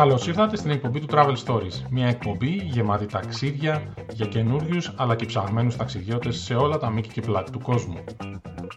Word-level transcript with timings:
Καλώς 0.00 0.26
ήρθατε 0.26 0.56
στην 0.56 0.70
εκπομπή 0.70 1.00
του 1.00 1.06
Travel 1.10 1.34
Stories. 1.44 1.82
Μια 1.90 2.06
εκπομπή 2.06 2.50
γεμάτη 2.50 3.06
ταξίδια 3.06 3.94
για 4.12 4.26
καινούριους 4.26 4.92
αλλά 4.96 5.16
και 5.16 5.26
ψαγμένους 5.26 5.76
ταξιδιώτες 5.76 6.36
σε 6.36 6.54
όλα 6.54 6.78
τα 6.78 6.90
μήκη 6.90 7.08
και 7.08 7.20
πλάτη 7.20 7.50
του 7.50 7.58
κόσμου. 7.58 8.04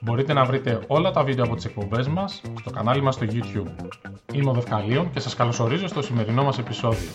Μπορείτε 0.02 0.34
να 0.34 0.46
βρείτε 0.46 0.84
όλα 0.88 1.12
τα 1.12 1.24
βίντεο 1.24 1.46
από 1.46 1.56
τις 1.56 1.66
εκπομπές 1.66 2.08
μας 2.08 2.42
στο 2.60 2.70
κανάλι 2.70 3.02
μας 3.02 3.16
στο 3.16 3.26
YouTube. 3.30 3.88
Είμαι 4.34 4.50
ο 4.50 4.54
Δευκαλίων 4.54 5.12
και 5.12 5.20
σας 5.20 5.36
καλωσορίζω 5.36 5.88
στο 5.88 6.02
σημερινό 6.02 6.44
μας 6.44 6.58
επεισόδιο. 6.58 7.10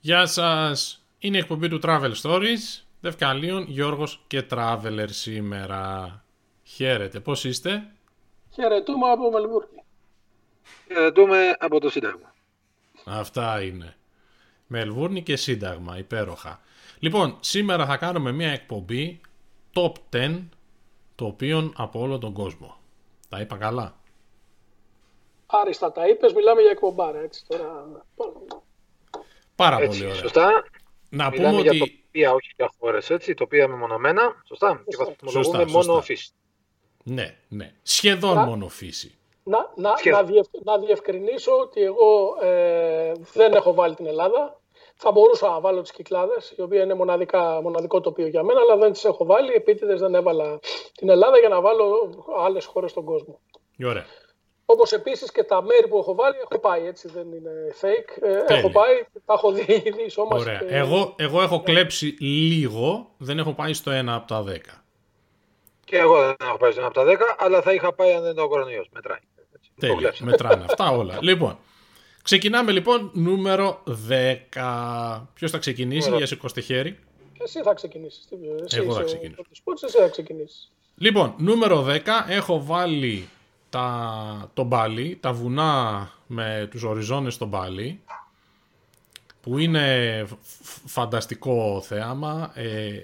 Γεια 0.00 0.26
σας! 0.26 1.04
Είναι 1.18 1.36
η 1.36 1.40
εκπομπή 1.40 1.68
του 1.68 1.80
Travel 1.82 2.12
Stories. 2.22 2.82
Δευκαλίων, 3.00 3.64
Γιώργος 3.68 4.24
και 4.26 4.44
Traveler 4.50 5.06
σήμερα. 5.08 6.24
Χαίρετε, 6.62 7.20
πώς 7.20 7.44
είστε; 7.44 7.82
Χαιρετούμε 8.52 9.10
από 9.10 9.30
Μελβούρνη. 9.30 9.84
Χαιρετούμε 10.86 11.56
από 11.58 11.80
το 11.80 11.90
Σύνταγμα. 11.90 12.34
Αυτά 13.04 13.62
είναι. 13.62 13.96
Μελβούρνη 14.66 15.22
και 15.22 15.36
Σύνταγμα, 15.36 15.98
υπέροχα. 15.98 16.60
Λοιπόν, 16.98 17.36
σήμερα 17.40 17.86
θα 17.86 17.96
κάνουμε 17.96 18.32
μια 18.32 18.50
εκπομπή 18.50 19.20
top 19.74 19.92
10 20.12 20.40
τοπίων 21.14 21.72
από 21.76 22.00
όλο 22.00 22.18
τον 22.18 22.32
κόσμο. 22.32 22.76
Τα 23.28 23.40
είπα 23.40 23.56
καλά; 23.56 23.94
Άριστα 25.46 25.92
τα 25.92 26.08
είπες, 26.08 26.32
μιλάμε 26.32 26.60
για 26.60 26.70
εκπομπάρα, 26.70 27.18
έτσι 27.18 27.44
τώρα. 27.46 27.86
Πάρα 29.54 29.76
Έτσι, 29.76 29.98
πολύ 29.98 30.10
ωραία. 30.10 30.20
Σωστά. 30.20 30.64
Να 31.10 31.30
Μιλάμε 31.30 31.48
πούμε 31.48 31.62
για 31.62 31.70
ότι... 31.70 32.02
τοπία, 32.02 32.32
όχι 32.32 32.52
για 32.56 32.70
χώρες, 32.78 33.10
έτσι. 33.10 33.34
Τοπία 33.34 33.68
μεμονωμένα. 33.68 34.42
Σωστά. 34.46 34.82
Και 34.88 34.96
βαθμολογούμε 34.96 35.44
Σωστά, 35.44 35.70
μόνο 35.70 36.00
σωστά. 36.00 36.34
Φύση. 37.14 37.22
Ναι, 37.22 37.36
ναι. 37.48 37.72
Σχεδόν 37.82 38.38
Α. 38.38 38.44
μόνο 38.44 38.68
φύση. 38.68 39.14
Να, 39.42 39.72
να, 39.74 39.96
Σχεδόν. 39.96 40.20
να, 40.20 40.26
διευ, 40.26 40.46
να 40.64 40.78
διευκρινίσω 40.78 41.52
ότι 41.52 41.82
εγώ 41.82 42.36
ε, 42.42 43.12
δεν 43.32 43.52
έχω 43.52 43.74
βάλει 43.74 43.94
την 43.94 44.06
Ελλάδα. 44.06 44.60
Θα 45.02 45.10
μπορούσα 45.10 45.48
να 45.48 45.60
βάλω 45.60 45.80
τις 45.82 45.90
Κυκλάδες, 45.90 46.52
η 46.56 46.62
οποία 46.62 46.82
είναι 46.82 46.94
μοναδικά, 46.94 47.60
μοναδικό 47.62 48.00
τοπίο 48.00 48.26
για 48.26 48.42
μένα, 48.42 48.60
αλλά 48.60 48.76
δεν 48.76 48.92
τις 48.92 49.04
έχω 49.04 49.24
βάλει. 49.24 49.52
Επίτηδες 49.52 50.00
δεν 50.00 50.14
έβαλα 50.14 50.58
την 50.94 51.08
Ελλάδα 51.08 51.38
για 51.38 51.48
να 51.48 51.60
βάλω 51.60 52.10
άλλες 52.38 52.64
χώρες 52.64 52.90
στον 52.90 53.04
κόσμο. 53.04 53.40
Ωραία. 53.84 54.04
Όπως 54.64 54.92
επίσης 54.92 55.32
και 55.32 55.42
τα 55.42 55.62
μέρη 55.62 55.88
που 55.88 55.98
έχω 55.98 56.14
βάλει 56.14 56.36
έχω 56.50 56.60
πάει, 56.60 56.86
έτσι 56.86 57.08
δεν 57.08 57.32
είναι 57.32 57.50
fake. 57.80 58.22
Ε, 58.22 58.44
Τέλεια. 58.44 58.44
έχω 58.48 58.70
πάει, 58.70 59.04
τα 59.24 59.34
έχω 59.34 59.52
δει 59.52 59.82
ήδη 59.84 60.08
σώμας. 60.08 60.40
Ωραία. 60.40 60.60
Εγώ, 60.66 61.14
εγώ 61.18 61.42
έχω 61.42 61.62
κλέψει 61.62 62.16
λίγο, 62.20 63.10
δεν 63.18 63.38
έχω 63.38 63.52
πάει 63.52 63.72
στο 63.72 63.90
1 63.90 64.04
από 64.06 64.26
τα 64.26 64.44
10. 64.48 64.79
Και 65.90 65.96
εγώ 65.98 66.20
δεν 66.26 66.36
έχω 66.40 66.56
πάει 66.56 66.70
στο 66.70 66.80
ένα 66.80 66.88
από 66.88 66.98
τα 67.00 67.04
10, 67.04 67.36
αλλά 67.38 67.62
θα 67.62 67.72
είχα 67.72 67.92
πάει 67.92 68.12
αν 68.12 68.22
δεν 68.22 68.30
ήταν 68.32 68.44
ο 68.44 68.48
κορονοϊός. 68.48 68.88
Μετράει. 68.92 69.18
Έτσι. 69.54 69.70
Το 69.74 69.80
Τέλεια. 69.80 69.96
κλέψα. 69.96 70.24
Μετράνε 70.24 70.64
αυτά 70.68 70.90
όλα. 70.90 71.18
Λοιπόν, 71.20 71.58
ξεκινάμε 72.22 72.72
λοιπόν 72.72 73.10
νούμερο 73.14 73.82
10. 74.08 75.26
Ποιος 75.34 75.50
θα 75.50 75.58
ξεκινήσει, 75.58 76.06
Ωραία. 76.06 76.18
για 76.18 76.26
σηκώστε 76.26 76.60
χέρι. 76.60 76.98
Εσύ 77.38 77.62
θα 77.62 77.74
ξεκινήσεις. 77.74 78.28
Εσύ 78.64 78.76
Εγώ 78.76 78.92
θα 78.94 79.00
είσαι 79.00 79.00
ο 79.00 79.04
ξεκινήσω. 79.04 79.34
πρώτος 79.34 79.60
Πούτς, 79.64 79.82
εσύ 79.82 79.98
θα 79.98 80.08
ξεκινήσεις. 80.08 80.70
Λοιπόν, 80.96 81.34
νούμερο 81.38 81.82
10 81.82 81.98
έχω 82.28 82.64
βάλει 82.64 83.28
τα, 83.70 84.50
το 84.54 84.62
Μπάλι, 84.62 85.18
τα 85.20 85.32
βουνά 85.32 86.10
με 86.26 86.68
τους 86.70 86.82
οριζόνες 86.82 87.34
στο 87.34 87.46
Μπάλι 87.46 88.00
που 89.40 89.58
είναι 89.58 90.24
φ- 90.26 90.34
φ- 90.62 90.88
φανταστικό 90.88 91.80
θέαμα 91.84 92.50
ε, 92.54 93.02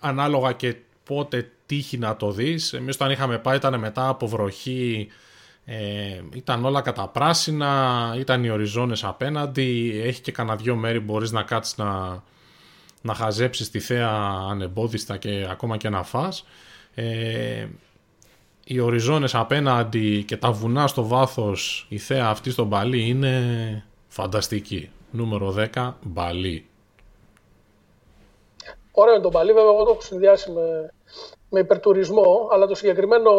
ανάλογα 0.00 0.52
και 0.52 0.74
πότε 1.04 1.50
τύχει 1.66 1.98
να 1.98 2.16
το 2.16 2.30
δεις 2.30 2.72
εμείς 2.72 2.94
όταν 2.94 3.10
είχαμε 3.10 3.38
πάει 3.38 3.56
ήταν 3.56 3.78
μετά 3.78 4.08
από 4.08 4.26
βροχή 4.26 5.08
ε, 5.64 6.20
ήταν 6.34 6.64
όλα 6.64 6.80
καταπράσινα 6.80 8.14
ήταν 8.18 8.44
οι 8.44 8.50
οριζόνες 8.50 9.04
απέναντι 9.04 10.00
έχει 10.04 10.20
και 10.20 10.32
κανένα 10.32 10.56
δυο 10.56 10.74
μέρη 10.74 10.98
που 10.98 11.12
μπορείς 11.12 11.32
να 11.32 11.42
κάτσεις 11.42 11.76
να, 11.76 12.22
να 13.02 13.14
χαζέψεις 13.14 13.70
τη 13.70 13.80
θέα 13.80 14.10
ανεμπόδιστα 14.50 15.16
και 15.16 15.46
ακόμα 15.50 15.76
και 15.76 15.88
να 15.88 16.02
φας. 16.02 16.44
Ε, 16.94 17.66
οι 18.64 18.80
οριζόνες 18.80 19.34
απέναντι 19.34 20.22
και 20.22 20.36
τα 20.36 20.52
βουνά 20.52 20.86
στο 20.86 21.06
βάθος, 21.06 21.86
η 21.88 21.98
θέα 21.98 22.26
αυτή 22.26 22.50
στο 22.50 22.64
Μπαλί 22.64 23.08
είναι 23.08 23.84
φανταστική. 24.08 24.90
Νούμερο 25.10 25.54
10, 25.74 25.92
Μπαλί. 26.02 26.66
Ωραίο 28.92 29.14
είναι 29.14 29.22
το 29.22 29.30
Μπαλί, 29.30 29.52
βέβαια 29.52 29.70
εγώ 29.70 29.84
το 29.84 29.90
έχω 29.90 30.00
συνδυάσει 30.00 30.50
με, 30.50 30.92
με 31.54 31.60
υπερτουρισμό, 31.60 32.48
αλλά 32.52 32.66
το 32.66 32.74
συγκεκριμένο, 32.74 33.30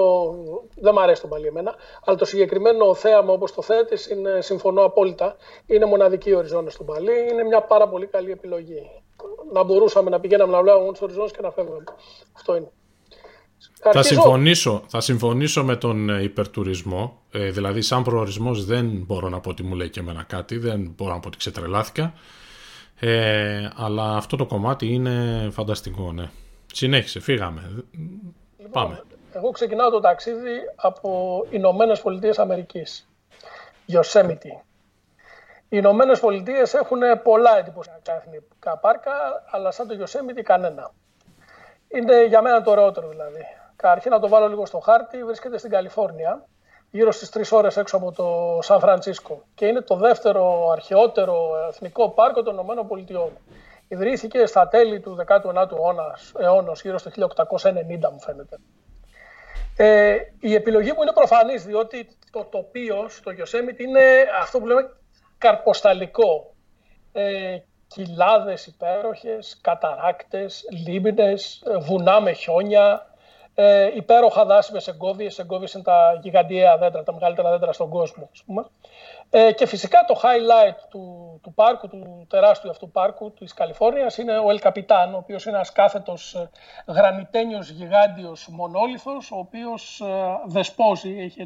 δεν 0.76 0.92
μου 0.96 1.02
αρέσει 1.02 1.22
το 1.22 1.28
Μπαλί 1.28 1.48
εμένα, 1.48 1.76
αλλά 2.06 2.18
το 2.18 2.26
συγκεκριμένο 2.26 2.94
θέαμα 2.94 3.34
όπως 3.34 3.54
το 3.54 3.62
θέτεις, 3.62 4.10
είναι, 4.10 4.42
συμφωνώ 4.42 4.84
απόλυτα, 4.84 5.36
είναι 5.66 5.86
μοναδική 5.86 6.30
η 6.30 6.34
οριζόνη 6.34 6.72
στο 6.72 6.84
Μπαλί, 6.84 7.30
είναι 7.32 7.44
μια 7.44 7.62
πάρα 7.62 7.88
πολύ 7.88 8.06
καλή 8.06 8.32
επιλογή. 8.32 8.82
Να 9.54 9.64
μπορούσαμε 9.64 10.10
να 10.10 10.20
πηγαίναμε 10.20 10.52
να 10.52 10.62
βλέπουμε 10.62 10.80
μόνο 10.80 10.92
τους 10.92 11.02
οριζόνες 11.02 11.32
και 11.32 11.42
να 11.42 11.52
φεύγαμε. 11.52 11.84
Αυτό 12.34 12.56
είναι. 12.56 12.72
Θα 13.80 13.90
Αρχίζω. 13.90 14.22
συμφωνήσω, 14.22 14.84
θα 14.88 15.00
συμφωνήσω 15.00 15.64
με 15.64 15.76
τον 15.76 16.10
ε, 16.10 16.24
υπερτουρισμό. 16.24 17.22
Ε, 17.32 17.52
δηλαδή, 17.52 17.82
σαν 17.82 18.04
προορισμός 18.04 18.66
δεν 18.66 19.04
μπορώ 19.06 19.30
να 19.30 19.40
πω 19.40 19.50
ότι 19.50 19.64
μου 19.64 19.76
λέει 19.76 19.90
και 19.90 20.00
εμένα 20.00 20.24
κάτι, 20.24 20.58
δεν 20.58 20.94
μπορώ 20.96 21.14
να 21.14 21.20
πω 21.20 21.28
ότι 21.28 21.38
ξετρελάθηκα. 21.38 22.14
Ε, 23.00 23.70
αλλά 23.76 24.18
αυτό 24.18 24.36
το 24.36 24.46
κομμάτι 24.46 24.88
είναι 24.88 25.48
φανταστικό, 25.52 26.12
ναι. 26.12 26.30
Συνέχισε, 26.76 27.20
φύγαμε. 27.20 27.84
Πάμε. 28.72 29.04
Εγώ 29.34 29.52
ξεκινάω 29.52 29.90
το 29.90 30.00
ταξίδι 30.00 30.60
από 30.76 31.42
Ηνωμένες 31.50 32.02
Πολιτείες 32.02 32.40
Αμερικής. 32.40 33.10
Yosemite. 33.92 34.46
Οι 35.70 35.78
Ηνωμένες 35.78 36.20
Πολιτείες 36.20 36.74
έχουν 36.74 37.00
πολλά 37.24 37.58
εντυπωσιακά 37.58 38.16
εθνικά 38.16 38.78
πάρκα, 38.78 39.12
αλλά 39.52 39.72
σαν 39.72 39.88
το 39.88 39.96
Yosemite 40.00 40.42
κανένα. 40.44 40.92
Είναι 41.88 42.26
για 42.26 42.42
μένα 42.42 42.62
το 42.62 42.72
ωραιότερο 42.72 43.08
δηλαδή. 43.08 43.42
Καταρχήν 43.76 44.12
να 44.12 44.20
το 44.20 44.28
βάλω 44.28 44.48
λίγο 44.48 44.66
στο 44.66 44.80
χάρτη, 44.80 45.24
βρίσκεται 45.24 45.58
στην 45.58 45.72
Καλιφόρνια, 45.72 46.46
γύρω 46.92 47.12
στις 47.12 47.30
3 47.30 47.58
ώρες 47.58 47.78
έξω 47.78 47.98
από 47.98 48.12
το 48.12 48.60
Σαν 48.62 48.80
Φρανσίσκο 48.80 49.44
και 49.56 49.66
είναι 49.66 49.82
το 49.82 49.96
δεύτερο 49.96 50.70
αρχαιότερο 50.70 51.50
εθνικό 51.70 52.10
πάρκο 52.10 52.44
των 52.44 52.54
Ηνωμένων 52.54 52.88
Πολιτειών. 52.88 53.30
Ιδρύθηκε 53.88 54.46
στα 54.46 54.68
τέλη 54.68 55.00
του 55.00 55.18
19ου 55.28 55.72
αιώνας, 55.72 56.32
αιώνος, 56.38 56.82
γύρω 56.82 56.98
στο 56.98 57.10
1890 57.10 58.12
μου 58.12 58.20
φαίνεται. 58.20 58.58
Ε, 59.78 60.18
η 60.40 60.54
επιλογή 60.54 60.92
μου 60.92 61.02
είναι 61.02 61.12
προφανής, 61.14 61.66
διότι 61.66 62.08
το 62.32 62.44
τοπίο 62.44 63.10
στο 63.10 63.32
Yosemite 63.32 63.80
είναι 63.80 64.02
αυτό 64.42 64.60
που 64.60 64.68
λέμε 64.68 64.90
καρποσταλικό. 65.38 66.54
Ε, 67.12 67.58
κοιλάδες 67.88 68.66
υπέροχες, 68.66 69.60
καταράκτες, 69.62 70.64
λίμνες, 70.88 71.64
ε, 71.66 71.78
βουνά 71.78 72.22
με 72.22 72.32
χιόνια, 72.32 73.16
ε, 73.56 73.92
υπέροχα 73.96 74.46
δάση 74.46 74.74
με 74.74 74.80
σεγκόβιες. 74.80 75.34
Σεγκόβιες 75.34 75.74
είναι 75.74 75.84
τα 75.84 76.20
γιγαντιαία 76.22 76.78
δέντρα, 76.78 77.04
τα 77.04 77.14
μεγαλύτερα 77.14 77.50
δέντρα 77.50 77.74
στον 77.74 77.90
κόσμο. 77.90 78.30
Ας 78.32 78.44
πούμε. 78.46 78.66
Ε, 79.30 79.52
και 79.52 79.66
φυσικά 79.66 80.06
το 80.08 80.20
highlight 80.24 80.76
του, 80.90 81.40
του 81.44 81.54
πάρκου, 81.54 81.88
του 81.88 82.26
τεράστιου 82.30 82.70
αυτού 82.70 82.92
πάρκου 82.92 83.32
της 83.32 83.54
Καλιφόρνιας 83.54 84.18
είναι 84.18 84.38
ο 84.38 84.46
El 84.50 84.68
Capitan, 84.68 85.14
ο 85.14 85.18
οποίος 85.18 85.46
είναι 85.46 85.56
ένας 85.56 85.72
κάθετος 85.72 86.34
ε, 86.34 86.50
γρανιτένιος 86.88 87.70
γιγάντιος 87.70 88.48
μονόλιθος, 88.48 89.32
ο 89.32 89.38
οποίος 89.38 90.02
ε, 90.02 90.06
δεσπόζει, 90.46 91.18
έχει 91.20 91.46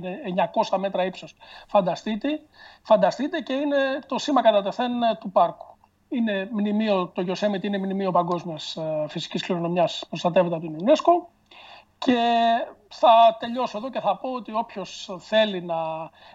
900 0.72 0.78
μέτρα 0.78 1.06
ύψος. 1.06 1.36
Φανταστείτε, 1.68 2.42
φανταστείτε 2.82 3.40
και 3.40 3.54
είναι 3.54 3.78
το 4.08 4.18
σήμα 4.18 4.42
κατά 4.42 4.62
τεθέν 4.62 5.04
ε, 5.04 5.16
του 5.20 5.32
πάρκου. 5.32 5.66
Είναι 6.10 6.50
μνημείο, 6.52 7.08
το 7.08 7.26
Yosemite 7.28 7.64
είναι 7.64 7.78
μνημείο 7.78 8.12
παγκόσμιας 8.12 8.76
ε, 8.76 9.06
φυσικής 9.08 9.44
κληρονομιάς 9.44 10.06
προστατεύεται 10.10 10.56
από 10.56 10.66
την 10.66 10.76
UNESCO. 10.86 11.28
Και 11.98 12.18
θα 12.90 13.38
τελειώσω 13.40 13.78
εδώ 13.78 13.90
και 13.90 14.00
θα 14.00 14.18
πω 14.18 14.30
ότι 14.34 14.52
όποιος 14.54 15.16
θέλει 15.20 15.62
να 15.62 15.76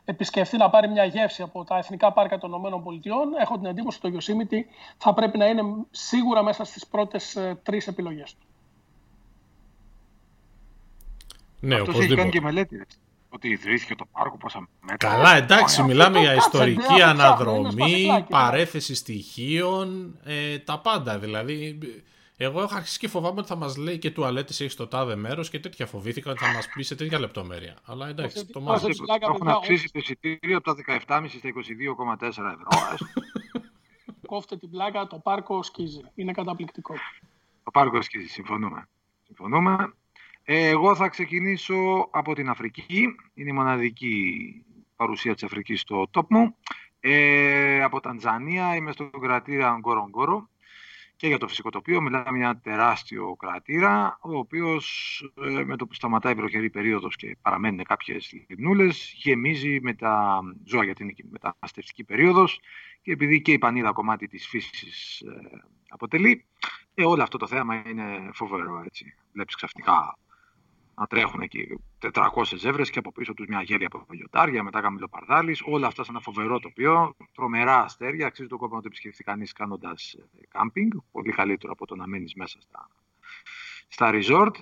επισκεφθεί, 0.04 0.56
να 0.56 0.70
πάρει 0.70 0.88
μια 0.88 1.04
γεύση 1.04 1.42
από 1.42 1.64
τα 1.64 1.76
εθνικά 1.78 2.12
πάρκα 2.12 2.38
των 2.38 2.52
ΗΠΑ, 2.52 3.40
έχω 3.40 3.56
την 3.56 3.66
εντύπωση 3.66 3.98
ότι 4.02 4.12
το 4.12 4.18
Yosemite 4.20 4.58
θα 4.96 5.14
πρέπει 5.14 5.38
να 5.38 5.46
είναι 5.46 5.62
σίγουρα 5.90 6.42
μέσα 6.42 6.64
στις 6.64 6.86
πρώτες 6.86 7.36
ε, 7.36 7.58
τρεις 7.62 7.86
επιλογές 7.86 8.34
του. 8.34 8.46
Ναι, 11.60 11.74
Αυτός 11.74 11.98
έχει 11.98 12.08
κάνει 12.08 12.12
οπωσδήποτε. 12.12 12.38
και 12.38 12.40
μελέτη. 12.40 12.76
ρε. 12.76 12.84
Ότι 13.28 13.48
ιδρύθηκε 13.48 13.94
το 13.94 14.04
πάρκο, 14.12 14.36
πόσα 14.36 14.68
μέτρα. 14.80 15.08
Καλά, 15.10 15.36
εντάξει, 15.36 15.80
Ωραία. 15.82 15.94
μιλάμε 15.94 16.18
για 16.18 16.32
κάτσε, 16.32 16.46
ιστορική 16.46 16.74
δεν 16.74 16.86
ψάχνω, 16.86 16.96
είναι 16.96 17.22
αναδρομή, 17.22 17.70
σπασικλάκι, 17.70 18.26
παρέθεση 18.28 18.94
στοιχείων, 18.94 20.18
ε, 20.24 20.58
τα 20.58 20.78
πάντα. 20.78 21.18
Δηλαδή, 21.18 21.78
εγώ 22.36 22.60
έχω 22.62 22.74
αρχίσει 22.74 22.98
και 22.98 23.08
φοβάμαι 23.08 23.38
ότι 23.38 23.48
θα 23.48 23.56
μας 23.56 23.76
λέει 23.76 23.98
και 23.98 24.10
τουαλέτες 24.10 24.60
έχεις 24.60 24.72
στο 24.72 24.86
τάδε 24.86 25.16
μέρος 25.16 25.50
και 25.50 25.60
τέτοια 25.60 25.86
φοβήθηκα 25.86 26.30
ότι 26.30 26.44
θα 26.44 26.52
μας 26.52 26.68
πει 26.74 26.82
σε 26.82 26.94
τέτοια 26.94 27.18
λεπτομέρεια. 27.18 27.76
Αλλά 27.84 28.08
εντάξει, 28.08 28.38
Αυτή- 28.38 28.52
το 28.52 28.58
αυτή- 28.58 28.70
μάθαμε. 28.70 28.92
Οπωσδήποτε. 28.94 29.18
πλάκα, 29.18 29.26
Έχουν 29.26 29.38
παιδιά, 29.38 29.54
αυξήσει 29.54 29.88
το 29.92 29.98
εισιτήριο 29.98 30.56
από 30.56 30.66
τα 30.66 30.74
17,5 30.74 31.38
στα 31.38 31.48
22,4 31.48 32.50
ευρώ. 32.52 32.68
Ας- 32.92 33.00
Κόφτε 34.26 34.56
την 34.56 34.70
πλάκα, 34.70 35.06
το 35.06 35.18
πάρκο 35.18 35.62
σκίζει. 35.62 36.00
Είναι 36.14 36.32
καταπληκτικό. 36.32 36.94
το 37.64 37.70
πάρκο 37.70 37.98
ασκήσει, 37.98 38.28
συμφωνούμε. 38.28 38.88
συμφωνούμε. 39.26 39.94
Ε, 40.44 40.68
εγώ 40.68 40.94
θα 40.96 41.08
ξεκινήσω 41.08 42.08
από 42.10 42.34
την 42.34 42.48
Αφρική. 42.48 43.14
Είναι 43.34 43.50
η 43.50 43.52
μοναδική 43.52 44.34
παρουσία 44.96 45.34
της 45.34 45.42
Αφρικής 45.42 45.80
στο 45.80 46.06
top 46.12 46.26
μου. 46.28 46.56
Ε, 47.00 47.82
από 47.82 48.00
Τανζανία 48.00 48.74
είμαι 48.76 48.92
στο 48.92 49.10
κρατήρα 49.20 49.76
Γκορογκόρο 49.80 50.48
και 51.16 51.26
για 51.26 51.38
το 51.38 51.48
φυσικό 51.48 51.70
τοπίο. 51.70 52.00
Μιλάμε 52.00 52.36
για 52.36 52.46
ένα 52.46 52.58
τεράστιο 52.58 53.36
κρατήρα, 53.38 54.18
ο 54.20 54.36
οποίος 54.38 55.20
ε, 55.44 55.64
με 55.64 55.76
το 55.76 55.86
που 55.86 55.94
σταματάει 55.94 56.32
η 56.32 56.36
βροχερή 56.36 56.70
περίοδος 56.70 57.16
και 57.16 57.36
παραμένουν 57.42 57.84
κάποιες 57.84 58.32
λιμνούλες, 58.48 59.12
γεμίζει 59.16 59.78
με 59.82 59.94
τα 59.94 60.40
ζώα 60.64 60.84
για 60.84 60.94
την 60.94 61.14
μεταναστευτική 61.30 62.04
περίοδος 62.04 62.60
και 63.02 63.12
επειδή 63.12 63.40
και 63.40 63.52
η 63.52 63.58
πανίδα 63.58 63.92
κομμάτι 63.92 64.26
της 64.26 64.46
φύσης 64.46 65.20
ε, 65.20 65.62
αποτελεί, 65.88 66.44
ε, 66.94 67.04
όλο 67.04 67.22
αυτό 67.22 67.38
το 67.38 67.46
θέμα 67.46 67.82
είναι 67.86 68.30
φοβερό. 68.32 68.82
Έτσι. 68.84 69.14
Βλέπεις 69.32 69.54
ξαφνικά 69.54 70.18
να 70.96 71.06
τρέχουν 71.06 71.40
εκεί 71.40 71.78
400 72.12 72.42
ζεύρες 72.56 72.90
και 72.90 72.98
από 72.98 73.12
πίσω 73.12 73.34
τους 73.34 73.46
μια 73.46 73.62
γέλια 73.62 73.88
από 73.92 74.14
γιοτάρια, 74.14 74.62
μετά 74.62 74.80
καμιλοπαρδάλης, 74.80 75.62
όλα 75.64 75.86
αυτά 75.86 76.04
σε 76.04 76.10
ένα 76.10 76.20
φοβερό 76.20 76.58
τοπίο, 76.60 77.16
τρομερά 77.34 77.82
αστέρια, 77.82 78.26
αξίζει 78.26 78.48
το 78.48 78.56
κόπο 78.56 78.74
να 78.74 78.80
το 78.80 78.86
επισκεφθεί 78.86 79.24
κανείς 79.24 79.52
κάνοντας 79.52 80.16
κάμπινγκ, 80.48 80.92
πολύ 81.12 81.32
καλύτερο 81.32 81.72
από 81.72 81.86
το 81.86 81.96
να 81.96 82.06
μένεις 82.06 82.34
μέσα 82.34 82.60
στα, 82.60 82.88
στα 83.88 84.10
resort 84.12 84.54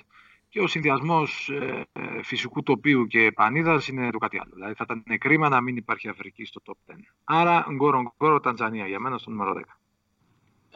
και 0.49 0.61
ο 0.61 0.67
συνδυασμός 0.67 1.49
ε, 1.49 1.87
ε, 1.93 2.23
φυσικού 2.23 2.63
τοπίου 2.63 3.07
και 3.07 3.33
πανίδα 3.35 3.81
είναι 3.91 4.11
το 4.11 4.19
κάτι 4.19 4.39
άλλο. 4.39 4.51
Δηλαδή 4.55 4.75
θα 4.75 4.85
ήταν 4.85 5.19
κρίμα 5.19 5.49
να 5.49 5.61
μην 5.61 5.77
υπάρχει 5.77 6.09
Αφρική 6.09 6.45
στο 6.45 6.61
top 6.65 6.93
10. 6.93 6.95
Άρα, 7.25 7.67
Γκόρο 7.71 8.15
Γκόρο 8.17 8.41
Τανζανία 8.41 8.87
για 8.87 8.99
μένα 8.99 9.19
στο 9.19 9.31
νούμερο 9.31 9.53
10. 9.53 9.61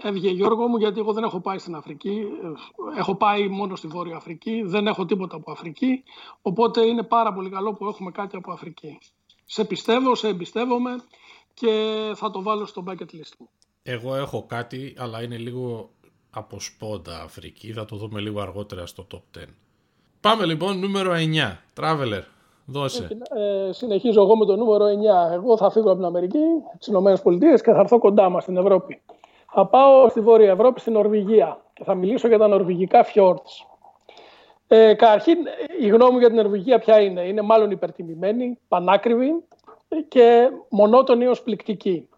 Έβγε 0.02 0.30
Γιώργο 0.30 0.66
μου 0.66 0.76
γιατί 0.76 0.98
εγώ 1.00 1.12
δεν 1.12 1.24
έχω 1.24 1.40
πάει 1.40 1.58
στην 1.58 1.74
Αφρική. 1.74 2.26
Έχω 2.98 3.14
πάει 3.14 3.48
μόνο 3.48 3.76
στη 3.76 3.86
Βόρεια 3.86 4.16
Αφρική. 4.16 4.62
Δεν 4.64 4.86
έχω 4.86 5.04
τίποτα 5.04 5.36
από 5.36 5.52
Αφρική. 5.52 6.02
Οπότε 6.42 6.86
είναι 6.86 7.02
πάρα 7.02 7.32
πολύ 7.32 7.50
καλό 7.50 7.74
που 7.74 7.86
έχουμε 7.86 8.10
κάτι 8.10 8.36
από 8.36 8.52
Αφρική. 8.52 8.98
Σε 9.44 9.64
πιστεύω, 9.64 10.14
σε 10.14 10.28
εμπιστεύομαι 10.28 10.96
και 11.54 11.94
θα 12.14 12.30
το 12.30 12.42
βάλω 12.42 12.66
στο 12.66 12.84
bucket 12.86 13.14
list 13.14 13.32
μου. 13.38 13.48
Εγώ 13.82 14.14
έχω 14.14 14.44
κάτι, 14.46 14.94
αλλά 14.98 15.22
είναι 15.22 15.36
λίγο 15.36 15.90
από 16.30 16.60
σπόντα 16.60 17.22
Αφρική. 17.22 17.72
Θα 17.72 17.84
το 17.84 17.96
δούμε 17.96 18.20
λίγο 18.20 18.40
αργότερα 18.40 18.86
στο 18.86 19.06
top 19.12 19.38
10. 19.38 19.44
Πάμε 20.20 20.44
λοιπόν 20.44 20.78
νούμερο 20.78 21.12
9. 21.12 21.56
Traveler. 21.80 22.22
Δώσε. 22.66 23.08
Ε, 23.68 23.72
συνεχίζω 23.72 24.22
εγώ 24.22 24.36
με 24.36 24.44
το 24.44 24.56
νούμερο 24.56 24.84
9. 25.30 25.32
Εγώ 25.32 25.56
θα 25.56 25.70
φύγω 25.70 25.88
από 25.88 25.96
την 25.96 26.06
Αμερική, 26.06 26.42
τις 26.78 26.88
ΗΠΑ 26.88 27.58
και 27.62 27.72
θα 27.72 27.78
έρθω 27.78 27.98
κοντά 27.98 28.28
μας 28.28 28.42
στην 28.42 28.56
Ευρώπη. 28.56 29.00
Θα 29.52 29.66
πάω 29.66 30.08
στη 30.08 30.20
Βόρεια 30.20 30.50
Ευρώπη, 30.50 30.80
στην 30.80 30.92
Νορβηγία 30.92 31.60
και 31.72 31.84
θα 31.84 31.94
μιλήσω 31.94 32.28
για 32.28 32.38
τα 32.38 32.48
νορβηγικά 32.48 33.06
fjords. 33.14 33.66
Ε, 34.68 34.94
καταρχήν, 34.94 35.36
η 35.80 35.88
γνώμη 35.88 36.12
μου 36.12 36.18
για 36.18 36.28
την 36.28 36.36
Νορβηγία 36.36 36.78
ποια 36.78 37.00
είναι. 37.00 37.20
Είναι 37.20 37.42
μάλλον 37.42 37.70
υπερτιμημένη, 37.70 38.58
πανάκριβη 38.68 39.44
και 40.08 40.50
μονότονη 40.68 41.26
ως 41.26 41.42
πληκτική. 41.42 42.08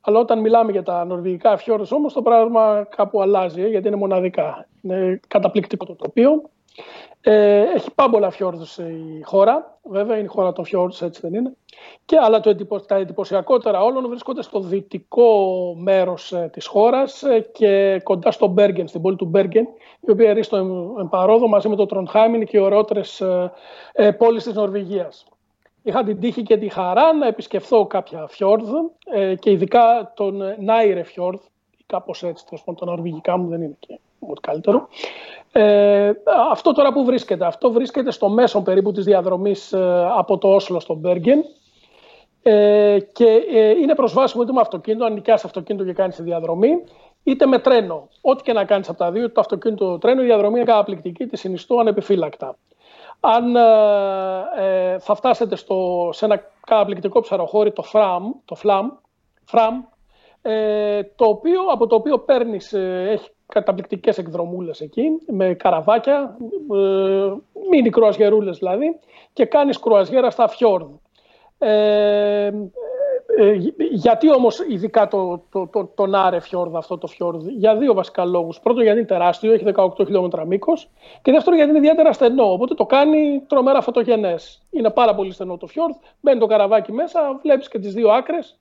Αλλά 0.00 0.18
όταν 0.18 0.40
μιλάμε 0.40 0.72
για 0.72 0.82
τα 0.82 1.04
νορβηγικά 1.04 1.60
fjords 1.64 1.88
όμως 1.90 2.12
το 2.12 2.22
πράγμα 2.22 2.86
κάπου 2.96 3.22
αλλάζει 3.22 3.68
γιατί 3.68 3.88
είναι 3.88 3.96
μοναδικά. 3.96 4.66
Είναι 4.82 5.20
καταπληκτικό 5.28 5.84
το 5.84 5.94
τοπίο. 5.94 6.42
Ε, 7.22 7.60
έχει 7.74 7.90
πάμπολα 7.94 8.32
fjords 8.38 8.78
η 9.18 9.22
χώρα, 9.22 9.78
βέβαια 9.82 10.16
είναι 10.16 10.24
η 10.24 10.28
χώρα 10.28 10.52
των 10.52 10.64
fjords 10.72 11.02
έτσι 11.02 11.20
δεν 11.20 11.34
είναι. 11.34 11.52
Και, 12.04 12.16
αλλά 12.16 12.40
το, 12.40 12.54
τα 12.86 12.94
εντυπωσιακότερα 12.94 13.82
όλων 13.82 14.08
βρίσκονται 14.08 14.42
στο 14.42 14.60
δυτικό 14.60 15.74
μέρος 15.78 16.32
ε, 16.32 16.50
της 16.52 16.66
χώρας 16.66 17.22
ε, 17.22 17.40
και 17.52 18.00
κοντά 18.04 18.30
στο 18.30 18.46
Μπέργκεν, 18.46 18.88
στην 18.88 19.00
πόλη 19.00 19.16
του 19.16 19.24
Μπέργκεν, 19.24 19.66
η 20.00 20.10
οποία 20.10 20.30
είναι 20.30 20.42
στο 20.42 20.56
εμπαρόδο 21.00 21.48
μαζί 21.48 21.68
με 21.68 21.76
το 21.76 21.86
Τροντχάιμ, 21.86 22.34
είναι 22.34 22.44
και 22.44 22.56
οι 22.56 22.60
ωραιότερες 22.60 23.20
ε, 23.20 23.52
ε, 23.92 24.10
πόλεις 24.10 24.44
της 24.44 24.54
Νορβηγίας. 24.54 25.24
Είχα 25.82 26.04
την 26.04 26.20
τύχη 26.20 26.42
και 26.42 26.56
τη 26.56 26.68
χαρά 26.68 27.12
να 27.12 27.26
επισκεφθώ 27.26 27.86
κάποια 27.86 28.26
φιόρδ 28.28 28.68
ε, 29.04 29.34
και 29.34 29.50
ειδικά 29.50 30.12
τον 30.16 30.42
Νάιρε 30.58 31.02
φιόρδ, 31.02 31.40
κάπως 31.86 32.22
έτσι, 32.22 32.44
το 32.76 32.84
νορβηγικά 32.84 33.36
μου 33.36 33.48
δεν 33.48 33.62
είναι 33.62 33.76
και 33.78 33.98
ό,τι 34.18 34.40
καλύτερο. 34.40 34.88
Ε, 35.52 36.12
αυτό 36.50 36.72
τώρα 36.72 36.92
που 36.92 37.04
βρίσκεται, 37.04 37.46
αυτό 37.46 37.70
βρίσκεται 37.70 38.10
στο 38.10 38.28
μέσο 38.28 38.62
περίπου 38.62 38.92
της 38.92 39.04
διαδρομής 39.04 39.72
ε, 39.72 40.08
από 40.16 40.38
το 40.38 40.54
Όσλο 40.54 40.80
στο 40.80 40.94
Μπέργκεν 40.94 41.44
ε, 42.42 42.98
και 43.12 43.42
ε, 43.52 43.68
είναι 43.68 43.94
προσβάσιμο 43.94 44.42
είτε 44.42 44.52
με 44.52 44.60
αυτοκίνητο, 44.60 45.04
αν 45.04 45.12
νοικιάσει 45.12 45.46
αυτοκίνητο 45.46 45.84
και 45.84 45.92
κάνει 45.92 46.12
τη 46.12 46.22
διαδρομή, 46.22 46.70
είτε 47.22 47.46
με 47.46 47.58
τρένο. 47.58 48.08
Ό,τι 48.20 48.42
και 48.42 48.52
να 48.52 48.64
κάνεις 48.64 48.88
από 48.88 48.98
τα 48.98 49.10
δύο, 49.10 49.32
το 49.32 49.40
αυτοκίνητο, 49.40 49.90
το 49.90 49.98
τρένο, 49.98 50.22
η 50.22 50.24
διαδρομή 50.24 50.56
είναι 50.56 50.64
καταπληκτική, 50.64 51.26
τη 51.26 51.36
συνιστώ 51.36 51.78
ανεπιφύλακτα. 51.78 52.56
Αν 53.20 53.56
ε, 53.56 53.60
ε, 54.56 54.98
θα 54.98 55.14
φτάσετε 55.14 55.56
στο, 55.56 56.08
σε 56.12 56.24
ένα 56.24 56.42
καταπληκτικό 56.66 57.20
ψαροχώρι, 57.20 57.72
το 57.72 57.84
FRAM, 57.92 58.20
το 58.44 58.56
FLAM, 58.62 58.84
FRAM 59.52 59.72
ε, 60.42 61.02
το 61.02 61.24
οποίο, 61.24 61.60
από 61.72 61.86
το 61.86 61.94
οποίο 61.94 62.18
παίρνεις, 62.18 62.72
ε, 62.72 63.06
έχει 63.10 63.30
καταπληκτικές 63.50 64.18
εκδρομούλες 64.18 64.80
εκεί, 64.80 65.02
με 65.26 65.54
καραβάκια, 65.54 66.36
ε, 66.72 67.32
μίνι 67.70 67.90
κρουαζιερούλες 67.90 68.58
δηλαδή, 68.58 68.98
και 69.32 69.44
κάνεις 69.44 69.78
κρουαζιέρα 69.78 70.30
στα 70.30 70.48
φιόρδ. 70.48 70.88
Ε, 71.58 72.50
ε, 73.36 73.52
γιατί 73.90 74.32
όμως 74.32 74.58
ειδικά 74.68 75.08
το, 75.08 75.42
το, 75.50 75.66
το, 75.66 75.84
τον 75.94 76.14
Άρε 76.14 76.40
φιόρδ, 76.40 76.76
αυτό 76.76 76.98
το 76.98 77.06
φιόρδ, 77.06 77.46
για 77.46 77.76
δύο 77.76 77.94
βασικά 77.94 78.24
λόγους. 78.24 78.60
Πρώτον 78.60 78.82
γιατί 78.82 78.98
είναι 78.98 79.06
τεράστιο, 79.06 79.52
έχει 79.52 79.64
18 79.74 79.88
χιλιόμετρα 79.96 80.44
μήκος 80.44 80.90
και 81.22 81.32
δεύτερον 81.32 81.56
γιατί 81.56 81.70
είναι 81.70 81.80
ιδιαίτερα 81.80 82.12
στενό, 82.12 82.52
οπότε 82.52 82.74
το 82.74 82.86
κάνει 82.86 83.42
τρομερά 83.46 83.80
φωτογενές. 83.80 84.62
Είναι 84.70 84.90
πάρα 84.90 85.14
πολύ 85.14 85.32
στενό 85.32 85.56
το 85.56 85.66
φιόρδ, 85.66 85.94
μπαίνει 86.20 86.40
το 86.40 86.46
καραβάκι 86.46 86.92
μέσα, 86.92 87.38
βλέπεις 87.42 87.68
και 87.68 87.78
τις 87.78 87.94
δύο 87.94 88.10
άκρες, 88.10 88.58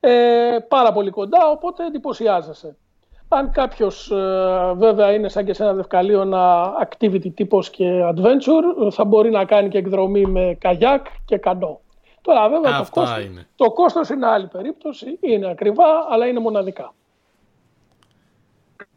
ε, 0.00 0.58
πάρα 0.68 0.92
πολύ 0.92 1.10
κοντά, 1.10 1.50
οπότε 1.50 1.84
εντυπωσιάζεσαι. 1.84 2.76
Αν 3.28 3.50
κάποιος 3.50 4.10
ε, 4.10 4.72
βέβαια 4.76 5.12
είναι 5.12 5.28
σαν 5.28 5.44
και 5.44 5.52
σε 5.52 5.62
ένα 5.62 5.72
Δευκαλίωνα 5.74 6.72
activity 6.88 7.34
τύπος 7.34 7.70
και 7.70 7.84
adventure, 8.14 8.90
θα 8.90 9.04
μπορεί 9.04 9.30
να 9.30 9.44
κάνει 9.44 9.68
και 9.68 9.78
εκδρομή 9.78 10.26
με 10.26 10.56
καγιάκ 10.60 11.06
και 11.24 11.38
κανό. 11.38 11.80
Τώρα 12.20 12.48
βέβαια 12.48 12.78
το 12.78 12.86
κόστος, 12.90 13.24
είναι. 13.24 13.46
το 13.56 13.70
κόστος 13.72 14.08
είναι 14.08 14.26
άλλη 14.26 14.46
περίπτωση, 14.46 15.18
είναι 15.20 15.50
ακριβά, 15.50 15.84
αλλά 16.10 16.26
είναι 16.26 16.40
μοναδικά. 16.40 16.94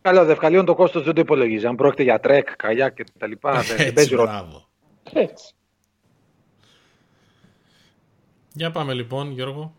Καλά, 0.01 0.23
Δευκαλίων 0.23 0.65
το 0.65 0.75
κόστος 0.75 1.03
δεν 1.03 1.13
το 1.13 1.21
υπολογίζει. 1.21 1.65
Αν 1.65 1.75
πρόκειται 1.75 2.03
για 2.03 2.19
trek, 2.19 2.55
καγιάκ 2.55 2.93
και 2.93 3.05
τα 3.17 3.27
λοιπά, 3.27 3.61
δεν 3.77 3.93
παίζει 3.93 4.15
ρόλο. 4.15 4.67
Έτσι. 5.13 5.53
Για 8.53 8.71
πάμε 8.71 8.93
λοιπόν, 8.93 9.31
Γιώργο. 9.31 9.73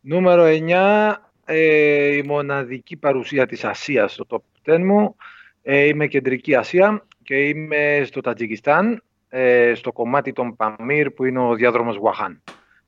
Νούμερο 0.00 0.44
9, 0.46 1.14
ε, 1.52 2.16
η 2.16 2.22
μοναδική 2.22 2.96
παρουσία 2.96 3.46
της 3.46 3.64
Ασίας 3.64 4.12
στο 4.12 4.26
top 4.28 4.72
10 4.72 4.78
μου. 4.78 5.16
Ε, 5.62 5.84
είμαι 5.84 6.06
κεντρική 6.06 6.54
Ασία 6.54 7.06
και 7.22 7.48
είμαι 7.48 8.02
στο 8.04 8.20
Τατζικιστάν, 8.20 9.02
ε, 9.28 9.72
στο 9.74 9.92
κομμάτι 9.92 10.32
των 10.32 10.56
Παμίρ 10.56 11.10
που 11.10 11.24
είναι 11.24 11.38
ο 11.38 11.54
διάδρομος 11.54 11.96
Γουαχάν. 11.96 12.42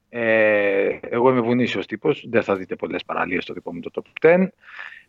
Ε, 0.09 0.99
εγώ 1.01 1.31
είμαι 1.31 1.41
βουνίσιος 1.41 1.87
τύπος, 1.87 2.25
δεν 2.29 2.43
θα 2.43 2.57
δείτε 2.57 2.77
πολλές 2.77 3.05
παραλίες 3.05 3.43
στο 3.43 3.53
δικό 3.53 3.75
μου 3.75 3.81
το 3.81 3.91
top 3.95 4.29
10. 4.29 4.49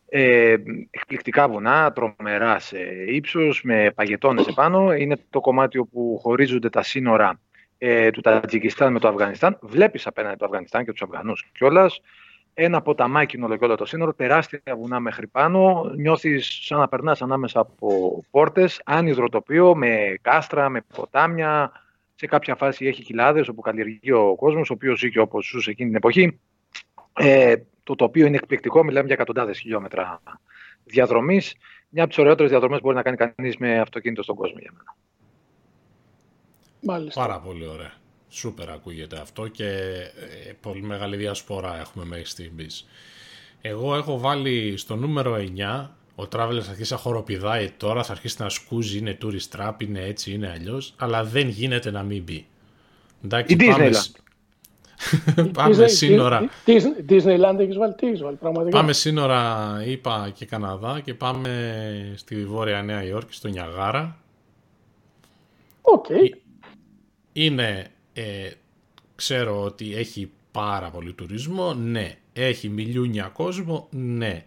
Ε, 0.10 0.55
εκπληκτικά 0.89 1.48
βουνά, 1.48 1.91
τρομερά 1.91 2.60
σε 2.60 2.79
ύψος, 3.07 3.62
με 3.63 3.91
παγετώνες 3.95 4.48
επάνω. 4.48 4.93
Είναι 4.93 5.17
το 5.29 5.39
κομμάτι 5.39 5.77
όπου 5.77 6.19
χωρίζονται 6.22 6.69
τα 6.69 6.83
σύνορα 6.83 7.39
ε, 7.77 8.12
του 8.12 8.22
Τατζικιστάν 8.22 8.91
με 8.91 9.00
το 9.00 9.07
Αφγανιστάν. 9.07 9.57
Βλέπεις 9.62 10.07
απέναντι 10.07 10.36
το 10.36 10.45
Αφγανιστάν 10.45 10.86
και 10.86 10.91
τους 10.91 11.01
Αφγανούς 11.01 11.45
κιόλας 11.51 12.01
ένα 12.53 12.81
ποταμάκι 12.81 13.41
όλο 13.41 13.57
και 13.57 13.65
όλο 13.65 13.75
το 13.75 13.86
σύνορο, 13.86 14.13
τεράστια 14.13 14.75
βουνά 14.77 15.00
μέχρι 15.00 15.27
πάνω. 15.27 15.91
Νιώθεις 15.95 16.60
σαν 16.65 16.79
να 16.79 16.88
περνάς 16.88 17.22
ανάμεσα 17.22 17.60
από 17.60 18.22
πόρτες, 18.31 18.81
άνυδρο 18.86 19.29
τοπίο 19.29 19.75
με 19.75 20.17
κάστρα, 20.22 20.69
με 20.69 20.81
ποτάμια. 20.95 21.72
Σε 22.15 22.27
κάποια 22.27 22.55
φάση 22.55 22.86
έχει 22.86 23.03
κοιλάδε 23.03 23.45
όπου 23.50 23.62
καλλιεργεί 23.62 24.12
ο 24.12 24.36
κόσμος, 24.36 24.69
ο 24.69 24.74
οποίος 24.74 25.00
ζει 25.00 25.10
και 25.10 25.19
όπως 25.19 25.45
ζούσε 25.45 25.69
εκείνη 25.69 25.88
την 25.88 25.98
εποχή. 25.98 26.39
Ε, 27.13 27.55
το 27.83 27.95
τοπίο 27.95 28.25
είναι 28.25 28.36
εκπληκτικό, 28.36 28.83
μιλάμε 28.83 29.05
για 29.05 29.15
εκατοντάδες 29.15 29.60
χιλιόμετρα 29.60 30.22
διαδρομής. 30.83 31.55
Μια 31.89 32.03
από 32.03 32.12
τις 32.12 32.22
ωραιότερες 32.22 32.51
διαδρομές 32.51 32.81
μπορεί 32.81 32.95
να 32.95 33.01
κάνει 33.01 33.17
κανείς 33.17 33.57
με 33.57 33.79
αυτοκίνητο 33.79 34.24
στον 34.24 34.36
κόσμο 34.36 34.57
για 34.60 34.72
μένα. 34.72 34.95
Μάλιστα. 36.81 37.22
Πάρα 37.22 37.39
πολύ 37.39 37.67
ωραία. 37.67 37.93
Σούπερ 38.33 38.69
ακούγεται 38.69 39.19
αυτό 39.19 39.47
και 39.47 39.67
ε, 40.47 40.51
πολύ 40.61 40.81
μεγάλη 40.81 41.15
διασπορά 41.15 41.79
έχουμε 41.79 42.05
μέχρι 42.05 42.25
στιγμής. 42.25 42.87
Εγώ 43.61 43.95
έχω 43.95 44.19
βάλει 44.19 44.77
στο 44.77 44.95
νούμερο 44.95 45.35
9, 45.35 45.87
ο 46.15 46.23
Traveler 46.23 46.59
θα 46.61 46.69
αρχίσει 46.71 46.93
να 46.93 46.99
χοροπηδάει 46.99 47.69
τώρα, 47.77 48.03
θα 48.03 48.11
αρχίσει 48.11 48.35
να 48.39 48.49
σκούζει, 48.49 48.97
είναι 48.97 49.17
tourist 49.23 49.57
trap, 49.57 49.73
είναι 49.77 50.01
έτσι, 50.01 50.31
είναι 50.31 50.49
αλλιώς, 50.49 50.93
αλλά 50.97 51.23
δεν 51.23 51.47
γίνεται 51.47 51.91
να 51.91 52.03
μην 52.03 52.23
μπει. 52.23 52.45
Εντάξει, 53.25 53.53
Η 53.53 53.65
πάμε, 53.65 53.91
πάμε 55.53 55.87
σύνορα. 55.87 56.49
Disneyland 57.09 57.59
έχεις 57.59 57.77
βάλει, 57.77 57.93
τι 57.93 58.13
βάλει 58.13 58.35
πραγματικά; 58.35 58.77
Πάμε 58.77 58.93
σύνορα, 58.93 59.81
είπα 59.85 60.31
και 60.33 60.45
Καναδά 60.45 60.99
και 61.03 61.13
πάμε 61.13 62.13
στη 62.15 62.45
Βόρεια 62.45 62.81
Νέα 62.81 63.03
Υόρκη, 63.03 63.33
στο 63.33 63.47
Νιαγάρα 63.47 64.17
Okay. 65.83 66.29
Είναι, 67.33 67.92
ε, 68.13 68.51
ξέρω 69.15 69.63
ότι 69.63 69.96
έχει 69.96 70.32
πάρα 70.51 70.89
πολύ 70.89 71.13
τουρισμό, 71.13 71.74
ναι. 71.74 72.17
Έχει 72.34 72.70
μιλιούνια 72.70 73.27
κόσμο, 73.27 73.88
ναι. 73.91 74.46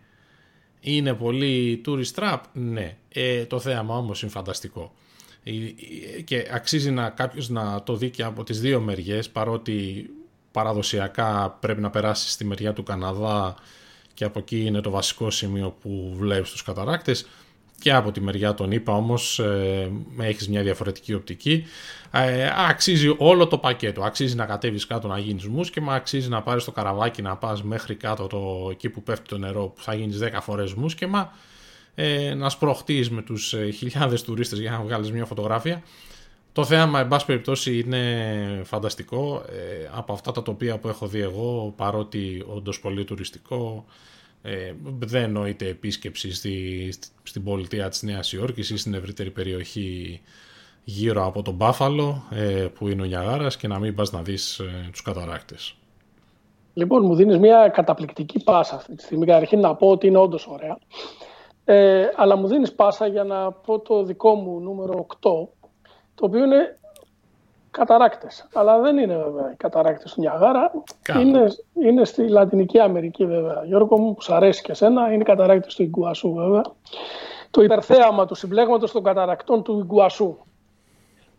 Είναι 0.81 1.15
πολύ 1.15 1.83
tourist 1.87 2.15
trap, 2.15 2.41
ναι. 2.53 2.97
Ε, 3.09 3.45
το 3.45 3.61
θέαμα 3.61 3.97
όμως 3.97 4.23
είναι 4.23 4.31
φανταστικό. 4.31 4.95
Και 6.25 6.49
αξίζει 6.53 6.91
να 6.91 7.11
κάποιος 7.11 7.49
να 7.49 7.83
το 7.83 7.97
δει 7.97 8.11
και 8.11 8.23
από 8.23 8.45
τις 8.45 8.61
δύο 8.61 8.81
μεριές, 8.81 9.31
παρότι 9.31 10.07
παραδοσιακά 10.51 11.57
πρέπει 11.61 11.81
να 11.81 11.91
περάσει 11.91 12.31
στη 12.31 12.45
μεριά 12.45 12.73
του 12.73 12.83
Καναδά 12.83 13.55
και 14.15 14.25
από 14.25 14.39
εκεί 14.39 14.65
είναι 14.65 14.81
το 14.81 14.91
βασικό 14.91 15.31
σημείο 15.31 15.77
που 15.81 16.15
βλέπεις 16.17 16.51
τους 16.51 16.63
καταράκτες 16.63 17.27
και 17.79 17.93
από 17.93 18.13
τη 18.13 18.21
μεριά 18.21 18.55
των 18.55 18.71
είπα 18.71 18.93
όμως 18.93 19.39
ε, 19.39 19.91
έχεις 20.19 20.49
μια 20.49 20.63
διαφορετική 20.63 21.15
οπτική 21.15 21.65
ε, 22.11 22.51
αξίζει 22.69 23.15
όλο 23.19 23.47
το 23.47 23.59
πακέτο 23.59 24.03
αξίζει 24.03 24.35
να 24.35 24.47
κατέβεις 24.47 24.87
κάτω 24.87 25.09
να 25.09 25.19
γίνεις 25.19 25.47
μουσκεμα 25.47 25.95
αξίζει 25.95 26.29
να 26.29 26.43
πάρεις 26.43 26.65
το 26.65 26.73
καραβάκι 26.73 27.23
να 27.23 27.37
πας 27.37 27.63
μέχρι 27.63 27.95
κάτω 27.95 28.27
το, 28.27 28.69
εκεί 28.71 28.89
που 28.89 29.03
πέφτει 29.03 29.29
το 29.29 29.39
νερό 29.39 29.67
που 29.67 29.83
θα 29.83 29.95
γίνεις 29.95 30.19
10 30.23 30.29
φορές 30.41 30.75
μουσκεμα 30.75 31.33
ε, 31.95 32.35
να 32.35 32.49
σπροχτείς 32.49 33.11
με 33.11 33.23
τους 33.23 33.53
ε, 33.53 33.71
χιλιάδες 33.71 34.23
τουρίστες 34.23 34.59
για 34.59 34.71
να 34.71 34.81
βγάλεις 34.81 35.13
μια 35.13 35.25
φωτογράφια 35.25 35.83
το 36.57 36.65
θέαμα, 36.65 37.01
εν 37.01 37.09
πάση 37.09 37.27
περιπτώσει, 37.27 37.79
είναι 37.79 38.63
φανταστικό. 38.65 39.45
Ε, 39.49 39.89
από 39.93 40.13
αυτά 40.13 40.33
τα 40.33 40.43
τοπία 40.43 40.79
που 40.79 40.89
έχω 40.89 41.07
δει 41.07 41.21
εγώ, 41.21 41.73
παρότι 41.77 42.45
όντως 42.47 42.81
πολύ 42.81 43.05
τουριστικό, 43.05 43.85
ε, 44.47 44.73
δεν 44.99 45.31
νοείται 45.31 45.67
επίσκεψη 45.67 46.35
στη, 46.35 46.89
στην 47.23 47.45
πολιτεία 47.45 47.89
της 47.89 48.03
Νέας 48.03 48.33
Υόρκης 48.33 48.71
ή 48.71 48.77
στην 48.77 48.95
ευρύτερη 48.95 49.31
περιοχή 49.31 50.21
γύρω 50.85 51.27
από 51.27 51.43
τον 51.43 51.55
Μπάφαλο, 51.55 52.23
ε, 52.31 52.67
που 52.75 52.89
είναι 52.89 53.03
ο 53.03 53.05
Νιαγάρας, 53.05 53.57
και 53.57 53.69
να 53.69 53.79
μην 53.79 53.95
πας 53.95 54.13
να 54.13 54.23
δεις 54.23 54.59
ε, 54.59 54.89
τους 54.91 55.03
καταράκτες. 55.03 55.77
Λοιπόν, 56.75 57.05
μου 57.05 57.15
δίνεις 57.15 57.39
μια 57.39 57.69
καταπληκτική 57.69 58.43
πάσα 58.45 58.75
αυτή 58.75 58.95
τη 58.95 59.03
στιγμή. 59.03 59.27
Καταρχήν 59.27 59.61
να 59.61 59.75
πω 59.75 59.89
ότι 59.89 60.07
είναι 60.07 60.19
όντως 60.19 60.47
ωραία. 60.47 60.79
Ε, 61.65 62.07
αλλά 62.17 62.37
μου 62.37 62.47
δίνεις 62.47 62.73
πάσα 62.73 63.07
για 63.07 63.25
να 63.25 63.53
πω 63.53 63.79
το 63.79 64.03
δικό 64.03 64.35
μου 64.35 64.61
νούμερο 64.61 65.07
8, 65.09 65.17
το 66.15 66.25
οποίο 66.25 66.45
είναι 66.45 66.79
καταράκτες. 67.77 68.47
Αλλά 68.55 68.81
δεν 68.81 68.99
είναι 68.99 69.17
βέβαια 69.17 69.53
οι 69.53 69.57
καταράκτες 69.57 70.13
του 70.13 70.21
Νιαγάρα. 70.21 70.71
Είναι, 71.21 71.47
είναι 71.83 72.05
στη 72.05 72.29
Λατινική 72.29 72.79
Αμερική 72.79 73.27
βέβαια. 73.27 73.63
Γιώργο 73.65 73.99
μου, 73.99 74.15
που 74.15 74.23
σου 74.23 74.35
αρέσει 74.35 74.63
και 74.63 74.73
εσένα, 74.73 75.13
είναι 75.13 75.23
οι 75.23 75.25
καταράκτες 75.25 75.75
του 75.75 75.83
Ιγκουασού 75.83 76.35
βέβαια. 76.35 76.63
Το 77.51 77.63
υπερθέαμα 77.63 78.27
του 78.27 78.35
συμπλέγματος 78.35 78.93
των 78.93 79.03
καταρακτών 79.03 79.63
του 79.63 79.79
Ιγκουασού. 79.79 80.37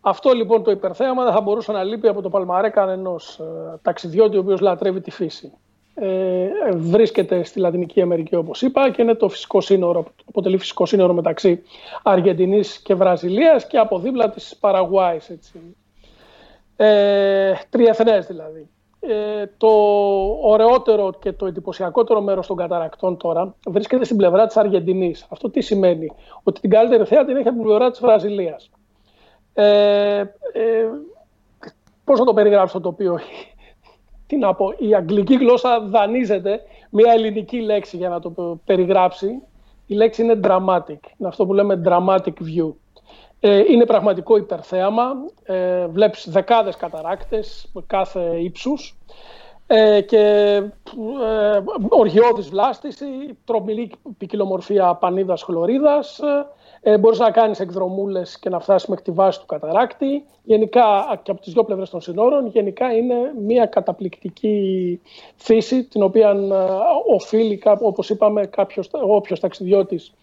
Αυτό 0.01 0.31
λοιπόν 0.31 0.63
το 0.63 0.71
υπερθέαμα 0.71 1.23
δεν 1.23 1.33
θα 1.33 1.41
μπορούσε 1.41 1.71
να 1.71 1.83
λείπει 1.83 2.07
από 2.07 2.21
το 2.21 2.29
παλμαρέ 2.29 2.69
κανένα 2.69 3.09
ε, 3.09 3.43
ταξιδιώτη 3.81 4.37
ο 4.37 4.39
οποίος 4.39 4.59
λατρεύει 4.59 5.01
τη 5.01 5.11
φύση. 5.11 5.51
Ε, 5.93 6.47
βρίσκεται 6.75 7.43
στη 7.43 7.59
Λατινική 7.59 8.01
Αμερική 8.01 8.35
όπως 8.35 8.61
είπα 8.61 8.89
και 8.89 9.01
είναι 9.01 9.13
το 9.13 9.29
φυσικό 9.29 9.61
σύνορο, 9.61 10.05
αποτελεί 10.29 10.57
φυσικό 10.57 10.85
σύνορο 10.85 11.13
μεταξύ 11.13 11.63
Αργεντινής 12.03 12.79
και 12.79 12.93
Βραζιλίας 12.93 13.67
και 13.67 13.77
από 13.77 13.99
δίπλα 13.99 14.29
της 14.29 14.55
Παραγουάης. 14.59 15.29
Έτσι. 15.29 15.75
Ε, 16.77 17.53
τριεθνές 17.69 18.25
δηλαδή. 18.27 18.69
Ε, 18.99 19.45
το 19.57 19.69
ωραιότερο 20.41 21.11
και 21.19 21.31
το 21.31 21.45
εντυπωσιακότερο 21.45 22.21
μέρος 22.21 22.47
των 22.47 22.55
καταρακτών 22.57 23.17
τώρα 23.17 23.55
βρίσκεται 23.67 24.05
στην 24.05 24.17
πλευρά 24.17 24.47
της 24.47 24.57
Αργεντινής. 24.57 25.25
Αυτό 25.29 25.49
τι 25.49 25.61
σημαίνει, 25.61 26.11
ότι 26.43 26.61
την 26.61 26.69
καλύτερη 26.69 27.05
θέα 27.05 27.25
την 27.25 27.35
έχει 27.35 27.47
από 27.47 27.57
την 27.57 27.65
πλευρά 27.65 27.89
της 27.89 27.99
Βραζιλίας. 27.99 28.69
Ε, 29.53 30.19
ε, 30.19 30.25
πώς 32.03 32.19
να 32.19 32.25
το 32.25 32.33
περιγράψω 32.33 32.79
το 32.79 32.87
οποίο 32.87 33.19
τι 34.27 34.37
να 34.37 34.53
πω, 34.53 34.73
η 34.77 34.95
αγγλική 34.95 35.35
γλώσσα 35.35 35.79
δανείζεται 35.79 36.61
μια 36.89 37.11
ελληνική 37.11 37.61
λέξη 37.61 37.97
για 37.97 38.09
να 38.09 38.19
το 38.19 38.59
περιγράψει. 38.65 39.41
Η 39.85 39.95
λέξη 39.95 40.23
είναι 40.23 40.39
dramatic, 40.43 40.99
είναι 41.17 41.27
αυτό 41.27 41.45
που 41.45 41.53
λέμε 41.53 41.81
dramatic 41.85 42.25
view. 42.25 42.73
Ε, 43.39 43.57
είναι 43.57 43.85
πραγματικό 43.85 44.37
υπερθέαμα, 44.37 45.11
ε, 45.43 45.87
βλέπεις 45.87 46.29
δεκάδες 46.29 46.75
καταράκτες 46.75 47.71
κάθε 47.87 48.37
ύψους. 48.39 48.97
Ε, 49.69 50.01
και 50.01 50.17
ε, 50.17 51.59
οργιώδης 51.89 52.49
βλάστηση, 52.49 53.05
τρομηλή 53.45 53.91
ποικιλομορφία 54.17 54.95
πανίδας 54.95 55.43
χλωρίδας, 55.43 56.19
ε, 56.81 56.97
μπορείς 56.97 57.19
να 57.19 57.31
κάνεις 57.31 57.59
εκδρομούλες 57.59 58.39
και 58.39 58.49
να 58.49 58.59
φτάσεις 58.59 58.87
μέχρι 58.87 59.03
τη 59.03 59.11
βάση 59.11 59.39
του 59.39 59.45
καταράκτη. 59.45 60.25
Γενικά 60.43 61.19
και 61.23 61.31
από 61.31 61.41
τις 61.41 61.53
δύο 61.53 61.63
πλευρές 61.63 61.89
των 61.89 62.01
συνόρων, 62.01 62.47
γενικά 62.47 62.93
είναι 62.93 63.15
μια 63.45 63.65
καταπληκτική 63.65 65.01
φύση 65.35 65.83
την 65.83 66.03
οποία 66.03 66.29
ε, 66.29 67.13
οφείλει, 67.13 67.61
όπως 67.79 68.09
είπαμε, 68.09 68.45
κάποιος, 68.45 68.89
όποιος 68.91 69.39
ταξιδιώτης 69.39 70.13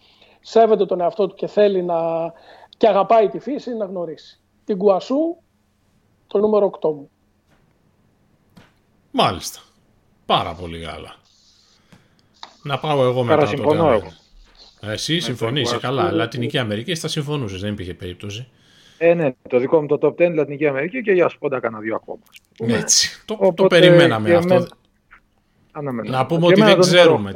σέβεται 0.41 0.85
τον 0.85 1.01
εαυτό 1.01 1.27
του 1.27 1.35
και 1.35 1.47
θέλει 1.47 1.83
να 1.83 1.97
και 2.77 2.87
αγαπάει 2.87 3.29
τη 3.29 3.39
φύση 3.39 3.75
να 3.75 3.85
γνωρίσει. 3.85 4.39
Την 4.65 4.77
Κουασού, 4.77 5.37
το 6.27 6.37
νούμερο 6.37 6.71
8 6.81 6.89
μου. 6.89 7.09
Μάλιστα. 9.11 9.59
Πάρα 10.25 10.53
πολύ 10.53 10.77
γάλα. 10.77 11.15
Να 12.63 12.79
πάω 12.79 13.03
εγώ 13.03 13.23
μετά. 13.23 13.45
Συμφωνώ 13.45 13.91
εγώ. 13.91 14.11
Εσύ 14.81 15.19
συμφωνείς, 15.19 15.77
καλά. 15.77 16.11
Λατινική 16.11 16.57
Αμερική 16.57 16.95
θα 16.95 17.07
συμφωνούσες, 17.07 17.61
δεν 17.61 17.71
υπήρχε 17.71 17.93
περίπτωση. 17.93 18.47
Ε, 18.97 19.13
ναι, 19.13 19.35
το 19.49 19.59
δικό 19.59 19.81
μου 19.81 19.87
το 19.87 19.97
top 20.01 20.27
10 20.27 20.33
Λατινική 20.33 20.67
Αμερική 20.67 21.01
και 21.01 21.11
για 21.11 21.29
σπόντα 21.29 21.59
κάνα 21.59 21.79
δύο 21.79 21.95
ακόμα. 21.95 22.21
Έτσι. 22.59 23.23
Το, 23.25 23.53
το 23.55 23.67
περιμέναμε 23.67 24.35
αυτό. 24.35 24.67
Να 26.03 26.25
πούμε 26.25 26.45
ότι 26.45 26.61
δεν 26.61 26.79
ξέρουμε 26.79 27.33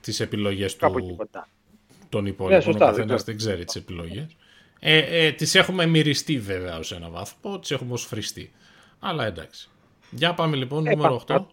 τι 0.00 0.16
επιλογές 0.18 0.76
του, 0.76 1.16
των 2.08 2.26
υπόλοιπων. 2.26 2.72
Ναι, 2.74 2.74
ο 2.74 2.78
καθένας 2.78 3.24
δεν 3.24 3.36
ξέρει 3.36 3.64
τις 3.64 3.74
επιλογές. 3.74 4.36
Ε, 4.84 5.26
ε, 5.26 5.32
τις 5.32 5.54
έχουμε 5.54 5.86
μυριστεί 5.86 6.38
βέβαια 6.38 6.78
ως 6.78 6.92
ένα 6.92 7.08
βαθμό, 7.08 7.58
τις 7.58 7.70
έχουμε 7.70 7.92
ως 7.92 8.04
φριστεί. 8.04 8.50
Αλλά 9.00 9.26
εντάξει. 9.26 9.70
Για 10.10 10.34
πάμε 10.34 10.56
λοιπόν, 10.56 10.86
ε, 10.86 10.94
νούμερο 10.94 11.14
8. 11.14 11.46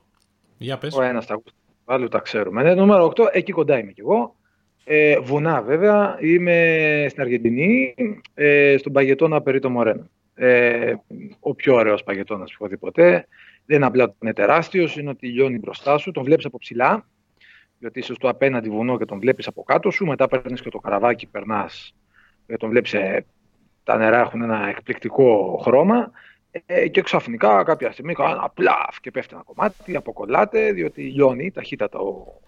Για 0.57 0.77
πες. 0.77 0.95
Ο 0.95 1.01
ένας 1.01 1.25
τα 1.25 1.41
Άλλοι 1.85 2.07
τα 2.07 2.19
ξέρουμε. 2.19 2.63
Ναι, 2.63 2.73
νούμερο 2.73 3.05
8, 3.05 3.29
εκεί 3.31 3.51
κοντά 3.51 3.79
είμαι 3.79 3.91
κι 3.91 3.99
εγώ. 3.99 4.35
Ε, 4.83 5.19
βουνά 5.19 5.61
βέβαια. 5.61 6.17
Είμαι 6.21 7.05
στην 7.09 7.21
Αργεντινή, 7.21 7.95
ε, 8.33 8.75
στον 8.77 8.93
Παγετώνα 8.93 9.41
Περίτο 9.41 9.69
Μορένα. 9.69 10.09
Ε, 10.33 10.93
ο 11.39 11.55
πιο 11.55 11.75
ωραίος 11.75 12.03
Παγετώνας 12.03 12.51
που 12.51 12.57
έχω 12.59 12.67
δει 12.67 12.77
ποτέ. 12.77 13.27
Δεν 13.65 13.77
είναι 13.77 13.85
απλά 13.85 14.03
ότι 14.03 14.15
είναι 14.21 14.33
τεράστιος, 14.33 14.97
είναι 14.97 15.09
ότι 15.09 15.27
λιώνει 15.27 15.59
μπροστά 15.59 15.97
σου, 15.97 16.11
τον 16.11 16.23
βλέπεις 16.23 16.45
από 16.45 16.57
ψηλά, 16.57 17.07
γιατί 17.79 17.99
είσαι 17.99 18.13
στο 18.13 18.29
απέναντι 18.29 18.69
βουνό 18.69 18.97
και 18.97 19.05
τον 19.05 19.19
βλέπεις 19.19 19.47
από 19.47 19.63
κάτω 19.63 19.91
σου. 19.91 20.05
Μετά 20.05 20.27
παίρνεις 20.27 20.61
και 20.61 20.69
το 20.69 20.79
καραβάκι, 20.79 21.27
περνάς 21.27 21.93
ε, 21.93 21.98
τον 22.57 22.69
βλέπεις, 22.69 22.93
ε, 22.93 23.25
τα 23.83 23.97
νερά 23.97 24.19
έχουν 24.19 24.41
ένα 24.41 24.67
εκπληκτικό 24.67 25.59
χρώμα 25.63 26.11
ε, 26.65 26.87
και 26.87 27.01
ξαφνικά 27.01 27.63
κάποια 27.63 27.91
στιγμή 27.91 28.13
κάνει 28.13 28.31
ένα 28.31 28.49
πλαφ 28.53 28.99
και 29.01 29.11
πέφτει 29.11 29.33
ένα 29.33 29.43
κομμάτι, 29.43 29.95
αποκολλάται, 29.95 30.71
διότι 30.71 31.01
λιώνει 31.01 31.51
ταχύτατα 31.51 31.99
ο 31.99 32.39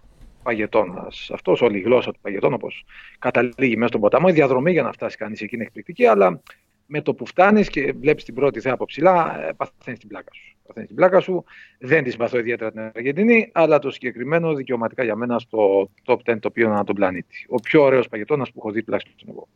παγετώνας. 0.43 1.29
Αυτός, 1.34 1.62
όλη 1.62 1.77
η 1.77 1.81
γλώσσα 1.81 2.12
του 2.12 2.20
παγετώνα, 2.22 2.55
όπως 2.55 2.86
καταλήγει 3.20 3.75
μέσα 3.75 3.88
στον 3.88 4.01
ποταμό. 4.01 4.25
Η 4.29 4.34
διαδρομή 4.34 4.72
για 4.72 4.84
να 4.84 4.91
φτάσει 4.91 5.17
κανείς 5.17 5.41
εκεί 5.41 5.55
είναι 5.55 5.63
εκπληκτική, 5.63 6.05
αλλά 6.05 6.41
με 6.86 7.01
το 7.01 7.13
που 7.13 7.25
φτάνεις 7.25 7.70
και 7.70 7.93
βλέπεις 8.00 8.24
την 8.24 8.34
πρώτη 8.34 8.60
θέα 8.60 8.74
από 8.74 8.86
ψηλά, 8.86 9.39
παθαίνεις 9.58 10.00
την 10.00 10.10
πλάκα 10.10 10.34
σου. 10.34 10.55
Παθαίνεις 10.67 10.88
την 10.88 10.98
πλάκα 10.98 11.20
σου. 11.20 11.43
Δεν 11.79 12.03
της 12.03 12.12
συμπαθώ 12.12 12.38
ιδιαίτερα 12.38 12.72
την 12.72 12.79
Αργεντινή, 12.79 13.50
αλλά 13.53 13.79
το 13.79 13.91
συγκεκριμένο 13.91 14.53
δικαιωματικά 14.53 15.03
για 15.03 15.15
μένα 15.15 15.39
στο 15.39 15.89
top 16.05 16.17
10 16.25 16.39
τοπίο 16.39 16.70
ανά 16.70 16.84
τον 16.84 16.96
πλανήτη. 16.96 17.46
Ο 17.50 17.55
πιο 17.55 17.84
ωραίος 17.84 18.08
παγετώνας 18.08 18.51
που 18.51 18.60
έχω 18.60 18.72
δει 18.72 18.84
τουλάχιστον 18.84 19.29
εγώ. 19.29 19.48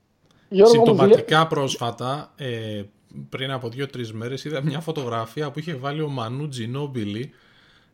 Συμπτωματικά 0.64 1.48
πρόσφατα, 1.48 2.34
ε, 2.38 2.82
πριν 3.30 3.52
από 3.52 3.70
δύο-τρεις 3.70 4.14
μέρες, 4.14 4.46
είδα 4.46 4.62
μια 4.62 4.80
φωτογραφία 4.80 5.52
που 5.52 5.60
είχε 5.60 5.76
βάλει 5.76 6.02
ο 6.02 6.08
Μανού 6.10 6.48
Τζινόμπιλι 6.48 7.32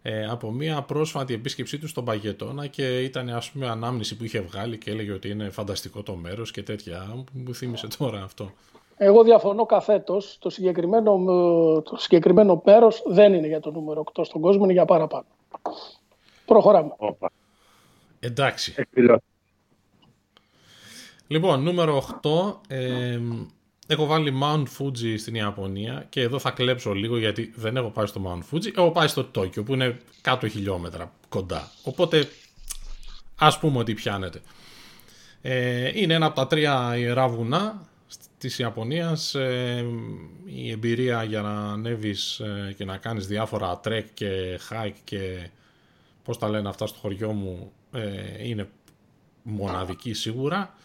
ε, 0.01 0.25
από 0.25 0.51
μια 0.51 0.81
πρόσφατη 0.81 1.33
επίσκεψή 1.33 1.77
του 1.77 1.87
στον 1.87 2.05
Παγετώνα 2.05 2.67
και 2.67 2.99
ήταν 3.03 3.29
ας 3.29 3.51
πούμε 3.51 3.69
ανάμνηση 3.69 4.17
που 4.17 4.23
είχε 4.23 4.39
βγάλει 4.39 4.77
και 4.77 4.91
έλεγε 4.91 5.11
ότι 5.11 5.29
είναι 5.29 5.49
φανταστικό 5.49 6.03
το 6.03 6.15
μέρος 6.15 6.51
και 6.51 6.63
τέτοια. 6.63 7.25
Μου 7.33 7.53
θύμισε 7.53 7.87
τώρα 7.97 8.23
αυτό. 8.23 8.51
Εγώ 8.97 9.23
διαφωνώ 9.23 9.65
καθέτος. 9.65 10.37
Το 10.39 10.49
συγκεκριμένο, 10.49 11.17
το 11.81 11.95
συγκεκριμένο 11.97 12.61
μέρος 12.65 13.03
δεν 13.05 13.33
είναι 13.33 13.47
για 13.47 13.59
το 13.59 13.71
νούμερο 13.71 14.03
8 14.13 14.21
στον 14.25 14.41
κόσμο, 14.41 14.63
είναι 14.63 14.73
για 14.73 14.85
παραπάνω. 14.85 15.25
Προχωράμε. 16.45 16.91
Εντάξει. 18.19 18.75
Λοιπόν, 21.31 21.63
νούμερο 21.63 22.19
8. 22.21 22.59
Ε, 22.67 23.19
έχω 23.87 24.05
βάλει 24.05 24.33
Mount 24.41 24.63
Fuji 24.77 25.15
στην 25.17 25.35
Ιαπωνία 25.35 26.05
και 26.09 26.21
εδώ 26.21 26.39
θα 26.39 26.51
κλέψω 26.51 26.93
λίγο 26.93 27.17
γιατί 27.17 27.53
δεν 27.55 27.77
έχω 27.77 27.89
πάει 27.89 28.05
στο 28.05 28.21
Mount 28.25 28.55
Fuji. 28.55 28.75
Έχω 28.75 28.91
πάει 28.91 29.07
στο 29.07 29.23
Τόκιο 29.23 29.63
που 29.63 29.73
είναι 29.73 29.99
κάτω 30.21 30.47
χιλιόμετρα 30.47 31.13
κοντά. 31.29 31.71
Οπότε 31.83 32.29
ας 33.35 33.59
πούμε 33.59 33.77
ότι 33.77 33.93
πιάνεται. 33.93 34.41
Ε, 35.41 35.91
είναι 35.93 36.13
ένα 36.13 36.25
από 36.25 36.35
τα 36.35 36.47
τρία 36.47 36.97
ιερά 36.97 37.27
βουνά 37.27 37.87
της 38.37 38.59
Ιαπωνίας 38.59 39.35
ε, 39.35 39.85
η 40.45 40.71
εμπειρία 40.71 41.23
για 41.23 41.41
να 41.41 41.71
ανέβεις 41.71 42.39
ε, 42.39 42.73
και 42.77 42.85
να 42.85 42.97
κάνεις 42.97 43.27
διάφορα 43.27 43.79
trek 43.83 44.05
και 44.13 44.59
hike 44.69 44.99
και 45.03 45.49
πώς 46.23 46.37
τα 46.37 46.49
λένε 46.49 46.69
αυτά 46.69 46.87
στο 46.87 46.99
χωριό 46.99 47.31
μου 47.31 47.71
ε, 47.91 48.47
είναι 48.47 48.69
μοναδική 49.43 50.13
σίγουρα. 50.13 50.75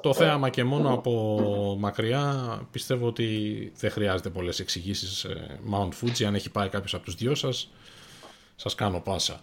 Το 0.00 0.14
θέαμα 0.14 0.48
και 0.48 0.64
μόνο 0.64 0.94
από 0.94 1.76
μακριά 1.78 2.60
πιστεύω 2.70 3.06
ότι 3.06 3.26
δεν 3.76 3.90
χρειάζεται 3.90 4.28
πολλές 4.28 4.60
εξηγήσεις 4.60 5.26
Mount 5.72 5.88
Fuji. 5.88 6.24
Αν 6.24 6.34
έχει 6.34 6.50
πάει 6.50 6.68
κάποιος 6.68 6.94
από 6.94 7.04
τους 7.04 7.14
δυο 7.14 7.34
σας 7.34 7.70
σας 8.56 8.74
κάνω 8.74 9.00
πάσα. 9.00 9.40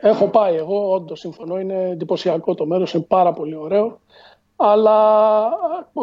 Έχω 0.00 0.28
πάει 0.28 0.56
εγώ 0.56 0.90
όντως 0.90 1.20
συμφωνώ. 1.20 1.58
Είναι 1.58 1.88
εντυπωσιακό 1.90 2.54
το 2.54 2.66
μέρος 2.66 2.92
είναι 2.92 3.02
πάρα 3.02 3.32
πολύ 3.32 3.54
ωραίο 3.54 4.00
αλλά 4.56 5.48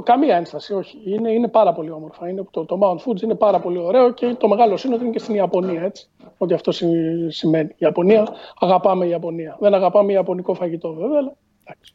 καμία 0.04 0.36
ένσταση, 0.36 0.74
όχι. 0.74 1.02
Είναι, 1.06 1.32
είναι 1.32 1.48
πάρα 1.48 1.74
πολύ 1.74 1.92
όμορφα. 1.92 2.30
Είναι, 2.30 2.44
το, 2.52 2.66
το 2.66 2.80
Mount 2.82 3.10
Fuji 3.10 3.22
είναι 3.22 3.36
πάρα 3.36 3.60
πολύ 3.60 3.78
ωραίο 3.78 4.12
και 4.12 4.36
το 4.36 4.48
μεγάλο 4.48 4.78
σύνολο 4.78 5.02
είναι 5.02 5.12
και 5.12 5.20
στην 5.20 5.36
Ιαπωνία, 5.36 5.82
έτσι. 5.84 6.10
Ότι 6.38 6.54
αυτό 6.54 6.72
σημαίνει. 7.28 7.70
Η 7.70 7.76
Ιαπωνία, 7.78 8.28
αγαπάμε 8.60 9.06
η 9.06 9.10
Ιαπωνία. 9.10 9.58
Δεν 9.60 9.74
αγαπάμε 9.74 10.12
Ιαπωνικό 10.12 10.54
φαγητό, 10.54 10.94
βέβαια, 10.94 11.18
αλλά 11.18 11.36
εντάξει. 11.64 11.94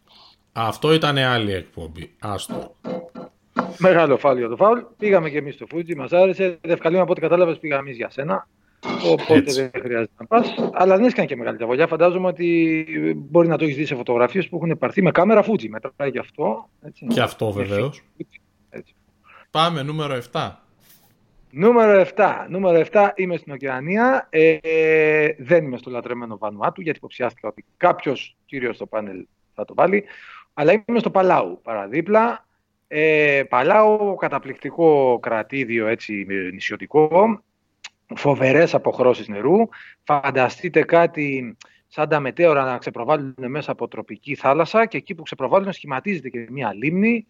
Αυτό 0.52 0.92
ήταν 0.92 1.18
άλλη 1.18 1.52
εκπομπή. 1.52 2.16
Άστο. 2.20 2.74
Μεγάλο 3.78 4.16
φάλιο 4.16 4.48
το 4.48 4.56
φάουλ. 4.56 4.80
Πήγαμε 4.98 5.30
και 5.30 5.38
εμείς 5.38 5.54
στο 5.54 5.66
Fuji, 5.74 5.94
μας 5.96 6.12
άρεσε. 6.12 6.58
Δευκαλίμα 6.62 7.02
από 7.02 7.10
ό,τι 7.10 7.20
κατάλαβες, 7.20 7.58
πήγαμε 7.58 7.82
εμείς 7.82 7.96
για 7.96 8.10
σένα. 8.10 8.48
Οπότε 9.04 9.52
δεν 9.52 9.70
χρειάζεται 9.82 10.12
να 10.18 10.26
πας. 10.26 10.54
Αλλά 10.72 10.96
δεν 10.96 11.06
έκανε 11.06 11.26
και 11.26 11.36
μεγάλη 11.36 11.58
ταβολιά. 11.58 11.86
Φαντάζομαι 11.86 12.26
ότι 12.26 12.86
μπορεί 13.16 13.48
να 13.48 13.56
το 13.58 13.64
έχεις 13.64 13.76
δει 13.76 13.84
σε 13.84 13.94
φωτογραφίες 13.94 14.48
που 14.48 14.56
έχουν 14.56 14.78
πάρθει 14.78 15.02
με 15.02 15.10
κάμερα 15.10 15.44
Fuji. 15.44 15.68
Μετράει 15.68 16.10
και 16.10 16.18
αυτό. 16.18 16.68
Έτσι. 16.82 17.06
Και 17.06 17.20
αυτό 17.20 17.52
βεβαίως. 17.52 18.02
Πάμε 19.50 19.82
νούμερο 19.82 20.18
7. 20.32 20.50
Νούμερο 21.50 22.06
7. 22.16 22.46
Νούμερο 22.48 22.84
7 22.92 23.08
είμαι 23.14 23.36
στην 23.36 23.52
Οκεανία. 23.52 24.26
Ε, 24.30 25.28
δεν 25.38 25.64
είμαι 25.64 25.76
στο 25.76 25.90
λατρεμένο 25.90 26.38
Βανουάτου 26.38 26.80
γιατί 26.80 26.98
υποψιάστηκα 26.98 27.48
ότι 27.48 27.64
κάποιος 27.76 28.36
κύριος 28.46 28.76
στο 28.76 28.86
πάνελ 28.86 29.26
θα 29.54 29.64
το 29.64 29.74
βάλει. 29.74 30.04
Αλλά 30.54 30.72
είμαι 30.72 30.98
στο 30.98 31.10
Παλάου 31.10 31.60
παραδίπλα. 31.62 32.46
Ε, 32.88 33.42
Παλάου, 33.48 34.14
καταπληκτικό 34.14 35.18
κρατήδιο 35.22 35.86
έτσι 35.86 36.26
νησιωτικό 36.52 37.40
φοβερές 38.14 38.74
αποχρώσεις 38.74 39.28
νερού. 39.28 39.56
Φανταστείτε 40.02 40.82
κάτι 40.82 41.56
σαν 41.86 42.08
τα 42.08 42.20
μετέωρα 42.20 42.64
να 42.64 42.78
ξεπροβάλλουν 42.78 43.34
μέσα 43.46 43.72
από 43.72 43.88
τροπική 43.88 44.34
θάλασσα 44.34 44.86
και 44.86 44.96
εκεί 44.96 45.14
που 45.14 45.22
ξεπροβάλλουν 45.22 45.72
σχηματίζεται 45.72 46.28
και 46.28 46.46
μια 46.50 46.74
λίμνη. 46.74 47.26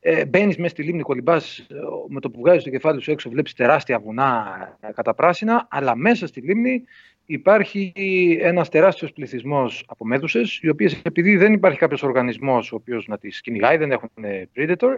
Ε, 0.00 0.24
Μπαίνεις 0.24 0.56
μέσα 0.56 0.68
στη 0.68 0.82
λίμνη, 0.82 1.02
κολυμπάς 1.02 1.58
ε, 1.58 1.74
με 2.08 2.20
το 2.20 2.30
που 2.30 2.40
βγάζεις 2.40 2.62
το 2.62 2.70
κεφάλι 2.70 3.02
σου 3.02 3.10
έξω, 3.10 3.30
βλέπεις 3.30 3.54
τεράστια 3.54 3.98
βουνά 3.98 4.58
ε, 4.80 4.92
κατά 4.92 5.14
πράσινα, 5.14 5.66
αλλά 5.70 5.96
μέσα 5.96 6.26
στη 6.26 6.40
λίμνη 6.40 6.82
υπάρχει 7.26 7.92
ένας 8.40 8.68
τεράστιος 8.68 9.12
πληθυσμός 9.12 9.84
από 9.86 10.04
μέδουσες, 10.04 10.58
οι 10.62 10.68
οποίες 10.68 11.00
επειδή 11.04 11.36
δεν 11.36 11.52
υπάρχει 11.52 11.78
κάποιος 11.78 12.02
οργανισμός 12.02 12.72
ο 12.72 12.76
οποίος 12.76 13.06
να 13.06 13.18
τις 13.18 13.40
κυνηγάει, 13.40 13.76
δεν 13.76 13.92
έχουν 13.92 14.10
predator, 14.56 14.96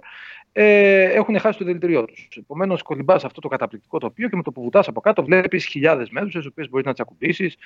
ε, 0.53 1.03
έχουν 1.03 1.39
χάσει 1.39 1.59
το 1.59 1.65
δηλητηριό 1.65 2.05
τους. 2.05 2.29
Επομένως, 2.37 2.83
κολυμπάς 2.83 3.25
αυτό 3.25 3.41
το 3.41 3.49
καταπληκτικό 3.49 3.99
τοπίο 3.99 4.29
και 4.29 4.37
με 4.37 4.43
το 4.43 4.53
που 4.53 4.63
βουτάς 4.63 4.89
από 4.89 5.01
κάτω 5.01 5.25
βλέπεις 5.25 5.67
χιλιάδες 5.67 6.11
μέδουσες, 6.11 6.45
οι 6.45 6.49
οποίες 6.49 6.69
μπορείς 6.69 6.87
να 6.87 6.93
τις 6.93 7.01
ακουμπήσεις, 7.01 7.57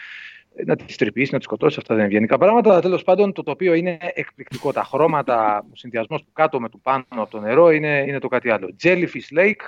να 0.64 0.76
τις 0.76 0.97
τρυπήσεις, 0.97 1.31
να 1.31 1.38
τις 1.38 1.47
σκοτώσεις. 1.47 1.78
Αυτά 1.78 1.95
δεν 1.95 2.04
είναι 2.04 2.12
ευγενικά 2.12 2.38
πράγματα. 2.38 2.71
Αλλά 2.71 2.81
τέλος 2.81 3.02
πάντων 3.02 3.33
το 3.33 3.42
τοπίο 3.42 3.75
είναι 3.75 3.99
εκπληκτικό. 4.14 4.73
Τα 4.73 4.83
χρώματα, 4.83 5.64
ο 5.73 5.76
συνδυασμός 5.76 6.23
του 6.23 6.33
κάτω 6.33 6.61
με 6.61 6.69
του 6.69 6.81
πάνω 6.81 7.04
από 7.09 7.31
το 7.31 7.40
νερό 7.40 7.71
είναι, 7.71 8.04
είναι 8.09 8.19
το 8.19 8.28
κάτι 8.28 8.50
άλλο. 8.50 8.76
Jellyfish 8.83 9.38
Lake, 9.38 9.66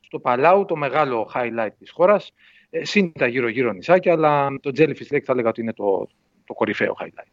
στο 0.00 0.18
Παλάου, 0.18 0.64
το 0.64 0.76
μεγάλο 0.76 1.30
highlight 1.34 1.72
της 1.78 1.90
χώρας. 1.90 2.32
Ε, 2.74 2.84
συν 2.84 3.12
τα 3.12 3.26
γύρω-γύρω 3.26 3.72
νησάκια, 3.72 4.12
αλλά 4.12 4.58
το 4.60 4.70
Jellyfish 4.76 5.14
Lake 5.14 5.22
θα 5.24 5.32
έλεγα 5.32 5.48
ότι 5.48 5.60
είναι 5.60 5.72
το, 5.72 6.08
το 6.44 6.54
κορυφαίο 6.54 6.96
highlight. 7.00 7.30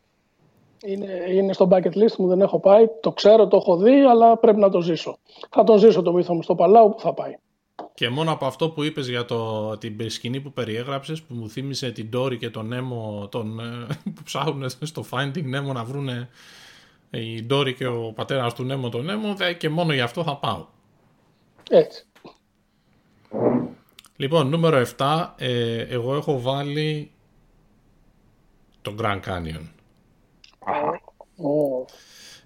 Είναι, 0.85 1.25
είναι 1.31 1.53
στο 1.53 1.67
bucket 1.71 1.93
list 1.93 2.15
μου, 2.17 2.27
δεν 2.27 2.41
έχω 2.41 2.59
πάει. 2.59 2.87
Το 3.01 3.11
ξέρω, 3.11 3.47
το 3.47 3.57
έχω 3.57 3.77
δει, 3.77 3.99
αλλά 3.99 4.37
πρέπει 4.37 4.59
να 4.59 4.69
το 4.69 4.81
ζήσω. 4.81 5.17
Θα 5.49 5.63
το 5.63 5.77
ζήσω 5.77 6.01
το 6.01 6.13
μύθο 6.13 6.33
μου 6.33 6.41
στο 6.41 6.55
Παλάου 6.55 6.89
που 6.89 6.99
θα 6.99 7.13
πάει. 7.13 7.35
Και 7.93 8.09
μόνο 8.09 8.31
από 8.31 8.45
αυτό 8.45 8.69
που 8.69 8.83
είπες 8.83 9.07
για 9.07 9.25
το, 9.25 9.77
την 9.77 10.09
σκηνή 10.09 10.39
που 10.39 10.51
περιέγραψες, 10.51 11.21
που 11.21 11.33
μου 11.33 11.49
θύμισε 11.49 11.91
την 11.91 12.09
Τόρη 12.09 12.37
και 12.37 12.49
τον 12.49 12.67
Νέμο 12.67 13.27
τον, 13.31 13.59
ε, 13.59 13.63
που 14.15 14.23
ψάχνουν 14.23 14.69
στο 14.69 15.05
Finding 15.11 15.43
Νέμο 15.43 15.73
να 15.73 15.83
βρούνε 15.83 16.29
η 17.09 17.43
Ντόρι 17.43 17.73
και 17.73 17.87
ο 17.87 18.11
πατέρας 18.15 18.53
του 18.53 18.63
Νέμο 18.63 18.89
τον 18.89 19.05
Νέμο 19.05 19.35
και 19.57 19.69
μόνο 19.69 19.93
γι' 19.93 20.01
αυτό 20.01 20.23
θα 20.23 20.37
πάω. 20.37 20.65
Έτσι. 21.69 22.05
Λοιπόν, 24.19 24.49
νούμερο 24.49 24.85
7, 24.97 25.27
ε, 25.37 25.81
εγώ 25.81 26.15
έχω 26.15 26.41
βάλει 26.41 27.11
το 28.81 28.95
Grand 29.01 29.19
Canyon. 29.19 29.61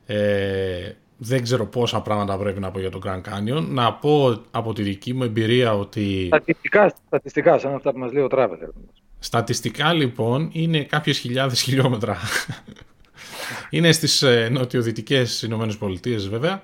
Ε, 0.06 0.92
δεν 1.18 1.44
ξέρω 1.44 1.66
πόσα 1.66 2.02
πράγματα 2.02 2.38
πρέπει 2.38 2.60
να 2.60 2.72
πω 2.72 2.80
για 2.80 2.90
το 2.90 3.00
Grand 3.06 3.22
Canyon. 3.22 3.66
Να 3.68 3.94
πω 3.94 4.42
από 4.52 4.74
τη 4.74 4.82
δική 4.82 5.14
μου 5.14 5.24
εμπειρία 5.24 5.76
ότι... 5.76 6.26
Στατιστικά, 6.26 6.94
στατιστικά 7.08 7.58
σαν 7.58 7.74
αυτά 7.74 7.92
που 7.92 8.00
μας 8.00 8.12
λέει 8.12 8.24
ο 8.24 8.28
Traveler. 8.32 8.70
Στατιστικά 9.20 9.94
λοιπόν 9.94 10.50
είναι 10.52 10.84
κάποιες 10.84 11.18
χιλιάδες 11.18 11.62
χιλιόμετρα. 11.62 12.18
είναι 13.70 13.92
στις 13.92 14.22
ε, 14.22 14.50
νοτιοδυτικές 14.52 15.42
Ηνωμένες 15.42 15.78
Πολιτείες 15.78 16.30
βέβαια. 16.30 16.62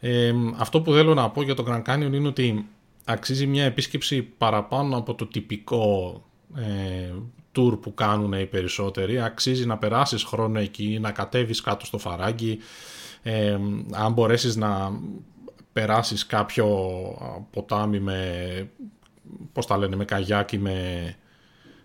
Ε, 0.00 0.32
αυτό 0.56 0.80
που 0.80 0.92
θέλω 0.92 1.14
να 1.14 1.30
πω 1.30 1.42
για 1.42 1.54
το 1.54 1.64
Grand 1.68 1.94
Canyon 1.94 2.12
είναι 2.12 2.28
ότι 2.28 2.68
αξίζει 3.08 3.46
μια 3.46 3.64
επίσκεψη 3.64 4.22
παραπάνω 4.22 4.96
από 4.96 5.14
το 5.14 5.26
τυπικό 5.26 6.22
ε, 6.56 7.12
tour 7.56 7.78
που 7.80 7.94
κάνουν 7.94 8.32
οι 8.32 8.46
περισσότεροι. 8.46 9.20
Αξίζει 9.20 9.66
να 9.66 9.78
περάσεις 9.78 10.22
χρόνο 10.22 10.58
εκεί, 10.58 10.98
να 11.00 11.12
κατέβεις 11.12 11.60
κάτω 11.60 11.86
στο 11.86 11.98
φαράγγι, 11.98 12.58
ε, 13.22 13.58
αν 13.92 14.12
μπορέσεις 14.12 14.56
να 14.56 15.00
περάσεις 15.72 16.26
κάποιο 16.26 16.66
ποτάμι 17.50 18.00
με, 18.00 18.70
πώς 19.52 19.66
τα 19.66 19.76
λένε, 19.76 19.96
με 19.96 20.04
καγιάκι, 20.04 20.58
με, 20.58 21.16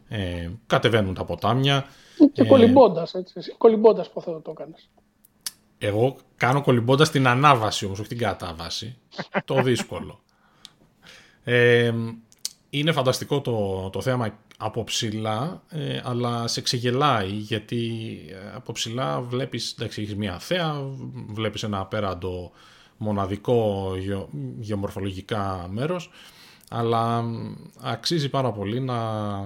ε, 0.08 0.50
κατεβαίνουν 0.68 1.14
τα 1.14 1.26
ποτάμια. 1.26 1.86
Και 2.34 2.42
ε, 2.42 2.46
κολυμπώντας, 2.46 3.14
έτσι. 3.14 3.56
Κολυμπώντας 3.58 4.12
πώς 4.12 4.24
θα 4.24 4.42
το 4.42 4.52
έκανες. 4.52 4.90
Εγώ 5.78 6.16
κάνω 6.36 6.62
κολυμπώντας 6.62 7.10
την 7.12 7.28
ανάβαση 7.28 7.86
όμως, 7.86 8.00
όχι 8.00 8.10
την 8.10 8.18
κατάβαση. 8.18 8.98
το 9.46 9.62
δύσκολο. 9.62 10.24
Ε, 11.44 11.94
είναι 12.70 12.92
φανταστικό 12.92 13.42
το, 13.42 13.90
το 13.90 14.02
θέαμα 14.02 14.38
από 14.58 14.84
ψηλά, 14.84 15.64
ε, 15.70 16.02
αλλά 16.04 16.48
σε 16.48 16.62
ξεγελάει 16.62 17.30
γιατί 17.30 17.92
ε, 18.30 18.56
από 18.56 18.72
ψηλά 18.72 19.22
βλέπεις, 19.22 19.72
εντάξει, 19.72 20.02
έχεις 20.02 20.16
μια 20.16 20.40
θέα, 20.40 20.82
βλέπεις 21.28 21.64
ένα 21.64 21.80
απέραντο 21.80 22.52
μοναδικό 22.98 23.92
γεω, 24.00 24.30
γεωμορφολογικά 24.60 25.68
μέρος, 25.72 26.10
αλλά 26.70 27.24
αξίζει 27.82 28.30
πάρα 28.30 28.52
πολύ 28.52 28.80
να 28.80 28.98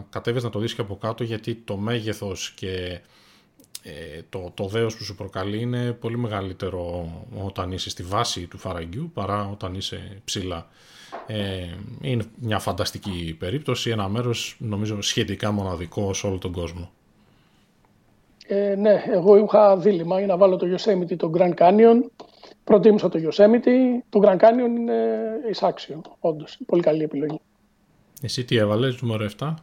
κατέβεις 0.09 0.43
να 0.43 0.49
το 0.49 0.59
δεις 0.59 0.73
και 0.73 0.81
από 0.81 0.97
κάτω 0.97 1.23
γιατί 1.23 1.55
το 1.55 1.77
μέγεθος 1.77 2.51
και 2.51 3.01
ε, 3.81 4.21
το, 4.29 4.51
το 4.53 4.67
δέος 4.67 4.97
που 4.97 5.03
σου 5.03 5.15
προκαλεί 5.15 5.59
είναι 5.61 5.91
πολύ 5.91 6.17
μεγαλύτερο 6.17 7.11
όταν 7.43 7.71
είσαι 7.71 7.89
στη 7.89 8.03
βάση 8.03 8.47
του 8.47 8.57
φαραγγιού 8.57 9.11
παρά 9.13 9.49
όταν 9.49 9.75
είσαι 9.75 10.21
ψηλά. 10.25 10.67
Ε, 11.27 11.65
είναι 12.01 12.23
μια 12.39 12.59
φανταστική 12.59 13.35
περίπτωση, 13.39 13.89
ένα 13.89 14.07
μέρος 14.07 14.57
νομίζω 14.59 15.01
σχετικά 15.01 15.51
μοναδικό 15.51 16.13
σε 16.13 16.27
όλο 16.27 16.37
τον 16.37 16.51
κόσμο. 16.51 16.89
Ε, 18.47 18.75
ναι, 18.75 19.03
εγώ 19.07 19.37
είχα 19.37 19.77
δίλημα 19.77 20.17
για 20.17 20.27
να 20.27 20.37
βάλω 20.37 20.55
το 20.55 20.67
Yosemite 20.75 21.15
το 21.17 21.31
Grand 21.35 21.53
Canyon. 21.53 22.01
Προτίμησα 22.63 23.09
το 23.09 23.19
Yosemite. 23.19 24.01
Το 24.09 24.19
Grand 24.23 24.37
Canyon 24.37 24.77
είναι 24.77 24.93
εισάξιο, 25.49 26.01
όντως. 26.19 26.57
Πολύ 26.65 26.81
καλή 26.81 27.03
επιλογή. 27.03 27.39
Εσύ 28.21 28.45
τι 28.45 28.55
έβαλες, 28.57 29.01
νούμερο 29.01 29.29
7? 29.39 29.53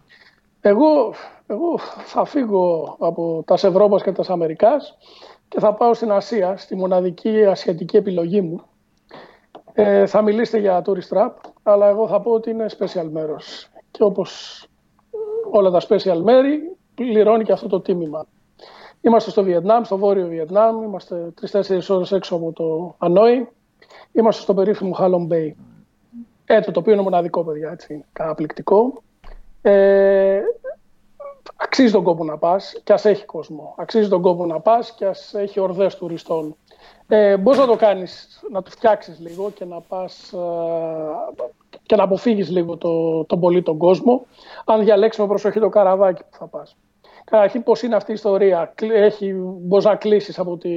Εγώ, 0.61 1.14
εγώ 1.46 1.78
θα 2.04 2.24
φύγω 2.24 2.96
από 2.98 3.42
τα 3.46 3.54
Ευρώπας 3.54 4.02
και 4.02 4.12
τα 4.12 4.24
Αμερικάς 4.28 4.96
και 5.48 5.61
θα 5.61 5.74
πάω 5.74 5.94
στην 5.94 6.11
Ασία, 6.11 6.57
στη 6.57 6.76
μοναδική 6.76 7.44
ασιατική 7.44 7.96
επιλογή 7.96 8.40
μου. 8.40 8.62
Ε, 9.76 10.06
θα 10.06 10.22
μιλήσετε 10.22 10.58
για 10.58 10.82
tourist 10.87 11.16
trap, 11.16 11.30
αλλά 11.62 11.88
εγώ 11.88 12.08
θα 12.08 12.20
πω 12.20 12.30
ότι 12.30 12.50
είναι 12.50 12.66
special 12.78 13.08
μέρος. 13.10 13.68
Και 13.90 14.02
όπως 14.02 14.64
όλα 15.50 15.70
τα 15.70 15.80
special 15.88 16.20
μέρη, 16.22 16.76
πληρώνει 16.94 17.44
και 17.44 17.52
αυτό 17.52 17.68
το 17.68 17.80
τίμημα. 17.80 18.26
Είμαστε 19.00 19.30
στο 19.30 19.42
Βιετνάμ, 19.42 19.82
στο 19.82 19.96
βόρειο 19.98 20.26
Βιετνάμ, 20.26 20.82
είμαστε 20.82 21.32
τρει-τέσσερι 21.34 21.80
ώρες 21.88 22.12
έξω 22.12 22.34
από 22.37 22.52
το 22.52 22.94
Ανόη. 22.98 23.48
Είμαστε 24.12 24.42
στο 24.42 24.54
περίφημο 24.54 24.96
Halong 24.98 25.32
Bay. 25.32 25.52
Έτσι, 26.44 26.70
το 26.70 26.80
οποίο 26.80 26.92
είναι 26.92 27.02
μοναδικό, 27.02 27.44
παιδιά, 27.44 27.70
έτσι, 27.70 28.04
καταπληκτικό. 28.12 29.02
Ε, 29.62 30.40
αξίζει 31.56 31.92
τον 31.92 32.02
κόπο 32.02 32.24
να 32.24 32.38
πας 32.38 32.80
και 32.84 32.92
ας 32.92 33.04
έχει 33.04 33.24
κόσμο. 33.24 33.74
Αξίζει 33.78 34.08
τον 34.08 34.22
κόπο 34.22 34.46
να 34.46 34.60
πας 34.60 34.94
και 34.94 35.06
ας 35.06 35.34
έχει 35.34 35.60
ορδές 35.60 35.96
τουριστών. 35.96 36.56
Ε, 37.16 37.37
μπορείς 37.37 37.59
να 37.59 37.66
το 37.66 37.77
κάνεις, 37.77 38.42
να 38.50 38.62
το 38.62 38.70
φτιάξεις 38.70 39.20
λίγο 39.20 39.50
και 39.50 39.64
να 39.64 39.81
πας 39.81 40.33
ε, 40.33 40.38
και 41.83 41.96
να 41.96 42.03
αποφύγεις 42.03 42.50
λίγο 42.50 42.77
το, 42.77 43.24
τον 43.24 43.40
πολύ 43.40 43.62
τον 43.62 43.79
κόσμο, 43.79 44.27
αν 44.64 44.85
διαλέξεις 44.85 45.22
με 45.22 45.29
προσοχή 45.29 45.61
το 45.61 45.68
καραβάκι 45.68 46.22
που 46.22 46.37
θα 46.37 46.46
πας. 46.46 46.77
Καταρχήν 47.24 47.62
πώς 47.62 47.83
είναι 47.83 47.96
αυτή 47.96 48.11
η 48.11 48.14
ιστορία; 48.14 48.74
Έχει, 48.81 49.33
μπορείς 49.37 49.85
να 49.85 49.96
κλείσεις 49.96 50.38
από 50.38 50.57
τη, 50.57 50.74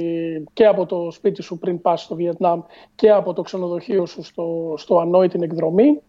και 0.52 0.66
από 0.66 0.86
το 0.86 1.10
σπίτι 1.10 1.42
σου 1.42 1.58
πριν 1.58 1.80
πας 1.80 2.02
στο 2.02 2.14
Βιετνάμ 2.14 2.60
και 2.94 3.10
από 3.10 3.32
το 3.32 3.42
ξενοδοχείο 3.42 4.06
σου 4.06 4.22
στο, 4.22 4.74
στο 4.76 4.98
Ανόη 4.98 5.28
την 5.28 5.42
εκδρομή. 5.42 6.02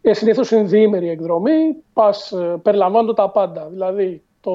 Ε, 0.00 0.12
συνήθως 0.12 0.50
είναι 0.50 0.62
διήμερη 0.62 1.08
εκδρομή, 1.08 1.76
πας, 1.92 2.32
ε, 2.32 2.60
περιλαμβάνονται 2.62 3.14
τα 3.14 3.30
πάντα. 3.30 3.68
Δηλαδή 3.70 4.22
το 4.40 4.52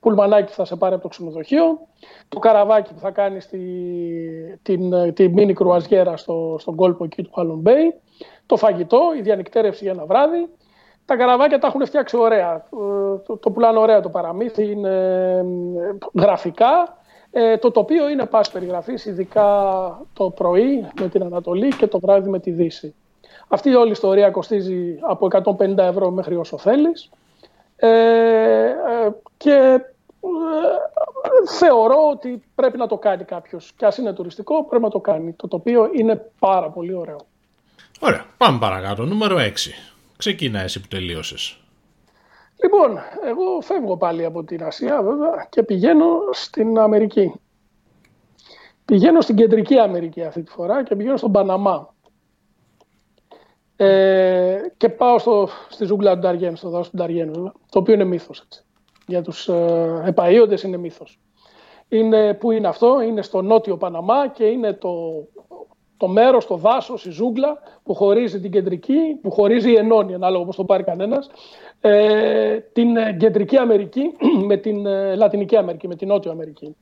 πουλμανάκι 0.00 0.46
που 0.46 0.52
θα 0.52 0.64
σε 0.64 0.76
πάρει 0.76 0.94
από 0.94 1.02
το 1.02 1.08
ξενοδοχείο, 1.08 1.78
το 2.28 2.38
καραβάκι 2.38 2.94
που 2.94 3.00
θα 3.00 3.10
κάνει 3.10 3.38
τη, 3.38 3.58
την, 4.62 5.14
τη 5.14 5.28
μίνι 5.28 5.52
κρουαζιέρα 5.52 6.16
στο, 6.16 6.56
στον 6.58 6.74
κόλπο 6.74 7.04
εκεί 7.04 7.22
του 7.22 7.30
Χαλον 7.34 7.62
Bay, 7.66 7.94
το 8.46 8.56
φαγητό, 8.56 9.00
η 9.18 9.20
διανυκτέρευση 9.20 9.84
για 9.84 9.92
ένα 9.92 10.06
βράδυ. 10.06 10.48
Τα 11.04 11.16
καραβάκια 11.16 11.58
τα 11.58 11.66
έχουν 11.66 11.86
φτιάξει 11.86 12.16
ωραία. 12.16 12.54
Ε, 12.54 13.18
το, 13.26 13.36
το 13.36 13.50
πουλάνε 13.50 13.78
ωραία 13.78 14.00
το 14.00 14.08
παραμύθι, 14.08 14.70
είναι 14.70 14.90
ε, 14.90 16.20
γραφικά. 16.20 16.96
Ε, 17.30 17.56
το 17.56 17.70
τοπίο 17.70 18.08
είναι 18.08 18.26
πάση 18.26 18.52
περιγραφής, 18.52 19.04
ειδικά 19.04 19.46
το 20.12 20.30
πρωί 20.30 20.86
με 21.00 21.08
την 21.08 21.22
Ανατολή 21.22 21.68
και 21.68 21.86
το 21.86 21.98
βράδυ 21.98 22.28
με 22.28 22.38
τη 22.38 22.50
Δύση. 22.50 22.94
Αυτή 23.48 23.70
η 23.70 23.74
όλη 23.74 23.90
ιστορία 23.90 24.30
κοστίζει 24.30 24.98
από 25.00 25.28
150 25.58 25.76
ευρώ 25.76 26.10
μέχρι 26.10 26.36
όσο 26.36 26.58
θέλεις. 26.58 27.10
Ε, 27.80 27.88
ε, 27.88 28.74
και 29.36 29.50
ε, 29.50 29.80
θεωρώ 31.58 32.08
ότι 32.10 32.42
πρέπει 32.54 32.78
να 32.78 32.86
το 32.86 32.98
κάνει 32.98 33.24
κάποιος. 33.24 33.72
Και 33.76 33.86
ας 33.86 33.96
είναι 33.96 34.12
τουριστικό, 34.12 34.64
πρέπει 34.64 34.82
να 34.82 34.90
το 34.90 35.00
κάνει. 35.00 35.32
Το 35.32 35.48
τοπίο 35.48 35.90
είναι 35.92 36.30
πάρα 36.38 36.70
πολύ 36.70 36.94
ωραίο. 36.94 37.26
Ωραία, 38.00 38.24
πάμε 38.36 38.58
παρακάτω. 38.58 39.04
Νούμερο 39.04 39.36
6. 39.38 39.50
Ξεκίνα 40.16 40.60
εσύ 40.60 40.80
που 40.80 40.88
τελείωσες. 40.88 41.60
Λοιπόν, 42.62 42.98
εγώ 43.24 43.60
φεύγω 43.60 43.96
πάλι 43.96 44.24
από 44.24 44.44
την 44.44 44.64
Ασία 44.64 45.02
βέβαια 45.02 45.46
και 45.50 45.62
πηγαίνω 45.62 46.06
στην 46.32 46.78
Αμερική. 46.78 47.32
Πηγαίνω 48.84 49.20
στην 49.20 49.36
Κεντρική 49.36 49.78
Αμερική 49.78 50.24
αυτή 50.24 50.42
τη 50.42 50.50
φορά 50.50 50.84
και 50.84 50.96
πηγαίνω 50.96 51.16
στον 51.16 51.32
Παναμά. 51.32 51.94
Ε, 53.80 54.56
και 54.76 54.88
πάω 54.88 55.18
στο, 55.18 55.48
στη 55.68 55.84
ζούγκλα 55.84 56.14
του 56.14 56.18
Νταριέν, 56.18 56.56
στο 56.56 56.68
δάσος 56.68 56.90
του 56.90 56.96
Νταριέν, 56.96 57.32
το 57.70 57.78
οποίο 57.78 57.94
είναι 57.94 58.04
μύθος. 58.04 58.42
Για 59.06 59.22
τους 59.22 59.48
ε, 59.48 60.02
επαείοντε 60.06 60.56
είναι 60.64 60.76
μύθος. 60.76 61.18
Είναι, 61.88 62.34
πού 62.34 62.50
είναι 62.50 62.68
αυτό, 62.68 63.00
είναι 63.00 63.22
στο 63.22 63.42
νότιο 63.42 63.76
Παναμά 63.76 64.28
και 64.28 64.44
είναι 64.44 64.72
το, 64.72 64.90
το 65.96 66.08
μέρος, 66.08 66.46
το 66.46 66.56
δάσος, 66.56 67.06
η 67.06 67.10
ζούγκλα 67.10 67.58
που 67.82 67.94
χωρίζει 67.94 68.40
την 68.40 68.50
κεντρική, 68.50 69.18
που 69.22 69.30
χωρίζει 69.30 69.70
η 69.70 69.76
ενώνει, 69.76 70.14
ανάλογα 70.14 70.42
όπως 70.42 70.56
το 70.56 70.64
πάρει 70.64 70.82
κανένας, 70.82 71.30
ε, 71.80 72.58
την 72.58 73.18
κεντρική 73.18 73.56
Αμερική 73.56 74.02
με 74.48 74.56
την 74.56 74.86
ε, 74.86 75.14
Λατινική 75.14 75.56
Αμερική, 75.56 75.88
με 75.88 75.94
την 75.94 76.08
Νότιο 76.08 76.30
Αμερική 76.30 76.76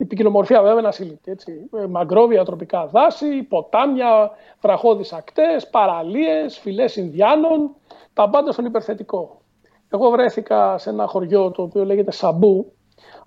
η 0.00 0.04
ποικιλομορφία 0.04 0.62
βέβαια 0.62 0.78
είναι 0.78 0.88
ασύλληπτη. 0.88 1.30
Έτσι. 1.30 1.68
Ε, 1.76 1.86
μαγκρόβια 1.86 2.44
τροπικά 2.44 2.86
δάση, 2.86 3.42
ποτάμια, 3.42 4.30
βραχώδεις 4.60 5.12
ακτές, 5.12 5.68
παραλίες, 5.70 6.58
φυλές 6.58 6.96
Ινδιάνων, 6.96 7.74
τα 8.12 8.28
πάντα 8.30 8.52
στον 8.52 8.64
υπερθετικό. 8.64 9.40
Εγώ 9.88 10.10
βρέθηκα 10.10 10.78
σε 10.78 10.90
ένα 10.90 11.06
χωριό 11.06 11.50
το 11.50 11.62
οποίο 11.62 11.84
λέγεται 11.84 12.10
Σαμπού. 12.10 12.72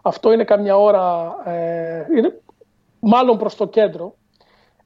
Αυτό 0.01 0.31
είναι 0.31 0.43
καμιά 0.43 0.77
ώρα, 0.77 1.35
ε, 1.45 2.05
είναι, 2.17 2.41
μάλλον 2.99 3.37
προς 3.37 3.55
το 3.55 3.67
κέντρο. 3.67 4.15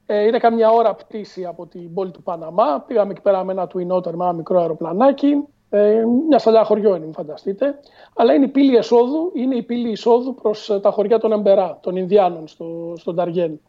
Ε, 0.06 0.26
είναι 0.26 0.38
καμιά 0.38 0.70
ώρα 0.70 0.94
πτήση 0.94 1.44
από 1.44 1.66
την 1.66 1.94
πόλη 1.94 2.10
του 2.10 2.22
Παναμά. 2.22 2.84
Πήγαμε 2.86 3.10
εκεί 3.10 3.20
πέρα 3.20 3.44
με 3.44 3.52
ένα 3.52 3.68
twin 3.74 3.86
με 3.86 4.24
ένα 4.24 4.32
μικρό 4.32 4.60
αεροπλανάκι. 4.60 5.44
Ε, 5.70 6.04
μια 6.28 6.38
σταλιά 6.38 6.64
χωριό 6.64 6.96
είναι, 6.96 7.06
φανταστείτε. 7.12 7.78
Αλλά 8.14 8.34
είναι 8.34 8.44
η 8.44 8.48
πύλη 8.48 8.76
εσόδου, 8.76 9.30
είναι 9.34 9.56
η 9.56 9.62
πύλη 9.62 9.90
εισόδου 9.90 10.34
προς 10.34 10.70
ε, 10.70 10.80
τα 10.80 10.90
χωριά 10.90 11.18
των 11.18 11.32
Εμπερά, 11.32 11.78
των 11.82 11.96
Ινδιάνων 11.96 12.48
στο, 12.48 12.92
στον 12.96 13.16
Ταργέν. 13.16 13.60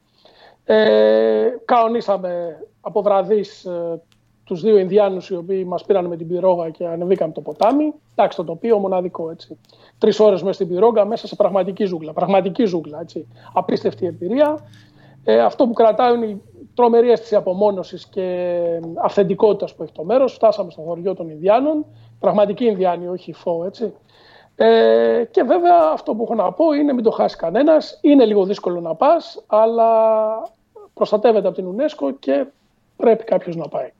Ε, 0.64 1.48
καονίσαμε 1.66 2.64
από 2.82 3.02
βραδύς 3.02 3.66
ε, 3.66 4.02
τους 4.44 4.62
δύο 4.62 4.78
Ινδιάνους 4.78 5.30
οι 5.30 5.36
οποίοι 5.36 5.66
μας 5.68 5.84
πήραν 5.84 6.06
με 6.06 6.16
την 6.18 6.28
πυρόγα 6.28 6.70
και 6.70 6.86
ανεβήκαμε 6.86 7.34
το 7.34 7.42
ποτάμι. 7.42 7.94
Εντάξει, 8.16 8.38
το 8.38 8.44
τοπίο 8.44 8.78
μοναδικό 8.78 9.30
έτσι. 9.30 9.58
Τρεις 9.98 10.20
ώρες 10.20 10.42
μέσα 10.42 10.54
στην 10.54 10.68
πυρόγα, 10.68 11.06
μέσα 11.06 11.28
σε 11.28 11.36
πραγματική 11.36 11.86
ζούγκλα. 11.86 12.14
Πραγματική 12.14 12.66
ζούγκλα, 12.66 13.00
έτσι. 13.02 13.28
Απίστευτη 13.54 14.06
εμπειρία. 14.06 14.58
Ε, 15.24 15.40
αυτό 15.40 15.68
που 15.68 15.74
κρατάω 15.74 16.16
είναι 16.16 16.26
η 16.26 16.42
τρομερή 16.74 17.12
αίσθηση 17.12 17.36
απομόνωσης 17.36 18.08
και 18.08 18.58
αυθεντικότητας 19.04 19.76
που 19.76 19.84
έχει 19.84 19.92
το 19.92 20.04
μέρος. 20.04 20.34
Φτάσαμε 20.34 20.72
στο 20.72 20.82
χωριό 20.82 21.14
των 21.14 21.30
Ινδιάνων. 21.30 21.86
Πραγματικοί 22.20 22.66
Ινδιάνοι, 22.66 23.08
όχι 23.08 23.34
φω, 23.34 23.64
έτσι. 23.66 23.94
Ε, 24.56 25.24
και 25.32 25.44
βέβαια 25.44 25.92
αυτό 25.94 26.16
που 26.16 26.24
έχω 26.24 26.36
να 26.36 26.52
πω 26.52 26.72
είναι 26.72 26.94
μην 26.94 27.04
το 27.04 27.12
χάσεις 27.12 27.38
κανένας. 27.38 28.00
Είναι 28.02 28.26
λίγο 28.26 28.46
δύσκολο 28.46 28.82
να 28.82 28.96
πας, 28.96 29.44
αλλά 29.48 29.92
προστατεύεται 30.94 31.48
από 31.48 31.56
την 31.56 31.76
UNESCO 31.76 32.14
και 32.20 32.46
πρέπει 32.96 33.24
κάποιος 33.24 33.56
να 33.56 33.68
πάει. 33.68 33.92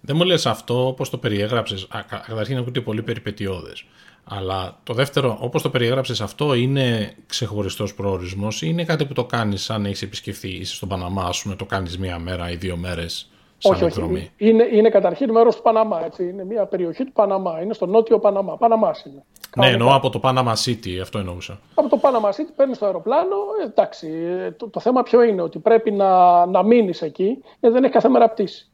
Δεν 0.00 0.16
μου 0.16 0.24
λες 0.24 0.46
αυτό 0.46 0.86
όπως 0.86 1.10
το 1.10 1.18
περιέγραψες, 1.18 1.88
καταρχήν 2.26 2.56
ακούγεται 2.56 2.80
πολύ 2.80 3.02
περιπετειώδες. 3.02 3.84
Αλλά 4.32 4.78
το 4.82 4.94
δεύτερο, 4.94 5.38
όπως 5.40 5.62
το 5.62 5.70
περιέγραψες 5.70 6.20
αυτό, 6.20 6.54
είναι 6.54 7.14
ξεχωριστός 7.26 7.94
προορισμός 7.94 8.62
ή 8.62 8.66
είναι 8.70 8.84
κάτι 8.84 9.06
που 9.06 9.12
το 9.12 9.24
κάνεις 9.24 9.70
αν 9.70 9.84
έχεις 9.84 10.02
επισκεφθεί, 10.02 10.48
είσαι 10.48 10.74
στον 10.74 10.88
Παναμά, 10.88 11.24
ας 11.24 11.42
πούμε, 11.42 11.54
το 11.54 11.64
κάνεις 11.64 11.98
μία 11.98 12.18
μέρα 12.18 12.50
ή 12.50 12.56
δύο 12.56 12.76
μέρες 12.76 13.30
σαν 13.58 13.72
όχι, 13.72 13.84
όχι. 13.84 14.30
Είναι, 14.36 14.68
είναι 14.72 14.88
καταρχήν 14.88 15.30
μέρος 15.30 15.56
του 15.56 15.62
Παναμά, 15.62 16.04
έτσι. 16.04 16.28
Είναι 16.28 16.44
μια 16.44 16.66
περιοχή 16.66 17.04
του 17.04 17.12
Παναμά, 17.12 17.60
είναι 17.62 17.74
στο 17.74 17.86
νότιο 17.86 18.18
Παναμά. 18.18 18.56
Παναμάς 18.56 19.04
είναι. 19.04 19.24
Ναι, 19.56 19.66
εννοώ 19.66 19.94
από 19.94 20.10
το 20.10 20.20
Panama 20.22 20.54
City, 20.64 20.98
αυτό 21.02 21.18
εννοούσα. 21.18 21.58
Από 21.74 21.88
το 21.88 22.00
Panama 22.02 22.28
City 22.28 22.52
παίρνεις 22.56 22.78
το 22.78 22.86
αεροπλάνο. 22.86 23.36
Ε, 23.62 23.64
εντάξει, 23.64 24.08
το, 24.56 24.68
το 24.68 24.80
θέμα 24.80 25.02
ποιο 25.02 25.22
είναι, 25.22 25.42
ότι 25.42 25.58
πρέπει 25.58 25.90
να, 25.90 26.46
να 26.46 26.62
μείνεις 26.62 27.02
εκεί, 27.02 27.38
γιατί 27.60 27.74
δεν 27.74 27.84
έχει 27.84 27.92
κάθε 27.92 28.08
μέρα 28.08 28.28
πτήση. 28.28 28.69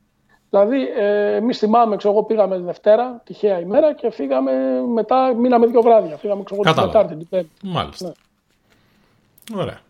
Δηλαδή, 0.57 0.88
ε, 0.97 1.35
εμείς 1.35 1.59
θυμάμαι, 1.59 1.97
ξέρω 1.97 2.14
εγώ, 2.14 2.23
πήγαμε 2.23 2.59
Δευτέρα, 2.59 3.23
τυχαία 3.25 3.61
ημέρα 3.61 3.95
και 3.95 4.11
φύγαμε 4.11 4.53
μετά, 4.95 5.35
μείναμε 5.35 5.66
δύο 5.66 5.83
βράδια. 5.83 6.16
Φύγαμε, 6.16 6.42
ξέρω 6.42 6.61
εγώ, 6.64 6.75
την 6.75 6.83
Τετάρτη, 6.83 7.16
την 7.16 7.29
Πέμπτη. 7.29 7.51
Μάλιστα. 7.62 8.12
Ναι. 9.53 9.61
Ωραία. 9.61 9.81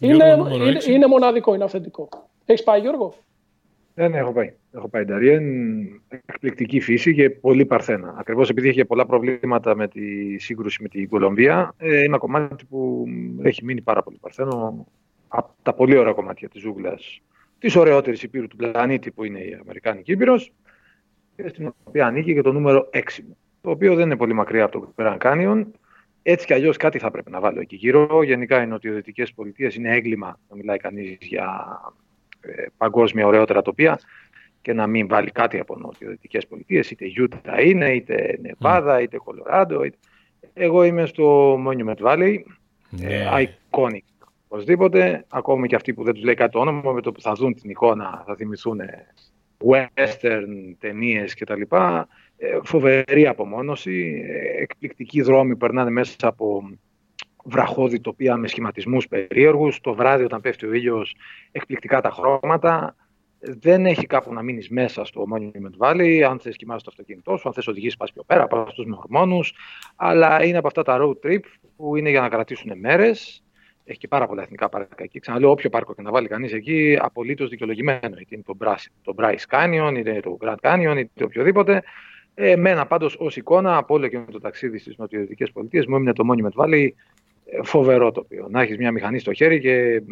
Είναι, 0.00 0.36
είναι, 0.52 0.78
είναι, 0.86 1.06
μοναδικό, 1.06 1.54
είναι 1.54 1.64
αυθεντικό. 1.64 2.08
Έχεις 2.44 2.62
πάει, 2.62 2.80
Γιώργο; 2.80 3.14
Ναι, 3.94 4.08
ναι, 4.08 4.18
έχω 4.18 4.32
πάει. 4.32 4.52
Έχω 4.72 4.88
πάει 4.88 5.04
Νταριέν. 5.04 5.44
Εκπληκτική 6.26 6.80
φύση 6.80 7.14
και 7.14 7.30
πολύ 7.30 7.64
παρθένα. 7.64 8.14
Ακριβώς 8.18 8.48
επειδή 8.50 8.68
είχε 8.68 8.84
πολλά 8.84 9.06
προβλήματα 9.06 9.76
με 9.76 9.88
τη 9.88 10.38
σύγκρουση 10.38 10.82
με 10.82 10.88
την 10.88 11.08
Κολομβία, 11.08 11.74
ε, 11.78 11.88
είναι 11.88 12.04
ένα 12.04 12.18
κομμάτι 12.18 12.64
που 12.64 13.04
έχει 13.42 13.64
μείνει 13.64 13.80
πάρα 13.80 14.02
πολύ 14.02 14.18
παρθένο. 14.20 14.86
Από 15.28 15.50
τα 15.62 15.72
πολύ 15.72 15.96
ωραία 15.96 16.12
κομμάτια 16.12 16.48
της 16.48 16.60
ζούγκλας 16.60 17.20
της 17.60 17.76
ωραιότερης 17.76 18.22
υπήρου 18.22 18.48
του 18.48 18.56
πλανήτη 18.56 19.10
που 19.10 19.24
είναι 19.24 19.38
η 19.38 19.58
Αμερικάνικη 19.60 20.12
Ήπειρος, 20.12 20.52
και 21.36 21.48
στην 21.48 21.74
οποία 21.84 22.06
ανήκει 22.06 22.34
και 22.34 22.42
το 22.42 22.52
νούμερο 22.52 22.88
6 22.92 23.00
το 23.60 23.70
οποίο 23.70 23.94
δεν 23.94 24.04
είναι 24.04 24.16
πολύ 24.16 24.32
μακριά 24.32 24.64
από 24.64 24.80
το 24.80 24.92
Grand 24.96 25.18
Canyon. 25.18 25.64
Έτσι 26.22 26.46
κι 26.46 26.52
αλλιώς 26.54 26.76
κάτι 26.76 26.98
θα 26.98 27.10
πρέπει 27.10 27.30
να 27.30 27.40
βάλω 27.40 27.60
εκεί 27.60 27.76
γύρω. 27.76 28.22
Γενικά 28.22 28.62
οι 28.62 28.66
νοτιοδυτικές 28.66 29.32
πολιτείες 29.32 29.74
είναι 29.74 29.90
έγκλημα 29.90 30.38
να 30.48 30.56
μιλάει 30.56 30.76
κανείς 30.76 31.16
για 31.20 31.66
ε, 32.40 32.64
παγκόσμια 32.76 33.26
ωραιότερα 33.26 33.62
τοπία 33.62 33.98
και 34.62 34.72
να 34.72 34.86
μην 34.86 35.08
βάλει 35.08 35.30
κάτι 35.30 35.58
από 35.58 35.76
νοτιοδυτικές 35.76 36.46
πολιτείες, 36.46 36.90
είτε 36.90 37.04
Γιούτα 37.04 37.60
είναι, 37.60 37.92
είτε 37.92 38.38
Νεβάδα, 38.42 39.00
είτε 39.00 39.16
Κολοράντο. 39.16 39.84
Είτε... 39.84 39.96
Εγώ 40.54 40.84
είμαι 40.84 41.06
στο 41.06 41.54
Monument 41.66 41.96
Valley, 41.96 42.36
ε, 43.00 43.06
ναι. 43.06 43.48
iconic 43.70 44.19
Οπωσδήποτε, 44.52 45.24
ακόμη 45.28 45.68
και 45.68 45.74
αυτοί 45.74 45.94
που 45.94 46.04
δεν 46.04 46.14
τους 46.14 46.22
λέει 46.22 46.34
κάτι 46.34 46.52
το 46.52 46.58
όνομα, 46.58 46.92
με 46.92 47.00
το 47.00 47.12
που 47.12 47.20
θα 47.20 47.32
δουν 47.32 47.54
την 47.54 47.70
εικόνα 47.70 48.22
θα 48.26 48.34
θυμηθούν 48.34 48.80
western 49.64 50.74
ταινίες 50.78 51.34
κτλ. 51.34 51.60
Ε, 52.36 52.58
φοβερή 52.62 53.26
απομόνωση, 53.26 54.24
ε, 54.26 54.62
εκπληκτικοί 54.62 55.22
δρόμοι 55.22 55.56
περνάνε 55.56 55.90
μέσα 55.90 56.16
από 56.20 56.70
βραχώδη 57.44 58.00
τοπία 58.00 58.36
με 58.36 58.48
σχηματισμούς 58.48 59.08
περίεργους. 59.08 59.80
Το 59.80 59.94
βράδυ 59.94 60.24
όταν 60.24 60.40
πέφτει 60.40 60.66
ο 60.66 60.72
ήλιος, 60.72 61.16
εκπληκτικά 61.52 62.00
τα 62.00 62.10
χρώματα. 62.10 62.96
Δεν 63.38 63.86
έχει 63.86 64.06
κάπου 64.06 64.32
να 64.32 64.42
μείνεις 64.42 64.68
μέσα 64.68 65.04
στο 65.04 65.24
Monument 65.34 65.86
Valley, 65.86 66.20
αν 66.20 66.38
θες 66.38 66.56
κοιμάσαι 66.56 66.84
το 66.84 66.90
αυτοκίνητό 66.90 67.36
σου, 67.36 67.48
αν 67.48 67.54
θες 67.54 67.66
οδηγήσεις 67.66 67.96
πας 67.96 68.12
πιο 68.12 68.22
πέρα, 68.22 68.46
πας 68.46 68.72
στους 68.72 68.86
μορμόνους. 68.86 69.54
Αλλά 69.96 70.44
είναι 70.44 70.58
από 70.58 70.66
αυτά 70.66 70.82
τα 70.82 70.98
road 71.00 71.26
trip 71.26 71.42
που 71.76 71.96
είναι 71.96 72.10
για 72.10 72.20
να 72.20 72.28
κρατήσουν 72.28 72.78
μέρες 72.78 73.44
έχει 73.90 73.98
και 73.98 74.08
πάρα 74.08 74.26
πολλά 74.26 74.42
εθνικά 74.42 74.68
πάρκα 74.68 75.02
εκεί. 75.04 75.20
Ξαναλέω, 75.20 75.50
όποιο 75.50 75.70
πάρκο 75.70 75.94
και 75.94 76.02
να 76.02 76.10
βάλει 76.10 76.28
κανείς 76.28 76.52
εκεί, 76.52 76.98
απολύτως 77.00 77.48
δικαιολογημένο. 77.48 78.16
Είτε 78.20 78.34
είναι 78.34 78.42
το, 78.46 78.56
Bryce, 78.60 78.86
το 79.02 79.14
Bryce 79.18 79.44
Canyon, 79.50 79.94
είτε 79.96 80.20
το 80.20 80.38
Grand 80.40 80.56
Canyon, 80.60 80.96
είτε 80.98 81.24
οποιοδήποτε. 81.24 81.82
Εμένα 82.34 82.86
πάντως 82.86 83.16
ως 83.18 83.36
εικόνα 83.36 83.76
από 83.76 83.94
όλο 83.94 84.08
και 84.08 84.18
με 84.18 84.24
το 84.30 84.40
ταξίδι 84.40 84.78
στις 84.78 84.96
νοτιοδυτικές 84.96 85.52
πολιτείες 85.52 85.86
μου 85.86 85.96
έμεινε 85.96 86.12
το 86.12 86.24
Monument 86.30 86.64
Valley 86.64 86.88
φοβερό 87.62 88.12
τοπίο. 88.12 88.46
Να 88.50 88.62
έχεις 88.62 88.76
μια 88.76 88.92
μηχανή 88.92 89.18
στο 89.18 89.32
χέρι 89.32 89.60
και 89.60 90.02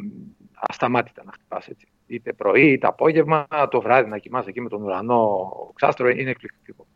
ασταμάτητα 0.68 1.22
να 1.24 1.32
χτυπάς 1.32 1.68
έτσι. 1.68 1.86
Είτε 2.06 2.32
πρωί 2.32 2.72
είτε 2.72 2.86
απόγευμα, 2.86 3.46
το 3.70 3.80
βράδυ 3.80 4.10
να 4.10 4.18
κοιμάσαι 4.18 4.48
εκεί 4.48 4.60
με 4.60 4.68
τον 4.68 4.82
ουρανό 4.82 5.50
ξάστρο 5.74 6.08
είναι 6.08 6.30
εκπληκτικό. 6.30 6.86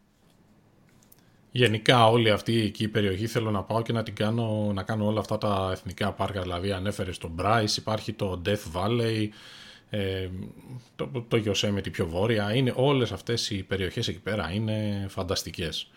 Γενικά 1.55 2.09
όλη 2.09 2.31
αυτή 2.31 2.61
εκεί 2.61 2.83
η 2.83 2.89
περιοχή 2.89 3.27
θέλω 3.27 3.51
να 3.51 3.63
πάω 3.63 3.83
και 3.83 3.93
να 3.93 4.03
την 4.03 4.15
κάνω, 4.15 4.71
να 4.75 4.83
κάνω 4.83 5.07
όλα 5.07 5.21
αυτά 5.21 5.39
τα 5.39 5.69
εθνικά 5.73 6.13
πάρκα. 6.13 6.43
Δηλαδή 6.43 6.73
ανέφερες 6.73 7.17
στον 7.17 7.35
Bryce, 7.41 7.77
υπάρχει 7.77 8.13
το 8.13 8.43
Death 8.47 8.77
Valley, 8.77 9.29
ε, 9.91 10.29
το, 10.97 11.25
το 11.29 11.43
Yosemite 11.45 11.93
πιο 11.93 12.07
βόρεια. 12.07 12.55
Είναι, 12.55 12.73
όλες 12.77 13.13
αυτές 13.13 13.51
οι 13.51 13.63
περιοχές 13.63 14.09
εκεί 14.09 14.21
πέρα 14.21 14.53
είναι 14.53 15.07
φανταστικές. 15.09 15.91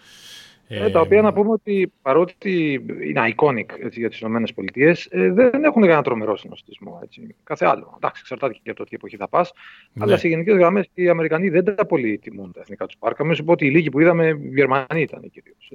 Ε, 0.67 0.89
τα 0.89 0.99
οποία 0.99 1.21
να 1.21 1.33
πούμε 1.33 1.51
ότι 1.51 1.91
παρότι 2.01 2.73
είναι 3.03 3.33
iconic 3.35 3.65
έτσι, 3.83 3.99
για 3.99 4.09
τις 4.09 4.19
ΗΠΑ, 4.19 4.95
ε, 5.09 5.31
δεν 5.31 5.63
έχουν 5.63 5.81
κανένα 5.81 6.01
τρομερό 6.01 6.37
συνοστισμό. 6.37 6.99
Έτσι. 7.03 7.35
Κάθε 7.43 7.65
άλλο. 7.65 7.93
Εντάξει, 7.95 8.21
εξαρτάται 8.21 8.59
και 8.63 8.69
από 8.69 8.79
το 8.79 8.83
τι 8.83 8.95
εποχή 8.95 9.15
θα 9.15 9.27
πας. 9.27 9.53
Ναι. 9.93 10.03
Αλλά 10.03 10.17
σε 10.17 10.27
γενικές 10.27 10.55
γραμμές 10.55 10.89
οι 10.93 11.09
Αμερικανοί 11.09 11.49
δεν 11.49 11.75
τα 11.75 11.85
πολύ 11.85 12.17
τιμούν 12.17 12.51
τα 12.51 12.59
εθνικά 12.61 12.85
τους 12.85 12.97
πάρκα. 12.99 13.23
Μέσα 13.23 13.41
από 13.41 13.51
ότι 13.51 13.65
οι 13.65 13.71
λίγοι 13.71 13.89
που 13.89 13.99
είδαμε, 13.99 14.27
οι 14.27 14.51
Γερμανοί 14.53 15.01
ήταν 15.01 15.31
κυρίως. 15.31 15.71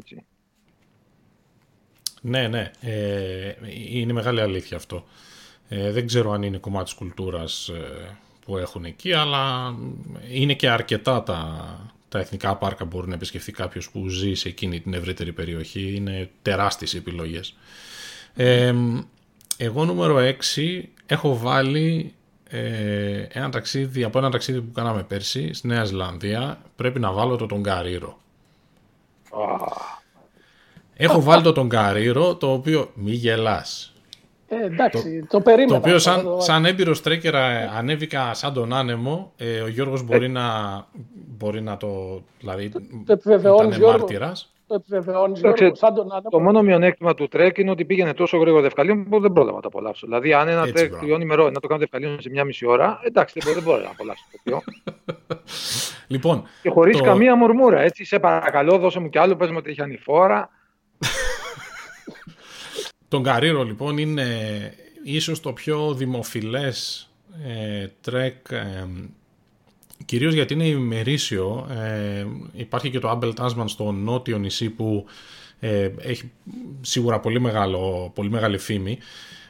Ναι, 2.22 2.48
ναι. 2.48 2.70
Ε, 2.80 3.54
είναι 3.90 4.12
μεγάλη 4.12 4.40
αλήθεια 4.40 4.76
αυτό. 4.76 5.04
Ε, 5.68 5.90
δεν 5.90 6.06
ξέρω 6.06 6.30
αν 6.30 6.42
είναι 6.42 6.58
κομμάτι 6.58 6.84
της 6.84 6.94
κουλτούρας 6.94 7.68
ε, 7.68 8.16
που 8.44 8.56
έχουν 8.56 8.84
εκεί, 8.84 9.12
αλλά 9.12 9.74
είναι 10.32 10.54
και 10.54 10.68
αρκετά 10.70 11.22
τα, 11.22 11.92
τα 12.10 12.18
εθνικά 12.18 12.56
πάρκα 12.56 12.84
μπορεί 12.84 13.08
να 13.08 13.14
επισκεφθεί 13.14 13.52
κάποιος 13.52 13.90
που 13.90 14.08
ζει 14.08 14.34
σε 14.34 14.48
εκείνη 14.48 14.80
την 14.80 14.94
ευρύτερη 14.94 15.32
περιοχή. 15.32 15.94
Είναι 15.94 16.30
τεράστιες 16.42 16.94
επιλογές. 16.94 17.56
Ε, 18.34 18.74
εγώ 19.56 19.84
νούμερο 19.84 20.16
6 20.54 20.82
έχω 21.06 21.38
βάλει 21.38 22.14
ε, 22.48 23.26
ένα 23.28 23.50
ταξίδι, 23.50 24.04
από 24.04 24.18
ένα 24.18 24.30
ταξίδι 24.30 24.60
που 24.60 24.72
κάναμε 24.72 25.02
πέρσι 25.02 25.52
στη 25.52 25.66
Νέα 25.66 25.84
Ζηλανδία. 25.84 26.60
Πρέπει 26.76 27.00
να 27.00 27.12
βάλω 27.12 27.36
το 27.36 27.46
τον 27.46 27.62
Καρύρο. 27.62 28.18
Έχω 30.94 31.22
βάλει 31.22 31.42
το 31.42 31.52
Tongariro, 31.52 32.36
το 32.36 32.52
οποίο 32.52 32.90
μη 32.94 33.12
γελάς. 33.12 33.92
Ε, 34.52 34.64
εντάξει, 34.64 35.20
το, 35.20 35.26
το 35.26 35.40
περίμενα. 35.40 35.68
Το 35.68 35.76
οποίο 35.76 35.98
σαν, 35.98 36.22
το... 36.22 36.40
σαν 36.40 36.64
έμπειρος 36.64 37.02
trekker 37.02 37.70
ανέβηκα 37.76 38.34
σαν 38.34 38.52
τον 38.52 38.72
άνεμο. 38.72 39.32
Ε, 39.36 39.60
ο 39.60 39.68
Γιώργος 39.68 40.02
μπορεί, 40.02 40.24
ε. 40.24 40.28
να, 40.28 40.44
μπορεί 41.38 41.60
να 41.60 41.76
το... 41.76 42.22
Δηλαδή, 42.40 42.68
το, 42.68 42.80
το 43.06 43.12
επιβεβαιώνεις, 43.12 43.76
Γιώργο. 43.76 43.98
Μάρτυρας. 43.98 44.52
Το 44.66 44.74
επιβεβαιώνεις, 44.74 45.40
Γιώργο, 45.40 45.74
σαν 45.74 45.94
τον 45.94 46.12
άνεμο. 46.12 46.28
Το 46.30 46.40
μόνο 46.40 46.62
μειονέκτημα 46.62 47.14
του 47.14 47.28
trek 47.28 47.58
είναι 47.58 47.70
ότι 47.70 47.84
πήγαινε 47.84 48.14
τόσο 48.14 48.38
γρήγορα 48.38 48.62
Δευκαλίων 48.62 49.08
που 49.08 49.20
δεν 49.20 49.32
πρόλαβα 49.32 49.56
να 49.56 49.62
το 49.62 49.68
απολαύσω. 49.68 50.06
Δηλαδή, 50.06 50.32
αν 50.32 50.48
ένα 50.48 50.72
trek 50.72 50.96
πληρώνει 50.96 51.24
μερό 51.24 51.50
να 51.50 51.60
το 51.60 51.66
κάνω 51.68 51.80
Δευκαλίων 51.80 52.20
σε 52.20 52.30
μια 52.30 52.44
μισή 52.44 52.66
ώρα, 52.66 53.00
εντάξει, 53.02 53.40
δεν, 53.44 53.54
δεν 53.54 53.62
μπορώ 53.62 53.82
να 53.82 53.90
απολαύσω 53.90 54.24
τοπίο. 54.32 54.62
λοιπόν, 56.06 56.42
και 56.62 56.70
χωρίς 56.70 56.96
το... 56.96 57.04
καμία 57.04 57.36
μουρμούρα. 57.36 57.80
Έτσι, 57.80 58.04
σε 58.04 58.18
παρακαλώ, 58.18 58.78
δώσε 58.78 59.00
μου 59.00 59.08
κι 59.08 59.18
άλλο, 59.18 59.36
πες 59.36 59.50
μου 59.50 59.56
ότι 59.58 59.70
έχει 59.70 59.82
ανηφόρα. 59.82 60.50
Tongariro 63.10 63.62
λοιπόν 63.62 63.98
είναι 63.98 64.26
ίσως 65.04 65.40
το 65.40 65.52
πιο 65.52 65.94
δημοφιλές 65.94 67.08
ε, 67.46 67.86
trek 68.00 68.50
ε, 68.50 68.86
κυρίως 70.04 70.34
γιατί 70.34 70.54
είναι 70.54 70.66
ημερήσιο. 70.66 71.66
Ε, 71.70 72.26
υπάρχει 72.52 72.90
και 72.90 72.98
το 72.98 73.08
Abel 73.08 73.32
Tasman 73.36 73.64
στο 73.66 73.92
νότιο 73.92 74.38
νησί 74.38 74.70
που 74.70 75.04
ε, 75.60 75.90
έχει 75.98 76.30
σίγουρα 76.80 77.20
πολύ, 77.20 77.40
μεγάλο, 77.40 78.10
πολύ 78.14 78.30
μεγάλη 78.30 78.58
φήμη. 78.58 78.98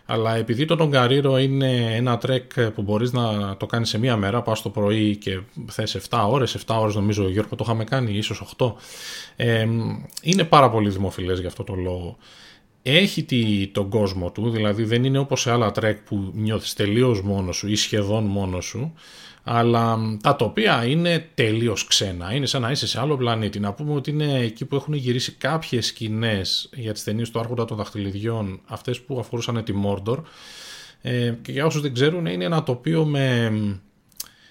Αλλά 0.07 0.37
επειδή 0.37 0.65
το 0.65 0.77
Tongariro 0.77 1.39
είναι 1.39 1.97
ένα 1.97 2.19
trek 2.19 2.61
που 2.61 2.83
μπορείς 2.83 3.13
να 3.13 3.57
το 3.57 3.67
κάνεις 3.67 3.89
σε 3.89 3.99
μία 3.99 4.17
μέρα, 4.17 4.43
πας 4.43 4.63
το 4.63 4.71
πρωί 4.71 5.17
και 5.17 5.41
θες 5.67 5.97
7 6.11 6.25
ώρες, 6.29 6.57
7 6.67 6.77
ώρες 6.81 6.95
νομίζω 6.95 7.29
Γιώργο 7.29 7.57
το 7.57 7.65
είχαμε 7.65 7.85
κάνει, 7.85 8.13
ίσως 8.13 8.55
8, 8.59 8.75
ε, 9.37 9.67
είναι 10.23 10.45
πάρα 10.45 10.71
πολύ 10.71 10.91
δημοφιλές 10.91 11.39
για 11.39 11.49
αυτό 11.49 11.65
το 11.65 11.75
λόγο 11.75 12.17
έχει 12.83 13.23
τη, 13.23 13.67
τον 13.67 13.89
κόσμο 13.89 14.31
του, 14.31 14.51
δηλαδή 14.51 14.85
δεν 14.85 15.05
είναι 15.05 15.19
όπως 15.19 15.41
σε 15.41 15.51
άλλα 15.51 15.71
trek 15.71 15.99
που 15.99 16.31
νιώθεις 16.35 16.73
τελείως 16.75 17.23
μόνος 17.23 17.57
σου 17.57 17.69
ή 17.69 17.75
σχεδόν 17.75 18.25
μόνος 18.25 18.65
σου, 18.65 18.93
αλλά 19.43 19.99
τα 20.23 20.37
τοπία 20.37 20.85
είναι 20.87 21.29
τελείως 21.35 21.87
ξένα, 21.87 22.35
είναι 22.35 22.47
σαν 22.47 22.63
να 22.63 22.71
είσαι 22.71 22.87
σε 22.87 23.01
άλλο 23.01 23.17
πλανήτη. 23.17 23.61
Να 23.61 23.73
πούμε 23.73 23.95
ότι 23.95 24.11
είναι 24.11 24.39
εκεί 24.39 24.65
που 24.65 24.77
έχουν 24.77 24.95
γυρίσει 24.95 25.33
κάποιες 25.33 25.87
σκηνές 25.87 26.71
για 26.73 26.93
τις 26.93 27.05
ταινίες 27.05 27.31
του 27.31 27.39
Άρχοντα 27.39 27.65
των 27.65 27.77
Δαχτυλιδιών, 27.77 28.61
αυτές 28.67 29.01
που 29.01 29.19
αφορούσαν 29.19 29.65
τη 29.65 29.73
Μόρντορ, 29.73 30.23
ε, 31.03 31.35
και 31.43 31.53
για 31.53 31.67
όσους 31.67 31.81
δεν 31.81 31.95
ξέρουν 31.95 32.27
είναι 32.27 32.45
ένα 32.45 32.63
τοπίο 32.63 33.05
με 33.05 33.53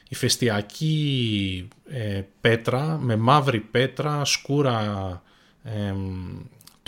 ηφαιστειακή 0.10 1.68
ε, 1.86 2.22
πέτρα, 2.42 2.98
με 3.02 3.16
μαύρη 3.16 3.60
πέτρα, 3.60 4.26
σκούρα 4.26 5.22
ε, 5.64 5.94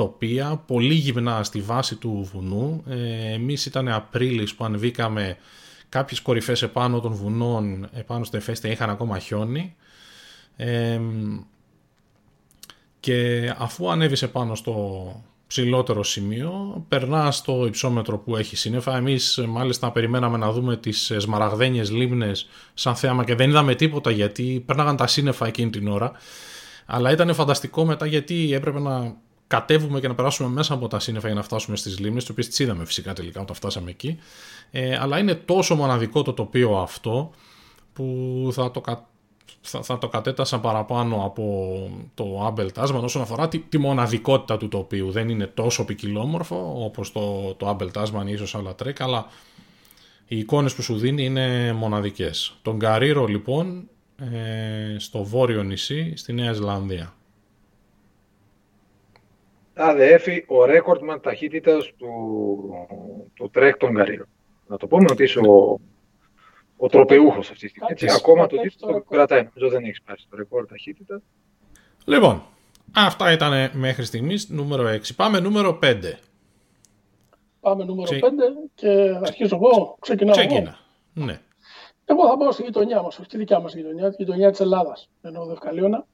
τοπία, 0.02 0.64
πολύ 0.68 0.94
γυμνά 0.94 1.44
στη 1.44 1.62
βάση 1.62 1.96
του 1.96 2.30
βουνού. 2.34 2.84
Ε, 2.88 3.34
εμείς 3.34 3.66
ήταν 3.66 3.88
Απρίλης 3.88 4.56
που 4.56 4.66
ανεβήκαμε 4.66 5.38
κάποιες 5.90 6.22
κορυφές 6.22 6.62
επάνω 6.62 7.00
των 7.00 7.14
βουνών, 7.14 7.90
επάνω 7.94 8.24
στο 8.24 8.38
Εφέστια 8.38 8.72
είχαν 8.72 8.90
ακόμα 8.90 9.20
χιόνι. 9.20 9.76
και 13.00 13.50
αφού 13.58 13.92
ανέβησε 13.92 14.28
πάνω 14.28 14.56
στο 14.56 14.76
ψηλότερο 15.48 16.04
σημείο, 16.04 16.86
περνάς 16.88 17.36
στο 17.36 17.66
υψόμετρο 17.66 18.18
που 18.18 18.36
έχει 18.36 18.56
σύννεφα. 18.56 18.98
Εμείς 18.98 19.44
μάλιστα 19.48 19.92
περιμέναμε 19.92 20.38
να 20.38 20.52
δούμε 20.52 20.78
τις 20.78 21.12
σμαραγδένιες 21.18 21.92
λίμνες 21.92 22.50
σαν 22.74 22.96
θέαμα 22.96 23.24
και 23.24 23.36
δεν 23.36 23.50
είδαμε 23.50 23.76
τίποτα 23.76 24.12
γιατί 24.12 24.64
περνάγαν 24.66 24.96
τα 24.96 25.08
σύννεφα 25.08 25.48
εκείνη 25.48 25.70
την 25.70 25.88
ώρα. 25.88 26.12
Αλλά 26.86 27.12
ήταν 27.12 27.34
φανταστικό 27.34 27.86
μετά 27.86 28.06
γιατί 28.06 28.54
έπρεπε 28.54 28.80
να 28.80 29.16
κατέβουμε 29.52 30.00
και 30.00 30.08
να 30.08 30.16
περάσουμε 30.16 30.50
μέσα 30.50 30.74
από 30.74 30.88
τα 30.88 31.00
σύννεφα 31.00 31.28
για 31.28 31.36
να 31.36 31.44
φτάσουμε 31.44 31.78
στις 31.78 32.00
λίμνες, 32.00 32.26
το 32.26 32.32
οποίο 32.32 32.46
τις 32.46 32.60
είδαμε 32.60 32.86
φυσικά 32.86 33.14
τελικά 33.14 33.42
όταν 33.42 33.56
φτάσαμε 33.56 33.90
εκεί. 33.90 34.20
Ε, 34.72 34.98
αλλά 34.98 35.20
είναι 35.20 35.36
τόσο 35.36 35.76
μοναδικό 35.76 36.22
το 36.22 36.34
τοπίο 36.34 36.78
αυτό 36.78 37.32
που 37.94 38.50
θα 38.52 38.72
το, 38.72 38.82
θα, 39.62 39.82
θα 39.82 39.98
το 39.98 40.08
κατέτασα 40.08 40.60
παραπάνω 40.60 41.26
από 41.26 41.44
το 42.14 42.44
Abel 42.46 42.72
Tasman 42.76 43.02
όσον 43.04 43.22
αφορά 43.22 43.48
τη, 43.48 43.60
τη, 43.60 43.78
μοναδικότητα 43.78 44.58
του 44.58 44.68
τοπίου. 44.68 45.12
Δεν 45.12 45.30
είναι 45.30 45.46
τόσο 45.46 45.86
ποικιλόμορφο 45.86 46.84
όπως 46.86 47.12
το, 47.12 47.54
το 47.54 47.68
Abel 47.68 47.92
Tasman 47.94 48.26
ή 48.26 48.32
ίσως 48.32 48.56
άλλα 48.56 48.76
trek, 48.76 49.02
αλλά 49.02 49.26
οι 50.28 50.38
εικόνες 50.38 50.74
που 50.74 50.82
σου 50.82 50.98
δίνει 50.98 51.24
είναι 51.24 51.74
μοναδικές. 51.74 52.54
Tongariro 52.62 53.26
λοιπόν 53.26 53.90
ε, 54.18 55.00
στο 55.00 55.24
βόρειο 55.24 55.64
νησί 55.64 56.14
στη 56.16 56.34
Νέα 56.34 56.54
Ζηλανδία. 56.54 57.14
ΑΔΕΦ 59.74 60.26
ο 60.48 60.66
recordman 60.66 61.22
ταχύτητας 61.22 61.94
του, 61.98 62.10
του 63.34 63.50
trek 63.50 63.78
Tongariro. 63.78 64.28
Να 64.68 64.78
το 64.78 64.88
πούμε 64.88 65.06
ότι 65.12 65.24
είσαι 65.24 65.40
ο, 65.40 65.80
ο 66.78 66.88
τροπαιούχος 66.88 67.50
αυτής 67.50 67.60
της 67.60 67.70
στιγμή. 67.72 67.88
Έτσι, 67.92 68.08
ακόμα 68.12 68.48
το 68.48 68.58
τίτλο 68.58 69.04
κρατάει. 69.10 69.44
Νομίζω 69.54 69.70
δεν 69.70 69.84
έχεις 69.84 70.02
πάρει 70.02 70.22
το 70.30 70.38
ρεκόρ 70.38 70.66
ταχύτητα. 70.66 71.22
Λοιπόν, 72.06 72.44
αυτά 72.96 73.32
ήταν 73.32 73.72
μέχρι 73.74 74.06
στιγμής 74.06 74.50
νούμερο 74.50 74.84
6. 74.90 75.16
Πάμε 75.16 75.40
νούμερο 75.40 75.80
5. 75.84 75.96
Πάμε 77.60 77.84
νούμερο 77.84 78.10
Ξε... 78.10 78.20
5 78.22 78.28
και 78.76 78.90
αρχίζω 79.24 79.56
εγώ. 79.56 79.98
Ξεκινάω 80.00 80.36
Ξεκίνα. 80.36 80.78
Εγώ. 81.16 81.26
Ναι. 81.26 81.40
Εγώ 82.06 82.28
θα 82.28 82.38
πάω 82.38 82.52
στη 82.52 82.64
γειτονιά 82.64 83.02
μας, 83.02 83.20
όχι 83.20 83.28
τη 83.28 83.38
δικιά 83.38 83.60
μας 83.60 83.76
γειτονιά, 83.76 84.10
τη 84.10 84.16
γειτονιά 84.18 84.52
της 84.52 84.60
Ελλάδας, 84.60 85.10
ενώ 85.22 85.46
Δευκαλίωνα. 85.46 86.06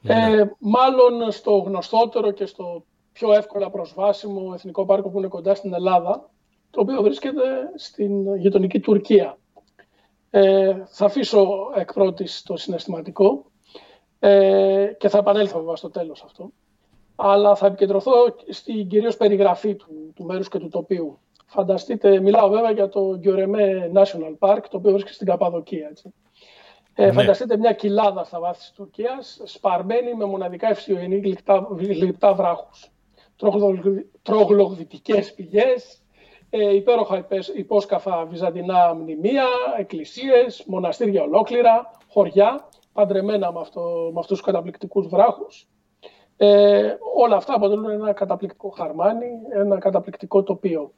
Ναι. 0.00 0.14
Ε, 0.14 0.50
μάλλον 0.58 1.30
στο 1.30 1.56
γνωστότερο 1.56 2.30
και 2.30 2.46
στο 2.46 2.84
πιο 3.16 3.32
εύκολα 3.32 3.70
προσβάσιμο 3.70 4.50
εθνικό 4.54 4.84
πάρκο 4.84 5.08
που 5.08 5.18
είναι 5.18 5.28
κοντά 5.28 5.54
στην 5.54 5.74
Ελλάδα, 5.74 6.30
το 6.70 6.80
οποίο 6.80 7.02
βρίσκεται 7.02 7.42
στην 7.74 8.36
γειτονική 8.36 8.80
Τουρκία. 8.80 9.38
Ε, 10.30 10.76
θα 10.86 11.04
αφήσω 11.04 11.48
εκ 11.74 11.92
πρώτης 11.92 12.42
το 12.42 12.56
συναισθηματικό 12.56 13.44
ε, 14.18 14.86
και 14.98 15.08
θα 15.08 15.18
επανέλθω 15.18 15.58
βέβαια 15.58 15.76
στο 15.76 15.90
τέλος 15.90 16.22
αυτό. 16.22 16.50
Αλλά 17.16 17.54
θα 17.54 17.66
επικεντρωθώ 17.66 18.12
στην 18.48 18.88
κυρίως 18.88 19.16
περιγραφή 19.16 19.74
του, 19.74 20.12
του 20.14 20.24
μέρους 20.24 20.48
και 20.48 20.58
του 20.58 20.68
τοπίου. 20.68 21.18
Φανταστείτε, 21.46 22.20
μιλάω 22.20 22.48
βέβαια 22.48 22.70
για 22.70 22.88
το 22.88 23.16
Γκιορεμέ 23.18 23.90
National 23.94 24.34
Park, 24.38 24.60
το 24.70 24.76
οποίο 24.76 24.90
βρίσκεται 24.90 25.14
στην 25.14 25.26
Καπαδοκία. 25.26 25.88
Έτσι. 25.90 26.14
Ε, 26.94 27.06
ναι. 27.06 27.12
Φανταστείτε 27.12 27.56
μια 27.56 27.72
κοιλάδα 27.72 28.24
στα 28.24 28.40
βάθη 28.40 28.58
της 28.58 28.72
Τουρκίας, 28.72 29.40
σπαρμένη 29.44 30.14
με 30.14 30.24
μοναδικά 30.24 30.68
ευσιογενή 30.68 31.36
γλυπτά 31.78 32.34
βράχους 32.34 32.90
τρογλωδυτικές 34.22 35.34
πηγές, 35.34 36.02
ε, 36.50 36.74
υπέροχα 36.74 37.26
υπόσκαφα 37.56 38.24
βυζαντινά 38.24 38.94
μνημεία, 38.94 39.46
εκκλησίες, 39.78 40.64
μοναστήρια 40.66 41.22
ολόκληρα, 41.22 41.90
χωριά, 42.08 42.68
παντρεμένα 42.92 43.52
με, 43.52 43.60
αυτό, 43.60 44.10
με 44.12 44.18
αυτούς 44.18 44.36
τους 44.38 44.46
καταπληκτικούς 44.46 45.06
βράχους. 45.06 45.68
Ε, 46.36 46.96
όλα 47.14 47.36
αυτά 47.36 47.54
αποτελούν 47.54 47.90
ένα 47.90 48.12
καταπληκτικό 48.12 48.68
χαρμάνι, 48.68 49.26
ένα 49.52 49.78
καταπληκτικό 49.78 50.42
τοπίο. 50.42 50.92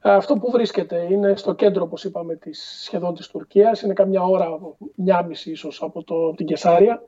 Αυτό 0.00 0.34
που 0.34 0.50
βρίσκεται 0.50 1.06
είναι 1.10 1.36
στο 1.36 1.54
κέντρο, 1.54 1.82
όπως 1.82 2.04
είπαμε, 2.04 2.34
της, 2.34 2.80
σχεδόν 2.82 3.14
της 3.14 3.26
Τουρκίας. 3.26 3.82
Είναι 3.82 3.92
καμιά 3.92 4.22
ώρα, 4.22 4.58
μια 4.94 5.22
μισή 5.22 5.50
ίσως 5.50 5.82
από, 5.82 6.04
το, 6.04 6.26
από 6.26 6.36
την 6.36 6.46
Κεσάρια, 6.46 7.02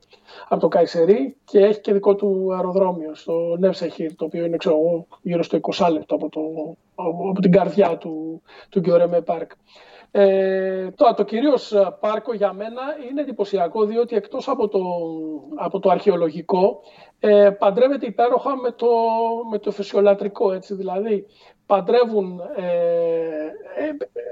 από 0.47 0.61
το 0.61 0.67
Καϊσερί 0.67 1.35
και 1.43 1.59
έχει 1.59 1.79
και 1.79 1.93
δικό 1.93 2.15
του 2.15 2.53
αεροδρόμιο 2.53 3.15
στο 3.15 3.55
Νεύσεχιρ, 3.59 4.15
το 4.15 4.25
οποίο 4.25 4.45
είναι 4.45 4.57
ξέρω, 4.57 5.05
γύρω 5.21 5.43
στο 5.43 5.59
20 5.61 5.89
λεπτό 5.91 6.15
από, 6.15 6.29
το, 6.29 6.41
από 6.95 7.41
την 7.41 7.51
καρδιά 7.51 7.97
του, 7.97 8.41
του 8.69 8.79
Γκιορέμε 8.79 9.21
Πάρκ. 9.21 9.51
Ε, 10.13 10.91
το, 10.91 11.13
το 11.15 11.23
κυρίως 11.23 11.73
πάρκο 11.99 12.33
για 12.33 12.53
μένα 12.53 12.81
είναι 13.09 13.21
εντυπωσιακό 13.21 13.85
διότι 13.85 14.15
εκτός 14.15 14.47
από 14.47 14.67
το, 14.67 14.79
από 15.55 15.79
το 15.79 15.89
αρχαιολογικό 15.89 16.81
ε, 17.19 17.49
παντρεύεται 17.49 18.05
υπέροχα 18.05 18.55
με 18.55 18.71
το, 18.71 18.87
με 19.51 19.57
το 19.57 19.71
φυσιολατρικό 19.71 20.51
έτσι 20.51 20.73
δηλαδή 20.73 21.25
παντρεύουν, 21.71 22.39
ε, 22.55 22.65
ε, 23.75 23.91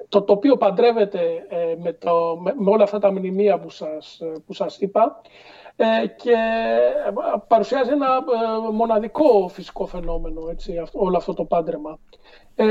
το 0.10 0.22
τοπίο 0.22 0.58
παντρεύεται 0.58 1.46
ε, 1.50 1.76
με, 1.78 1.94
το, 1.94 2.38
με, 2.42 2.72
όλα 2.72 2.84
αυτά 2.84 3.00
τα 3.00 3.12
μνημεία 3.12 3.60
που 3.60 3.70
σας, 3.70 4.20
που 4.46 4.54
σας 4.54 4.78
είπα 4.80 5.22
και 6.16 6.36
παρουσιάζει 7.48 7.92
ένα 7.92 8.08
μοναδικό 8.72 9.48
φυσικό 9.48 9.86
φαινόμενο 9.86 10.50
έτσι, 10.50 10.84
όλο 10.94 11.18
αυτό 11.18 11.34
το 11.34 11.46
πάντρεμα. 11.46 12.00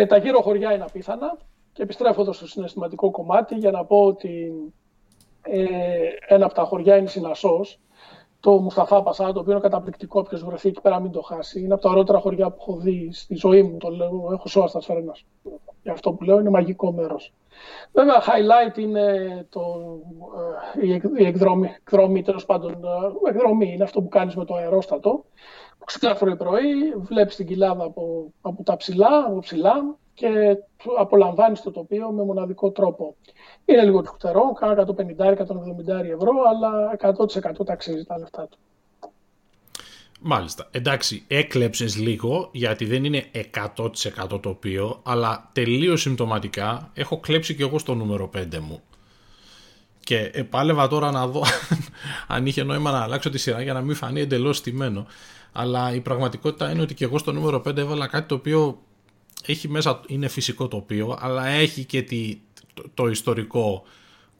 τα 0.08 0.16
γύρω 0.16 0.40
χωριά 0.40 0.72
είναι 0.72 0.84
απίθανα 0.84 1.38
και 1.78 1.84
επιστρέφω 1.84 2.20
εδώ 2.20 2.32
στο 2.32 2.46
συναισθηματικό 2.46 3.10
κομμάτι 3.10 3.54
για 3.54 3.70
να 3.70 3.84
πω 3.84 4.04
ότι 4.04 4.52
ένα 6.28 6.44
από 6.44 6.54
τα 6.54 6.62
χωριά 6.62 6.96
είναι 6.96 7.08
Συνασσός 7.08 7.80
το 8.40 8.50
Μουσταφά 8.50 9.02
Πασά, 9.02 9.32
το 9.32 9.40
οποίο 9.40 9.52
είναι 9.52 9.60
καταπληκτικό. 9.60 10.20
Όποιος 10.20 10.44
βρεθεί 10.44 10.68
εκεί 10.68 10.80
πέρα, 10.80 11.00
μην 11.00 11.10
το 11.10 11.20
χάσει. 11.20 11.60
Είναι 11.60 11.72
από 11.72 11.82
τα 11.82 11.90
ωραιότερα 11.90 12.18
χωριά 12.18 12.50
που 12.50 12.56
έχω 12.60 12.76
δει 12.76 13.10
στη 13.12 13.34
ζωή 13.34 13.62
μου. 13.62 13.76
Το 13.76 13.88
λέω, 13.88 14.28
έχω 14.32 14.48
σώα 14.48 14.66
στα 14.66 14.80
σφαίρενα. 14.80 15.16
Γι' 15.82 15.90
αυτό 15.90 16.12
που 16.12 16.24
λέω 16.24 16.40
είναι 16.40 16.50
μαγικό 16.50 16.92
μέρος. 16.92 17.32
Βέβαια, 17.92 18.22
highlight 18.22 18.78
είναι 18.78 19.46
το, 19.48 19.60
ε, 20.80 21.22
η 21.22 21.26
εκδρομή, 21.26 21.74
εκδρομή 21.76 22.22
τέλος 22.22 22.44
πάντων. 22.44 22.72
Ε, 22.72 23.28
εκδρομή 23.28 23.72
είναι 23.72 23.84
αυτό 23.84 24.02
που 24.02 24.08
κάνεις 24.08 24.36
με 24.36 24.44
το 24.44 24.54
αερόστατο. 24.54 25.24
Που 25.78 25.84
ξυπνά 25.84 26.36
πρωί, 26.36 26.94
βλέπεις 26.96 27.36
την 27.36 27.46
κοιλάδα 27.46 27.84
από, 27.84 28.32
από 28.40 28.62
τα 28.62 28.76
ψηλά, 28.76 29.24
από 29.26 29.38
ψηλά 29.38 29.96
και 30.18 30.56
απολαμβάνεις 30.98 31.60
το 31.60 31.70
τοπίο 31.70 32.10
με 32.10 32.24
μοναδικό 32.24 32.70
τρόπο. 32.70 33.16
Είναι 33.64 33.84
λίγο 33.84 34.00
τυχτερό, 34.00 34.52
κάνα 34.52 34.86
150-170 34.86 35.34
ευρώ, 35.88 36.32
αλλά 36.48 36.96
100% 37.60 37.66
ταξίζει 37.66 38.04
τα 38.04 38.18
λεφτά 38.18 38.48
του. 38.50 38.58
Μάλιστα. 40.20 40.68
Εντάξει, 40.70 41.24
έκλεψες 41.26 41.96
λίγο 41.96 42.48
γιατί 42.52 42.84
δεν 42.84 43.04
είναι 43.04 43.24
100% 43.76 44.40
τοπίο, 44.42 45.00
αλλά 45.04 45.50
τελείως 45.52 46.00
συμπτωματικά 46.00 46.90
έχω 46.94 47.20
κλέψει 47.20 47.54
και 47.54 47.62
εγώ 47.62 47.78
στο 47.78 47.94
νούμερο 47.94 48.30
5 48.36 48.58
μου. 48.58 48.82
Και 50.00 50.30
επάλευα 50.34 50.88
τώρα 50.88 51.10
να 51.10 51.26
δω 51.26 51.42
αν 52.34 52.46
είχε 52.46 52.62
νόημα 52.62 52.90
να 52.90 53.02
αλλάξω 53.02 53.30
τη 53.30 53.38
σειρά 53.38 53.62
για 53.62 53.72
να 53.72 53.80
μην 53.80 53.94
φανεί 53.94 54.20
εντελώς 54.20 54.56
στημένο. 54.56 55.06
Αλλά 55.52 55.94
η 55.94 56.00
πραγματικότητα 56.00 56.70
είναι 56.70 56.82
ότι 56.82 56.94
και 56.94 57.04
εγώ 57.04 57.18
στο 57.18 57.32
νούμερο 57.32 57.62
5 57.68 57.76
έβαλα 57.76 58.06
κάτι 58.06 58.28
το 58.28 58.34
οποίο 58.34 58.78
έχει 59.46 59.68
μέσα, 59.68 60.00
είναι 60.06 60.28
φυσικό 60.28 60.68
τοπίο, 60.68 61.16
αλλά 61.20 61.46
έχει 61.46 61.84
και 61.84 62.02
τη, 62.02 62.38
το, 62.94 63.06
ιστορικό 63.06 63.82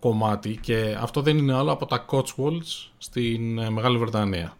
κομμάτι 0.01 0.59
και 0.63 0.97
αυτό 1.01 1.21
δεν 1.21 1.39
είναι 1.39 1.55
άλλο 1.55 1.73
από 1.73 1.87
τα 1.87 2.05
Cotswolds 2.11 2.91
στην 2.99 3.59
ε, 3.59 3.71
Μεγάλη 3.71 3.99
Βρετανία. 3.99 4.57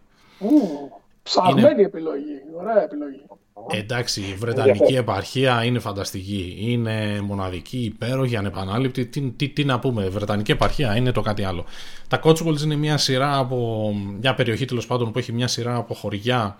ψαγμένη 1.23 1.73
είναι... 1.73 1.81
επιλογή, 1.81 2.41
ωραία 2.59 2.83
επιλογή. 2.83 3.21
Εντάξει, 3.67 4.21
η 4.21 4.33
Βρετανική 4.33 4.95
επαρχία 4.95 5.63
είναι 5.63 5.79
φανταστική. 5.79 6.57
Είναι 6.59 7.21
μοναδική, 7.21 7.77
υπέροχη, 7.77 8.35
ανεπανάληπτη. 8.35 9.05
Τι, 9.05 9.21
τι, 9.21 9.49
τι 9.49 9.63
να 9.63 9.79
πούμε, 9.79 10.03
η 10.05 10.09
Βρετανική 10.09 10.51
επαρχία 10.51 10.95
είναι 10.95 11.11
το 11.11 11.21
κάτι 11.21 11.43
άλλο. 11.43 11.65
Τα 12.07 12.19
Cotswolds 12.23 12.61
είναι 12.63 12.75
μια 12.75 12.97
σειρά 12.97 13.37
από. 13.37 13.91
μια 14.19 14.35
περιοχή 14.35 14.65
τέλος 14.65 14.87
πάντων 14.87 15.11
που 15.11 15.19
έχει 15.19 15.31
μια 15.31 15.47
σειρά 15.47 15.75
από 15.75 15.93
χωριά 15.93 16.57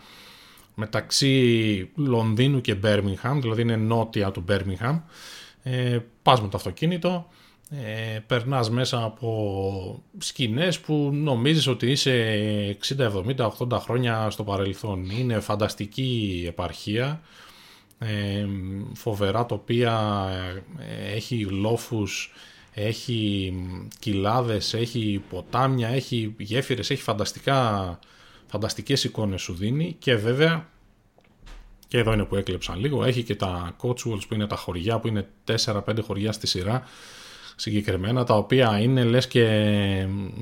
μεταξύ 0.79 1.89
Λονδίνου 1.95 2.61
και 2.61 2.75
Μπέρμιγχαμ, 2.75 3.41
δηλαδή 3.41 3.61
είναι 3.61 3.75
νότια 3.75 4.31
του 4.31 4.41
Μπέρμιγχαμ. 4.41 4.99
Ε, 5.63 5.99
πας 6.21 6.41
με 6.41 6.47
το 6.47 6.57
αυτοκίνητο, 6.57 7.27
ε, 7.69 8.19
περνάς 8.27 8.69
μέσα 8.69 9.03
από 9.03 10.03
σκηνές 10.17 10.79
που 10.79 11.09
νομίζεις 11.13 11.67
ότι 11.67 11.91
είσαι 11.91 12.11
60, 12.81 13.05
70, 13.05 13.45
80 13.45 13.79
χρόνια 13.79 14.29
στο 14.29 14.43
παρελθόν. 14.43 15.09
Είναι 15.09 15.39
φανταστική 15.39 16.43
επαρχία, 16.47 17.21
ε, 17.99 18.45
φοβερά 18.93 19.45
τοπία, 19.45 20.27
ε, 20.77 21.15
έχει 21.15 21.45
λόφους, 21.45 22.33
έχει 22.73 23.53
κοιλάδες, 23.99 24.73
έχει 24.73 25.23
ποτάμια, 25.29 25.87
έχει 25.87 26.35
γέφυρες, 26.37 26.89
έχει 26.89 27.01
φανταστικά 27.01 27.99
φανταστικές 28.49 29.03
εικόνες 29.03 29.41
σου 29.41 29.53
δίνει 29.53 29.95
και 29.99 30.15
βέβαια 30.15 30.67
και 31.87 31.97
εδώ 31.97 32.13
είναι 32.13 32.23
που 32.23 32.35
έκλεψαν 32.35 32.79
λίγο 32.79 33.03
έχει 33.03 33.23
και 33.23 33.35
τα 33.35 33.75
Cotswolds 33.81 34.27
που 34.27 34.33
είναι 34.33 34.47
τα 34.47 34.55
χωριά 34.55 34.99
που 34.99 35.07
είναι 35.07 35.27
4-5 35.65 35.79
χωριά 36.01 36.31
στη 36.31 36.47
σειρά 36.47 36.83
συγκεκριμένα 37.55 38.23
τα 38.23 38.35
οποία 38.35 38.79
είναι 38.79 39.03
λες 39.03 39.27
και 39.27 39.45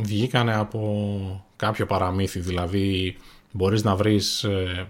βγήκανε 0.01 0.55
από 0.55 1.45
κάποιο 1.55 1.85
παραμύθι 1.85 2.39
δηλαδή 2.39 3.17
μπορείς 3.51 3.83
να 3.83 3.95
βρεις 3.95 4.43
ε, 4.43 4.87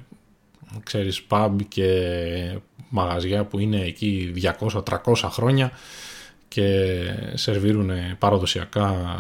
ξέρεις 0.83 1.25
pub 1.29 1.55
και 1.67 2.59
μαγαζιά 2.89 3.45
που 3.45 3.59
είναι 3.59 3.81
εκεί 3.81 4.33
200-300 4.59 4.83
χρόνια 5.15 5.71
και 6.47 6.93
σερβίρουν 7.33 7.91
παραδοσιακά 8.19 9.15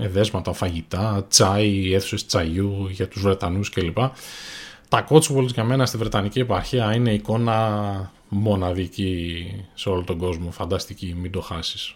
εδέσματα, 0.00 0.52
φαγητά, 0.52 1.26
τσάι, 1.28 1.94
αίθουσες 1.94 2.26
τσαγιού 2.26 2.88
για 2.90 3.08
τους 3.08 3.22
Βρετανούς 3.22 3.70
κλπ. 3.70 3.98
Τα 4.88 5.06
Cotswolds 5.08 5.46
για 5.52 5.64
μένα 5.64 5.86
στη 5.86 5.96
Βρετανική 5.96 6.38
επαρχία 6.38 6.94
είναι 6.94 7.12
εικόνα 7.12 8.10
μοναδική 8.28 9.46
σε 9.74 9.88
όλο 9.88 10.02
τον 10.02 10.18
κόσμο. 10.18 10.50
Φανταστική, 10.50 11.16
μην 11.20 11.30
το 11.30 11.40
χάσεις. 11.40 11.94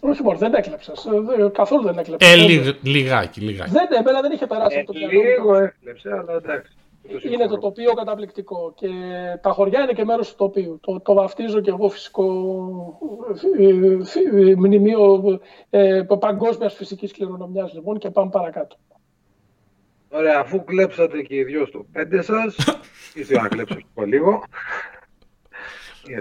Όχι 0.00 0.22
μόνο, 0.22 0.38
δεν 0.38 0.54
έκλεψες. 0.54 1.04
Ε, 1.38 1.48
καθόλου 1.48 1.82
δεν 1.82 1.98
έκλεψες. 1.98 2.32
Ε, 2.32 2.76
λιγάκι, 2.82 3.40
λιγάκι. 3.40 3.70
Δεν, 3.70 3.86
εμένα 3.98 4.20
δεν 4.20 4.32
είχε 4.32 4.46
περάσει 4.46 4.76
ε, 4.76 4.80
από 4.80 4.92
το 4.92 4.98
Λίγο 4.98 5.56
έκλεψε, 5.56 6.10
αλλά 6.10 6.32
εντάξει. 6.32 6.72
Είναι 7.32 7.46
το 7.46 7.58
τοπίο 7.58 7.92
καταπληκτικό 7.92 8.72
και 8.76 8.88
τα 9.40 9.50
χωριά 9.50 9.80
είναι 9.80 9.92
και 9.92 10.04
μέρος 10.04 10.28
του 10.28 10.36
τοπίου. 10.36 10.78
Το, 10.82 11.00
το 11.00 11.14
βαφτίζω 11.14 11.60
και 11.60 11.70
εγώ 11.70 11.88
φυσικό 11.88 12.24
ε, 13.58 13.68
ε, 13.68 14.54
μνημείο 14.56 15.22
ε, 15.70 16.02
παγκόσμιας 16.18 16.74
φυσικής 16.74 17.12
κληρονομιάς 17.12 17.72
λοιπόν 17.72 17.98
και 17.98 18.10
πάμε 18.10 18.30
παρακάτω. 18.30 18.76
Ωραία, 20.10 20.38
αφού 20.40 20.64
κλέψατε 20.64 21.22
και 21.22 21.34
οι 21.34 21.44
δυο 21.44 21.66
στο 21.66 21.86
πέντε 21.92 22.22
σας, 22.22 22.56
ήθελα 23.14 23.42
να 23.42 23.48
κλέψω 23.48 23.74
και 23.74 24.04
λίγο. 24.04 24.42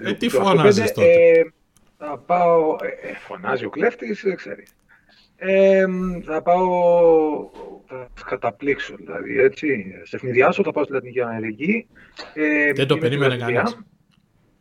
Ε, 0.03 0.13
τι 0.13 0.29
φωνάζεις 0.29 0.91
τότε; 0.91 1.07
Ε, 1.07 1.43
θα 1.97 2.17
πάω, 2.17 2.75
ε, 2.81 3.13
φωνάζει 3.13 3.65
ο 3.65 3.69
κλέφτης, 3.69 4.21
δεν 4.23 4.35
ξέρεις. 4.35 4.75
Ε, 5.45 5.85
θα 6.23 6.41
πάω, 6.41 6.67
θα 7.87 8.25
καταπλήξω 8.25 8.95
δηλαδή, 8.95 9.39
έτσι. 9.39 9.93
Σε 10.03 10.15
ευνηδιάσω, 10.15 10.63
θα 10.63 10.71
πάω 10.71 10.83
στη 10.83 10.93
Λατινική 10.93 11.21
Αμερική. 11.21 11.87
Ε, 12.33 12.73
Δεν 12.73 12.87
το 12.87 12.97
περίμενε 12.97 13.37
κανείς. 13.37 13.77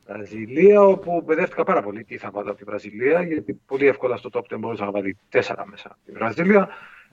Βραζιλία, 0.06 0.82
όπου 0.82 1.24
παιδεύτηκα 1.24 1.64
πάρα 1.64 1.82
πολύ 1.82 2.04
τι 2.04 2.16
θα 2.16 2.30
βάλω 2.30 2.50
από 2.50 2.58
τη 2.58 2.64
Βραζιλία, 2.64 3.22
γιατί 3.22 3.60
πολύ 3.66 3.86
εύκολα 3.86 4.16
στο 4.16 4.30
top 4.32 4.54
10 4.54 4.58
μπορούσα 4.58 4.84
να 4.84 4.90
βάλει 4.90 5.16
τέσσερα 5.28 5.66
μέσα 5.66 5.86
από 5.86 5.98
τη 6.04 6.12
Βραζιλία. 6.12 6.68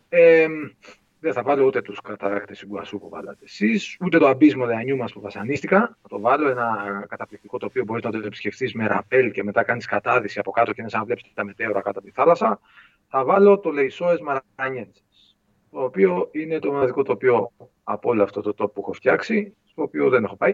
Ε, 0.10 0.48
δεν 1.20 1.34
θα 1.34 1.44
βάλω 1.44 1.66
ούτε 1.66 1.82
τους 1.82 2.02
καταράκτε 2.02 2.56
Ιγκουασού 2.64 3.00
που 3.00 3.10
βάλατε 3.10 3.44
εσείς, 3.44 3.98
ούτε 4.00 4.18
το 4.18 4.28
αμπίσμο 4.28 4.66
Δεανιού 4.66 4.98
μας 4.98 5.14
που 5.14 5.22
βασανίστηκα. 5.22 5.98
Θα 6.02 6.08
το 6.08 6.20
βάλω 6.20 6.50
ένα 6.50 7.06
καταπληκτικό 7.10 7.58
το 7.58 7.66
οποίο 7.66 7.84
μπορείς 7.84 8.04
να 8.04 8.12
το 8.12 8.18
επισκεφθείς 8.18 8.74
με 8.74 8.88
ραπέλ 8.88 9.32
και 9.32 9.44
μετά 9.44 9.64
κάνεις 9.64 9.86
κατάδυση 9.86 10.40
από 10.40 10.52
κάτω 10.52 10.74
και 10.74 10.82
είναι 10.82 10.90
σαν 10.90 11.00
να 11.00 11.06
βλέπει 11.06 11.22
τα 11.34 11.44
μετέωρα 11.44 11.82
κάτω 11.82 12.00
από 12.00 12.08
τη 12.08 12.14
θάλασσα 12.14 12.60
θα 13.10 13.24
βάλω 13.24 13.60
το 13.60 13.72
Λεϊσόες 13.72 14.20
Μαρανιέντσες, 14.20 15.38
το 15.72 15.84
οποίο 15.84 16.30
είναι 16.32 16.60
το 16.60 16.72
μοναδικό 16.72 17.04
τοπίο 17.04 17.52
από 17.84 18.10
όλο 18.10 18.24
αυτό 18.24 18.42
το 18.42 18.54
τόπο 18.54 18.74
που 18.74 18.82
έχω 18.82 18.94
φτιάξει, 18.94 19.56
στο 19.66 19.82
οποίο 19.82 20.10
δεν 20.10 20.24
έχω 20.24 20.36
πάει. 20.36 20.54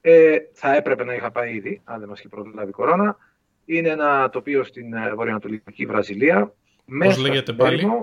Ε, 0.00 0.36
θα 0.52 0.74
έπρεπε 0.74 1.04
να 1.04 1.14
είχα 1.14 1.30
πάει 1.30 1.54
ήδη, 1.54 1.80
αν 1.84 2.00
δεν 2.00 2.08
μας 2.08 2.18
είχε 2.18 2.28
προλάβει 2.28 2.68
η 2.68 2.72
κορώνα. 2.72 3.16
Είναι 3.64 3.88
ένα 3.88 4.28
τοπίο 4.28 4.64
στην 4.64 4.92
ε, 4.92 5.14
βορειοανατολική 5.14 5.86
Βραζιλία. 5.86 6.54
Πώς 6.98 7.18
λέγεται 7.18 7.52
πάλι; 7.52 8.02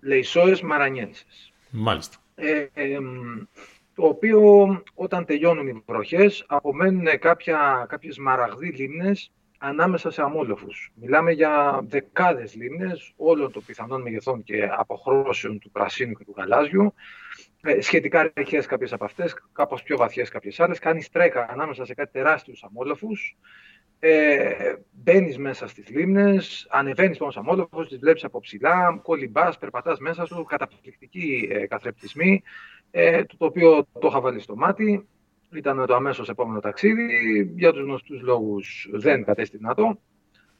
Λεϊσόες 0.00 0.62
Μαρανιέντσες. 0.62 1.52
Μάλιστα. 1.70 2.16
Ε, 2.34 2.66
το 3.94 4.02
οποίο 4.06 4.42
όταν 4.94 5.24
τελειώνουν 5.24 5.66
οι 5.66 5.82
βροχές 5.86 6.44
απομένουν 6.46 7.18
κάποια, 7.18 7.86
κάποιες 7.88 8.18
μαραγδί 8.18 8.68
λίμνες 8.68 9.32
ανάμεσα 9.64 10.10
σε 10.10 10.22
αμόλοφους. 10.22 10.92
Μιλάμε 10.94 11.32
για 11.32 11.80
δεκάδες 11.84 12.54
λίμνες 12.54 13.12
όλων 13.16 13.52
των 13.52 13.64
πιθανών 13.64 14.02
μεγεθών 14.02 14.42
και 14.42 14.68
αποχρώσεων 14.76 15.58
του 15.58 15.70
πρασίνου 15.70 16.12
και 16.12 16.24
του 16.24 16.34
γαλάζιου. 16.36 16.94
Ε, 17.62 17.80
σχετικά 17.80 18.32
ρεχές 18.34 18.66
κάποιες 18.66 18.92
από 18.92 19.04
αυτές, 19.04 19.34
κάπως 19.52 19.82
πιο 19.82 19.96
βαθιές 19.96 20.28
κάποιες 20.28 20.60
άλλες. 20.60 20.78
Κάνεις 20.78 21.04
στρέκα 21.04 21.46
ανάμεσα 21.50 21.84
σε 21.84 21.94
κάτι 21.94 22.12
τεράστιους 22.12 22.62
αμόλοφους. 22.64 23.36
ε, 23.98 24.74
μπαίνεις 24.90 25.38
μέσα 25.38 25.66
στις 25.66 25.88
λίμνες, 25.88 26.66
ανεβαίνεις 26.70 27.18
πάνω 27.18 27.30
σαμόλοφος, 27.30 27.88
τις 27.88 27.98
βλέπεις 27.98 28.24
από 28.24 28.40
ψηλά, 28.40 29.00
κολυμπάς, 29.02 29.58
περπατάς 29.58 29.98
μέσα 29.98 30.26
σου, 30.26 30.44
καταπληκτική 30.44 31.48
ε, 31.52 31.66
καθρεπτισμή, 31.66 32.42
ε, 32.90 33.24
το, 33.24 33.36
οποίο 33.38 33.86
το 33.92 34.06
είχα 34.08 34.20
βάλει 34.20 34.40
στο 34.40 34.56
μάτι. 34.56 35.08
Ήταν 35.54 35.86
το 35.86 35.94
αμέσως 35.94 36.28
επόμενο 36.28 36.60
ταξίδι, 36.60 37.06
για 37.56 37.72
τους 37.72 37.82
γνωστούς 37.82 38.20
λόγους 38.20 38.88
δεν 38.92 39.24
κατέστη 39.24 39.56
δυνατό. 39.56 39.98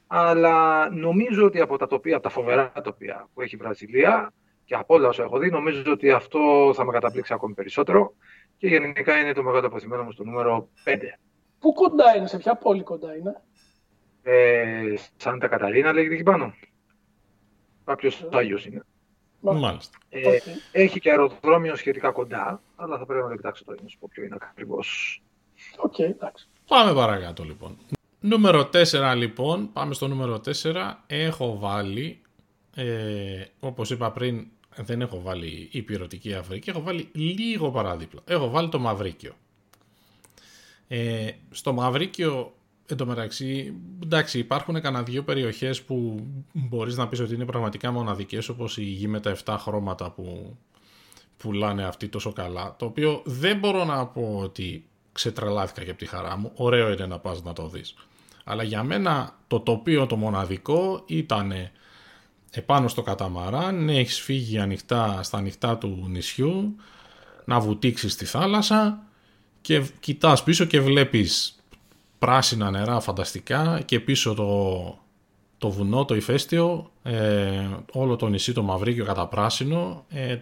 Αλλά 0.07 0.89
νομίζω 0.91 1.45
ότι 1.45 1.61
από 1.61 1.77
τα 1.79 1.87
τοπία, 1.87 2.15
από 2.15 2.23
τα 2.23 2.29
φοβερά 2.31 2.73
τοπία 2.83 3.29
που 3.35 3.41
έχει 3.41 3.55
η 3.55 3.59
Βραζιλία 3.59 4.33
και 4.65 4.75
από 4.75 4.95
όλα 4.95 5.09
όσα 5.09 5.23
έχω 5.23 5.39
δει, 5.39 5.51
νομίζω 5.51 5.93
ότι 5.93 6.11
αυτό 6.11 6.73
θα 6.75 6.85
με 6.85 6.93
καταπλήξει 6.93 7.33
ακόμη 7.33 7.55
περισσότερο 7.55 8.15
και 8.57 8.67
γενικά 8.67 9.19
είναι 9.19 9.33
το 9.33 9.43
μεγάλο 9.43 9.67
αποθυμένο 9.67 10.03
μου 10.03 10.13
στο 10.13 10.25
νούμερο 10.25 10.69
5. 10.85 10.97
Πού 11.59 11.73
κοντά 11.73 12.17
είναι, 12.17 12.27
σε 12.27 12.37
ποια 12.39 12.57
πόλη 12.57 12.83
κοντά 12.83 13.17
είναι; 13.17 13.43
Ε, 14.23 14.95
Σάντα 15.17 15.49
Καταρίνα 15.49 15.93
λέγεται 15.93 16.15
εκεί 16.15 16.23
πάνω. 16.23 16.55
Κάποιος 17.85 18.23
ε. 18.23 18.29
Άγιος 18.33 18.67
είναι. 18.67 18.83
Μάλιστα. 19.53 19.99
Ε, 20.09 20.39
Έχει 20.73 21.01
και 21.01 21.11
αεροδρόμιο 21.11 21.77
σχετικά 21.77 22.11
κοντά, 22.11 22.61
αλλά 22.77 22.99
θα 22.99 23.07
πρέπει 23.07 23.23
να 23.23 23.29
το 23.29 23.37
κοιτάξω 23.37 23.65
τώρα 23.65 23.79
να 23.83 23.89
σου 23.89 23.99
πω 23.99 24.09
ποιο 24.13 24.25
είναι 24.25 24.37
ακριβώς. 24.41 25.23
Οκ, 25.77 25.99
εντάξει. 25.99 26.49
Πάμε 26.67 26.95
παρακάτω 26.95 27.45
λοιπόν. 27.45 27.77
Νούμερο 28.21 28.71
4 28.73 29.15
λοιπόν, 29.17 29.73
πάμε 29.73 29.95
στο 29.95 30.09
νούμερο 30.09 30.41
4. 30.63 30.75
Έχω 31.07 31.59
βάλει, 31.59 32.21
ε, 32.75 33.45
όπως 33.61 33.91
είπα 33.91 34.13
πριν, 34.13 34.47
δεν 34.77 35.01
έχω 35.01 35.21
βάλει 35.21 35.69
ηπειρωτική 35.73 36.35
Αφρική, 36.35 36.71
έχω 36.71 36.83
βάλει 36.83 37.09
λίγο 37.13 37.71
παράδειγμα. 37.71 38.21
Έχω 38.25 38.51
βάλει 38.51 38.69
το 38.69 38.79
Μαυρίκιο. 38.79 39.33
Ε, 40.89 41.31
στο 41.51 41.73
Μαυρίκιο, 41.73 42.55
εν 42.87 42.97
τω 42.97 43.07
μεταξύ, 43.07 43.75
εντάξει, 44.03 44.39
υπάρχουν 44.39 44.81
κανένα 44.81 45.03
δύο 45.03 45.23
περιοχές 45.23 45.83
που 45.83 46.27
μπορείς 46.53 46.97
να 46.97 47.09
πεις 47.09 47.21
ότι 47.21 47.35
είναι 47.35 47.45
πραγματικά 47.45 47.93
μοναδικές, 47.93 48.49
όπως 48.49 48.77
η 48.77 48.83
γη 48.83 49.09
με 49.09 49.21
τα 49.21 49.37
7 49.45 49.57
χρώματα 49.59 50.11
που 50.11 50.57
πουλάνε 51.37 51.85
αυτοί 51.85 52.09
τόσο 52.09 52.33
καλά, 52.33 52.75
το 52.79 52.85
οποίο 52.85 53.23
δεν 53.25 53.59
μπορώ 53.59 53.85
να 53.85 54.07
πω 54.07 54.39
ότι 54.43 54.85
ξετρελάθηκα 55.13 55.85
και 55.85 55.91
από 55.91 55.99
τη 55.99 56.07
χαρά 56.07 56.37
μου, 56.37 56.53
ωραίο 56.55 56.93
είναι 56.93 57.07
να 57.07 57.19
πας 57.19 57.43
να 57.43 57.53
το 57.53 57.69
δεις. 57.69 57.95
Αλλά 58.45 58.63
για 58.63 58.83
μένα 58.83 59.39
το 59.47 59.61
τοπίο 59.61 60.07
το 60.07 60.17
μοναδικό 60.17 61.03
ήταν 61.07 61.53
επάνω 62.51 62.89
στο 62.89 63.03
καταμαράν, 63.03 63.89
έχεις 63.89 64.21
φύγει 64.21 64.59
ανοιχτά 64.59 65.23
στα 65.23 65.39
ανοιχτά 65.39 65.79
του 65.79 66.05
νησιού, 66.09 66.77
να 67.45 67.61
βουτήξεις 67.61 68.13
στη 68.13 68.25
θάλασσα 68.25 69.03
και 69.61 69.83
κοιτάς 70.01 70.43
πίσω 70.43 70.65
και 70.65 70.81
βλέπεις 70.81 71.59
πράσινα 72.25 72.71
νερά 72.71 73.01
φανταστικά 73.01 73.81
και 73.85 74.01
πίσω 74.01 74.35
το, 74.35 74.99
το 75.59 75.71
βουνό, 75.71 76.05
το 76.05 76.15
ηφαίστειο, 76.15 76.91
ε, 77.03 77.69
όλο 77.93 78.17
το 78.17 78.29
νησί 78.29 78.53
το 78.53 78.63
μαυρίκιο 78.63 79.05
κατά 79.05 79.27
πράσινο, 79.29 80.05
ε, 80.09 80.39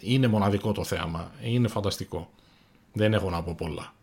είναι 0.00 0.26
μοναδικό 0.26 0.72
το 0.72 0.84
θέαμα, 0.84 1.30
είναι 1.42 1.68
φανταστικό. 1.68 2.28
Δεν 2.92 3.12
έχω 3.12 3.30
να 3.30 3.42
πω 3.42 3.54
πολλά. 3.56 3.94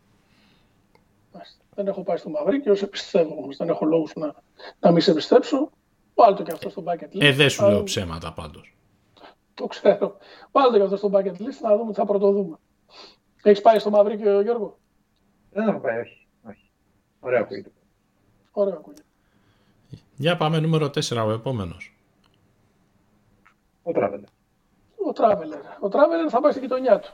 Δεν 1.76 1.88
έχω 1.88 2.04
πάει 2.04 2.18
στο 2.18 2.30
Μαυρίκιο, 2.30 2.76
σε 2.76 2.88
πιστεύω 2.88 3.36
όμως, 3.38 3.58
δεν 3.58 3.70
έχω 3.70 3.86
λόγους 3.86 4.14
να, 4.16 4.34
να 4.80 4.92
μην 4.92 5.02
σε 5.02 5.14
πιστέψω. 5.14 5.70
Βάλτε 6.16 6.38
το 6.38 6.44
και 6.44 6.52
αυτό 6.52 6.70
στο 6.70 6.84
bucket 6.86 7.16
list. 7.16 7.22
Ε, 7.22 7.32
δεν 7.32 7.50
σου 7.50 7.68
λέω 7.68 7.84
ψέματα 7.84 8.34
πάντως. 8.34 8.76
Το 9.54 9.68
ξέρω. 9.68 10.18
Βάλτε 10.52 10.72
το 10.72 10.78
και 10.78 10.84
αυτό 10.84 10.98
στο 10.98 11.10
bucket 11.14 11.42
list 11.42 11.60
να 11.62 11.78
δούμε 11.78 11.92
τι 11.92 12.00
θα 12.00 12.06
πρωτοδούμε. 12.06 12.58
Έχεις 13.44 13.62
πάει 13.62 13.80
στο 13.80 13.90
Μαυρίκιο, 13.90 14.42
Γιώργο; 14.42 14.78
Δεν 15.52 15.68
έχω 15.68 15.80
πάει, 15.80 16.00
όχι. 16.00 16.23
Όχι. 17.24 17.28
Ωραία 17.28 17.40
ακούγεται. 17.40 17.72
Ωραία 18.52 18.74
ακούγεται. 18.74 19.02
Για 20.16 20.38
πάμε 20.38 20.60
νούμερο 20.60 20.86
4, 20.86 21.26
ο 21.26 21.32
επόμενος. 21.32 21.96
Ο 23.84 23.92
Traveler. 23.96 24.24
Ο 25.08 25.12
Traveler. 25.16 25.86
Ο 25.86 25.88
Traveler 25.92 26.30
θα 26.30 26.42
πάει 26.42 26.52
στην 26.52 26.64
γειτονιά 26.64 27.00
του. 27.00 27.14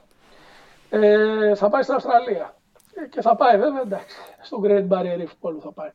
Ε, 0.90 1.56
θα 1.56 1.70
πάει 1.70 1.82
στην 1.82 1.96
Αυστραλία. 1.96 2.56
Ε, 2.94 3.08
και 3.08 3.22
θα 3.22 3.36
πάει 3.36 3.58
βέβαια, 3.58 3.82
εντάξει, 3.82 4.18
στο 4.42 4.62
Great 4.64 4.88
Barrier 4.88 5.20
Reef 5.20 5.32
που 5.40 5.60
θα 5.62 5.72
πάει. 5.72 5.90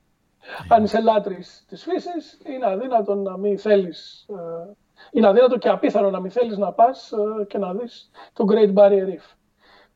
Αν 0.68 0.84
είσαι 0.84 1.00
λάτρης 1.00 1.64
της 1.68 1.82
φύσης, 1.82 2.40
είναι 2.46 2.66
αδύνατο 2.66 3.14
να 3.14 3.36
μην 3.36 3.58
θέλεις, 3.58 4.26
ε, 4.28 4.72
είναι 5.10 5.26
αδύνατο 5.26 5.58
και 5.58 5.68
απίθανο 5.68 6.10
να 6.10 6.20
μην 6.20 6.30
θέλεις 6.30 6.56
να 6.58 6.72
πας 6.72 7.12
ε, 7.12 7.44
και 7.44 7.58
να 7.58 7.74
δεις 7.74 8.10
το 8.32 8.44
Great 8.48 8.74
Barrier 8.74 9.06
Reef. 9.08 9.34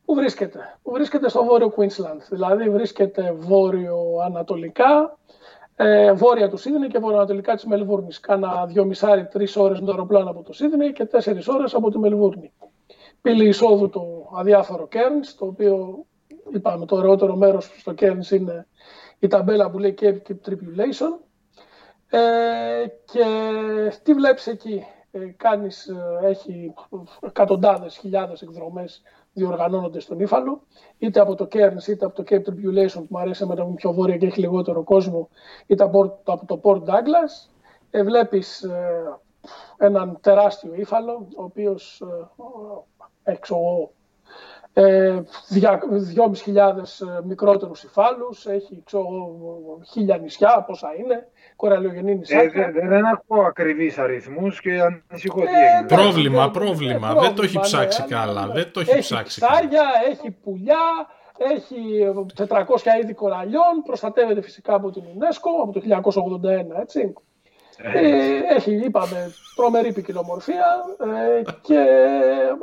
Πού 0.09 0.15
βρίσκεται; 0.15 0.77
Πού 0.81 0.91
βρίσκεται 0.91 1.29
στο 1.29 1.43
βόρειο 1.43 1.73
Queensland, 1.77 2.19
δηλαδή 2.29 2.69
βρίσκεται 2.69 3.31
βόρειο-ανατολικά, 3.31 5.17
ε, 5.75 6.13
βόρεια 6.13 6.49
του 6.49 6.57
Σίδνεϊ 6.57 6.89
και 6.89 6.99
βορειοανατολικά 6.99 7.55
της 7.55 7.65
Μελβούρνης. 7.65 8.19
Κάνα 8.19 8.65
δυο 8.65 8.85
μισάρι, 8.85 9.27
τρεις 9.27 9.55
ώρες 9.55 9.79
με 9.79 9.85
το 9.85 9.91
αεροπλάνο 9.91 10.29
από 10.29 10.43
το 10.43 10.53
Σίδνεϊ 10.53 10.93
και 10.93 11.05
τέσσερις 11.05 11.47
ώρες 11.47 11.73
από 11.73 11.91
τη 11.91 11.97
Μελβούρνη. 11.97 12.53
Πύλη 13.21 13.47
εισόδου 13.47 13.89
το 13.89 14.29
αδιάφορο 14.35 14.87
Cairns, 14.91 15.35
το 15.37 15.45
οποίο 15.45 16.05
είπαμε 16.53 16.85
το 16.85 16.95
ωραιότερο 16.95 17.35
μέρος 17.35 17.71
στο 17.79 17.93
Cairns 17.99 18.31
είναι 18.31 18.67
η 19.19 19.27
ταμπέλα 19.27 19.69
που 19.69 19.79
λέει 19.79 19.97
Cape 20.01 20.49
Tribulation. 20.49 21.19
Ε, 22.09 22.19
και 23.05 23.25
τι 24.03 24.13
βλέπεις 24.13 24.47
εκεί, 24.47 24.85
ε, 25.11 25.19
κάνεις, 25.37 25.87
ε, 25.87 26.27
έχει 26.27 26.73
εκατοντάδες, 27.21 27.97
χιλιάδες 27.97 28.41
εκδρομές 28.41 29.01
διοργανώνονται 29.33 29.99
στον 29.99 30.19
Ήφαλο, 30.19 30.61
είτε 30.97 31.19
από 31.19 31.35
το 31.35 31.47
Cairns 31.51 31.87
είτε 31.87 32.05
από 32.05 32.15
το 32.15 32.23
Cape 32.29 32.49
Tribulation 32.49 32.93
που 32.93 33.07
μου 33.09 33.19
αρέσει 33.19 33.45
μετά 33.45 33.65
πιο 33.75 33.93
βόρεια 33.93 34.17
και 34.17 34.25
έχει 34.25 34.39
λιγότερο 34.39 34.83
κόσμο, 34.83 35.29
είτε 35.65 35.83
από 35.83 36.45
το 36.45 36.59
Port 36.63 36.83
Douglas. 36.83 37.49
Ε, 37.91 38.03
βλέπεις 38.03 38.63
ε, 38.63 39.19
έναν 39.77 40.17
τεράστιο 40.21 40.73
Ήφαλο, 40.73 41.27
ο 41.37 41.43
οποίος 41.43 42.01
ε, 42.01 43.31
έξω 43.31 43.57
ε, 44.73 45.21
2.500 45.49 45.57
ε, 47.07 47.25
μικρότερους 47.25 47.83
υφάλους, 47.83 48.45
έχει 48.45 48.81
ξέρω, 48.85 49.35
χίλια 49.91 50.17
νησιά, 50.17 50.63
πόσα 50.67 50.95
είναι, 50.95 51.27
κοραλιογενή 51.61 52.15
νησιά. 52.15 52.39
Ε, 52.39 52.49
δεν, 52.49 52.71
δεν 52.73 53.03
έχω 53.05 53.41
ακριβείς 53.41 53.97
αριθμούς 53.97 54.61
και 54.61 54.81
ανησυχώ 54.81 55.39
τι 55.39 55.47
ε, 55.47 55.85
Πρόβλημα, 55.87 56.51
πρόβλημα, 56.51 57.13
δεν 57.13 57.35
το 57.35 57.43
έχει 57.43 57.55
ναι, 57.55 57.61
ψάξει 57.61 58.01
ναι, 58.01 58.07
καλά, 58.07 58.45
ναι. 58.45 58.53
δεν 58.53 58.71
το 58.71 58.79
έχει, 58.79 58.89
έχει 58.89 58.99
ψάξει 58.99 59.39
ψάρια, 59.39 59.83
έχει 60.09 60.31
πουλιά, 60.43 60.85
έχει 61.37 61.77
400 62.47 62.57
είδη 63.01 63.13
κοραλιών, 63.13 63.73
προστατεύεται 63.85 64.41
φυσικά 64.41 64.73
από 64.73 64.91
την 64.91 65.03
UNESCO 65.03 65.49
από 65.63 65.71
το 65.73 65.81
1981, 66.77 66.81
έτσι. 66.81 67.13
Ε, 67.81 68.55
έχει, 68.55 68.75
είπαμε, 68.75 69.31
τρομερή 69.55 69.93
ποικιλομορφία 69.93 70.65
ε, 71.37 71.41
και 71.61 71.85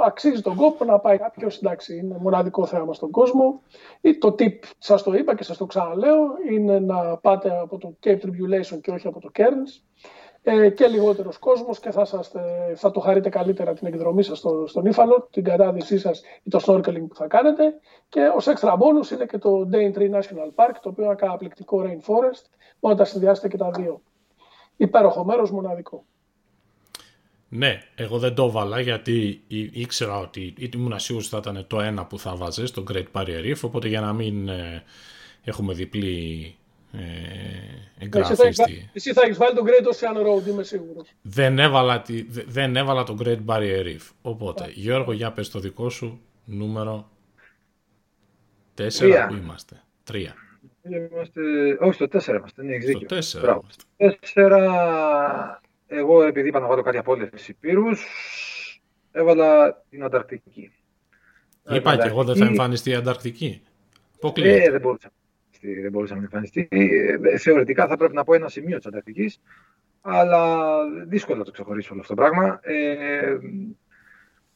αξίζει 0.06 0.42
τον 0.42 0.56
κόπο 0.56 0.84
να 0.84 0.98
πάει 0.98 1.18
κάποιος. 1.18 1.56
Εντάξει, 1.56 1.96
είναι 1.96 2.16
μοναδικό 2.20 2.66
θέαμα 2.66 2.92
στον 2.92 3.10
κόσμο. 3.10 3.62
Το 4.18 4.34
tip, 4.38 4.58
σας 4.78 5.02
το 5.02 5.14
είπα 5.14 5.34
και 5.34 5.44
σας 5.44 5.56
το 5.56 5.66
ξαναλέω, 5.66 6.36
είναι 6.50 6.78
να 6.78 7.16
πάτε 7.16 7.58
από 7.62 7.78
το 7.78 7.96
Cape 8.04 8.20
Tribulation 8.20 8.80
και 8.80 8.90
όχι 8.90 9.06
από 9.06 9.20
το 9.20 9.30
Cairns. 9.38 9.82
Ε, 10.42 10.70
και 10.70 10.86
λιγότερος 10.86 11.38
κόσμος 11.38 11.80
και 11.80 11.90
θα, 11.90 12.04
σας, 12.04 12.32
θα 12.74 12.90
το 12.90 13.00
χαρείτε 13.00 13.28
καλύτερα 13.28 13.72
την 13.72 13.86
εκδρομή 13.86 14.22
σας 14.22 14.38
στο, 14.38 14.66
στον 14.66 14.86
ύφαλο, 14.86 15.28
την 15.30 15.44
κατάδυσή 15.44 15.98
σας 15.98 16.22
ή 16.42 16.50
το 16.50 16.60
snorkeling 16.66 17.06
που 17.08 17.14
θα 17.14 17.26
κάνετε. 17.26 17.74
Και 18.08 18.20
ως 18.36 18.46
extra 18.48 18.72
bonus 18.72 19.10
είναι 19.12 19.26
και 19.26 19.38
το 19.38 19.68
Daintree 19.72 20.10
National 20.14 20.50
Park, 20.54 20.74
το 20.82 20.88
οποίο 20.88 21.04
είναι 21.04 21.06
ένα 21.06 21.14
καταπληκτικό 21.14 21.82
rainforest. 21.82 22.44
Μπορείτε 22.80 22.80
να 22.80 22.96
τα 22.96 23.04
συνδυάσετε 23.04 23.48
και 23.48 23.56
τα 23.56 23.70
δύο 23.70 24.02
υπέροχο 24.77 25.24
μέρος, 25.24 25.51
μοναδικό. 25.51 26.05
Ναι, 27.49 27.83
εγώ 27.95 28.18
δεν 28.18 28.35
το 28.35 28.51
βάλα 28.51 28.81
γιατί 28.81 29.43
ήξερα 29.72 30.18
ότι 30.18 30.55
ήμουν 30.74 30.99
σίγουρος 30.99 31.29
θα 31.29 31.39
ήταν 31.39 31.64
το 31.66 31.81
ένα 31.81 32.05
που 32.05 32.18
θα 32.18 32.37
βάζες 32.37 32.70
το 32.70 32.85
Great 32.93 33.07
Barrier 33.12 33.45
Reef, 33.45 33.61
οπότε 33.62 33.89
για 33.89 34.01
να 34.01 34.12
μην 34.12 34.49
ε, 34.49 34.83
έχουμε 35.45 35.74
διπλή 35.74 36.55
ε, 36.93 38.05
εγγράφη. 38.05 38.33
Εσύ 38.33 38.53
θα, 38.53 38.64
εσύ 38.93 39.12
θα 39.12 39.22
έχεις 39.22 39.37
βάλει 39.37 39.55
το 39.55 39.62
Great 39.66 39.85
Ocean 39.85 40.16
Road, 40.27 40.47
είμαι 40.49 40.62
σίγουρος. 40.62 41.09
Δεν 41.22 41.59
έβαλα, 41.59 42.03
δεν 42.47 42.77
έβαλα 42.77 43.03
το 43.03 43.16
Great 43.24 43.45
Barrier 43.47 43.85
Reef. 43.85 44.11
Οπότε, 44.22 44.70
Γιώργο, 44.74 45.12
για 45.12 45.33
πες 45.33 45.51
το 45.51 45.59
δικό 45.59 45.89
σου 45.89 46.20
νούμερο 46.45 47.11
4 48.79 48.83
που 49.29 49.35
είμαστε. 49.35 49.83
Τρία. 50.05 50.35
Είμαστε... 50.91 51.41
Όχι, 51.80 51.93
στο 51.93 52.05
4 52.05 52.37
είμαστε. 52.37 52.62
Ναι, 52.62 52.76
δίκιο. 52.76 53.22
Στο 53.22 53.64
4. 53.97 54.07
4. 54.34 55.59
Εγώ, 55.87 56.22
επειδή 56.22 56.49
είπα 56.49 56.61
να 56.61 56.66
βάλω 56.66 56.82
κάτι 56.82 56.99
από 56.99 57.12
όλες 57.12 57.30
τις 57.30 57.49
υπήρους, 57.49 58.07
έβαλα 59.12 59.82
την 59.91 60.05
Ανταρκτική. 60.05 60.72
Είπα 61.70 61.97
και 61.97 62.09
εγώ 62.09 62.24
δεν 62.24 62.37
θα 62.37 62.45
εμφανιστεί 62.45 62.91
η 62.91 62.95
Ανταρκτική. 62.95 63.62
Ε, 64.34 64.70
δεν 64.70 64.80
μπορούσα, 64.80 65.11
δεν 65.61 65.91
μπορούσα 65.91 66.14
να 66.14 66.22
εμφανιστεί. 66.22 66.68
Ε, 66.70 67.39
θεωρητικά 67.39 67.87
θα 67.87 67.97
πρέπει 67.97 68.14
να 68.14 68.24
πω 68.24 68.34
ένα 68.34 68.49
σημείο 68.49 68.76
της 68.76 68.87
Ανταρκτικής, 68.87 69.41
αλλά 70.01 70.78
δύσκολο 71.07 71.39
να 71.39 71.45
το 71.45 71.51
ξεχωρίσω 71.51 71.89
όλο 71.93 72.01
αυτό 72.01 72.14
το 72.14 72.22
πράγμα. 72.22 72.61
Ε, 72.62 73.37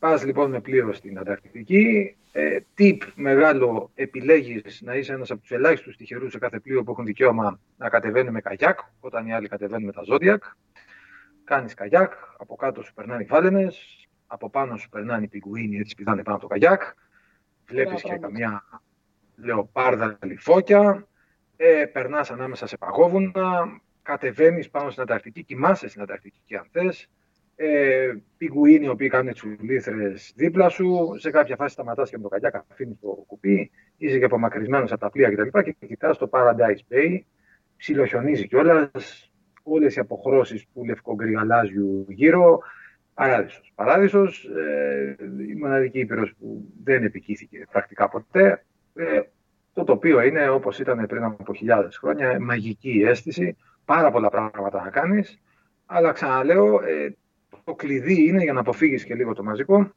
Πας 0.00 0.24
λοιπόν 0.24 0.50
με 0.50 0.60
πλοίο 0.60 0.92
στην 0.92 1.18
Ανταρκτική. 1.18 2.16
Ε, 2.32 2.58
tip 2.78 2.98
μεγάλο, 3.14 3.90
επιλέγεις 3.94 4.80
να 4.82 4.94
είσαι 4.94 5.12
ένας 5.12 5.30
από 5.30 5.40
τους 5.40 5.50
ελάχιστους 5.50 5.96
τυχερούς 5.96 6.32
σε 6.32 6.38
κάθε 6.38 6.60
πλοίο 6.60 6.82
που 6.82 6.90
έχουν 6.90 7.04
δικαίωμα 7.04 7.60
να 7.76 7.88
κατεβαίνουν 7.88 8.32
με 8.32 8.40
καγιάκ, 8.40 8.78
όταν 9.00 9.26
οι 9.26 9.34
άλλοι 9.34 9.48
κατεβαίνουν 9.48 9.84
με 9.84 9.92
τα 9.92 10.02
Zodiac. 10.10 10.38
Κάνεις 11.44 11.74
καγιάκ, 11.74 12.12
από 12.38 12.56
κάτω 12.56 12.82
σου 12.82 12.94
περνάνε 12.94 13.22
οι 13.22 13.26
φάλαινες, 13.26 14.06
από 14.26 14.50
πάνω 14.50 14.76
σου 14.76 14.88
περνάνε 14.88 15.24
οι 15.24 15.28
πιγκουίνοι, 15.28 15.76
έτσι 15.78 15.94
πηδάνε 15.94 16.22
πάνω 16.22 16.36
από 16.36 16.48
το 16.48 16.52
καγιάκ. 16.52 16.82
Βλέπεις 17.66 18.02
και 18.02 18.16
καμιά 18.16 18.64
λεοπάρδα 19.36 20.18
λιφόκια, 20.22 21.08
ε, 21.56 21.84
περνάς 21.84 22.30
ανάμεσα 22.30 22.66
σε 22.66 22.76
παγόβουνα, 22.76 23.80
κατεβαίνεις 24.02 24.70
πάνω 24.70 24.90
στην 24.90 25.02
Ανταρκτική, 25.02 25.44
κοιμάσαι 25.44 25.88
στην 25.88 26.02
Ανταρκτική 26.02 26.56
αν 26.56 26.66
θες, 26.70 27.08
ε, 27.62 28.14
πιγκουίνοι 28.36 28.84
οι 28.84 28.88
οποίοι 28.88 29.08
κάνουν 29.08 29.32
τσουλήθρες 29.32 30.32
δίπλα 30.36 30.68
σου. 30.68 31.14
Σε 31.18 31.30
κάποια 31.30 31.56
φάση 31.56 31.72
σταματάς 31.72 32.10
και 32.10 32.16
με 32.16 32.22
το 32.22 32.28
καγιάκα, 32.28 32.64
αφήνεις 32.70 32.98
το 33.00 33.08
κουπί, 33.26 33.70
είσαι 33.96 34.18
και 34.18 34.24
απομακρυσμένος 34.24 34.92
από 34.92 35.00
τα 35.00 35.10
πλοία 35.10 35.30
κτλ. 35.30 35.60
Και, 35.60 35.76
και 35.78 35.86
κοιτάς 35.86 36.18
το 36.18 36.28
Paradise 36.32 36.94
Bay, 36.94 37.18
ψιλοχιονίζει 37.76 38.46
κιόλας. 38.46 39.32
Όλες 39.62 39.96
οι 39.96 40.00
αποχρώσεις 40.00 40.66
που 40.72 40.84
λευκογκριγαλάζιου 40.84 42.06
γύρω. 42.08 42.60
Παράδεισος. 43.14 43.72
Παράδεισος, 43.74 44.44
ε, 44.44 45.16
η 45.48 45.54
μοναδική 45.54 45.98
ήπειρος 45.98 46.34
που 46.38 46.64
δεν 46.84 47.04
επικήθηκε 47.04 47.66
πρακτικά 47.72 48.08
ποτέ. 48.08 48.64
Ε, 48.94 49.20
το 49.72 49.84
τοπίο 49.84 50.20
είναι 50.20 50.48
όπως 50.48 50.78
ήταν 50.78 51.06
πριν 51.06 51.22
από 51.22 51.54
χιλιάδες 51.54 51.96
χρόνια, 51.96 52.40
μαγική 52.40 53.02
αίσθηση, 53.06 53.56
πάρα 53.84 54.10
πολλά 54.10 54.28
πράγματα 54.30 54.82
να 54.82 54.90
κάνεις. 54.90 55.40
Αλλά 55.86 56.12
ξαναλέω, 56.12 56.82
ε, 56.82 57.16
το 57.70 57.76
κλειδί 57.76 58.26
είναι 58.26 58.42
για 58.42 58.52
να 58.52 58.60
αποφύγεις 58.60 59.04
και 59.04 59.14
λίγο 59.14 59.32
το 59.32 59.42
μαζικό 59.42 59.92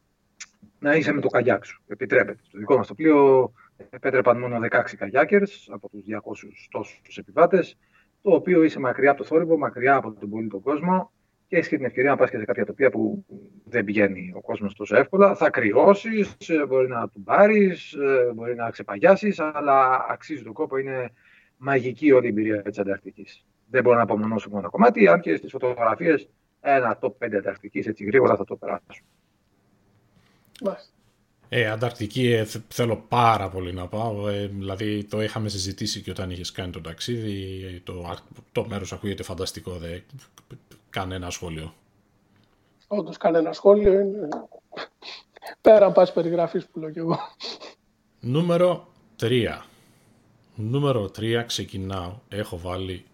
να 0.79 0.95
είσαι 0.95 1.13
με 1.13 1.21
το 1.21 1.27
καγιάκ 1.27 1.65
σου. 1.65 1.83
Επιτρέπεται. 1.87 2.39
Στο 2.43 2.57
δικό 2.57 2.77
μας 2.77 2.87
το 2.87 2.93
πλοίο 2.93 3.51
επέτρεπαν 3.89 4.39
μόνο 4.39 4.59
16 4.71 4.95
καγιάκερς 4.97 5.69
από 5.71 5.89
τους 5.89 6.03
200 6.03 6.67
τόσους 6.71 7.17
επιβάτες, 7.17 7.77
το 8.21 8.31
οποίο 8.31 8.63
είσαι 8.63 8.79
μακριά 8.79 9.09
από 9.09 9.19
το 9.19 9.25
θόρυβο, 9.25 9.57
μακριά 9.57 9.95
από 9.95 10.11
τον 10.11 10.29
πολύ 10.29 10.47
τον 10.47 10.61
κόσμο 10.61 11.11
και 11.47 11.55
έχεις 11.55 11.67
και 11.67 11.75
την 11.75 11.85
ευκαιρία 11.85 12.09
να 12.09 12.17
πας 12.17 12.29
και 12.29 12.37
σε 12.37 12.45
κάποια 12.45 12.65
τοπία 12.65 12.89
που 12.89 13.25
δεν 13.65 13.83
πηγαίνει 13.83 14.33
ο 14.35 14.41
κόσμος 14.41 14.75
τόσο 14.75 14.95
εύκολα. 14.97 15.35
Θα 15.35 15.49
κρυώσεις, 15.49 16.37
μπορεί 16.67 16.87
να 16.87 17.07
του 17.09 17.23
πάρει, 17.23 17.75
μπορεί 18.35 18.55
να 18.55 18.69
ξεπαγιάσεις, 18.69 19.39
αλλά 19.39 20.05
αξίζει 20.09 20.43
τον 20.43 20.53
κόπο. 20.53 20.77
Είναι 20.77 21.11
μαγική 21.57 22.11
όλη 22.11 22.25
η 22.25 22.29
εμπειρία 22.29 22.61
της 22.61 22.79
Ανταρκτικής. 22.79 23.45
Δεν 23.69 23.83
μπορώ 23.83 23.95
να 23.95 24.03
απομονώσω 24.03 24.49
μόνο 24.49 24.61
ένα 24.61 24.69
κομμάτι, 24.69 25.07
αν 25.07 25.19
και 25.19 25.35
στις 25.35 25.51
φωτογραφίες 25.51 26.29
ένα 26.63 26.99
top 27.01 27.11
5 27.19 27.35
Ανταρκτικής 27.37 27.87
έτσι 27.87 28.03
γρήγορα 28.03 28.35
θα 28.35 28.45
το 28.45 28.55
περάσω. 28.55 29.03
Ε, 31.49 31.67
Ανταρκτική 31.67 32.31
ε, 32.31 32.45
θέλω 32.67 33.05
πάρα 33.07 33.49
πολύ 33.49 33.73
να 33.73 33.87
πάω. 33.87 34.27
Ε, 34.29 34.47
δηλαδή 34.47 35.03
το 35.03 35.21
είχαμε 35.21 35.49
συζητήσει 35.49 36.01
και 36.01 36.11
όταν 36.11 36.29
είχες 36.29 36.51
κάνει 36.51 36.71
το 36.71 36.81
ταξίδι. 36.81 37.81
Το, 37.83 38.15
το 38.51 38.65
μέρος 38.67 38.93
ακούγεται 38.93 39.23
φανταστικό. 39.23 39.71
Δε, 39.71 39.99
κανένα 40.89 41.29
σχόλιο. 41.29 41.73
Όντως, 42.87 43.17
κανένα 43.17 43.53
σχόλιο 43.53 43.99
είναι. 43.99 44.27
Πέρα 45.61 45.91
πα 45.91 46.11
περιγραφής 46.13 46.65
που 46.65 46.79
λέω 46.79 46.91
κι 46.91 46.99
εγώ. 46.99 47.19
Νούμερο 48.19 48.87
3. 49.19 49.61
Νούμερο 50.55 51.03
3 51.03 51.43
ξεκινάω. 51.45 52.13
Έχω 52.29 52.57
βάλει 52.57 53.05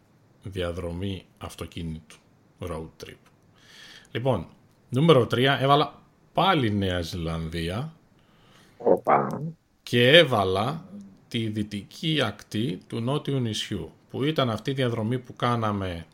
διαδρομή 0.44 1.26
αυτοκίνητου. 1.38 2.18
Road 2.60 2.90
trip. 3.04 3.29
Λοιπόν, 4.12 4.48
νούμερο 4.90 5.22
3 5.22 5.58
έβαλα 5.60 5.94
πάλι 6.34 6.72
Νέα 6.72 7.02
Ζηλανδία 7.02 7.94
Οπα. 8.78 9.42
και 9.84 10.10
έβαλα 10.10 10.86
τη 11.28 11.48
δυτική 11.48 12.22
ακτή 12.24 12.80
του 12.88 13.00
νότιου 13.00 13.40
νησιού 13.40 13.92
που 14.10 14.24
ήταν 14.24 14.50
αυτή 14.50 14.72
η 14.72 14.74
διαδρομή 14.74 15.20
που 15.20 15.36
κάναμε 15.36 16.06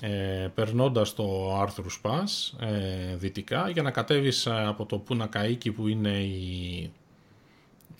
ε, 0.00 0.48
περνώντας 0.54 1.14
το 1.14 1.56
Άρθρους 1.60 2.00
Pass 2.04 2.58
ε, 2.60 3.16
δυτικά 3.16 3.68
για 3.68 3.82
να 3.82 3.90
κατέβεις 3.90 4.46
ε, 4.46 4.64
από 4.66 4.86
το 4.86 4.98
Πούνα 4.98 5.28
Καΐκι 5.32 5.74
που 5.74 5.88
είναι 5.88 6.18
η, 6.18 6.92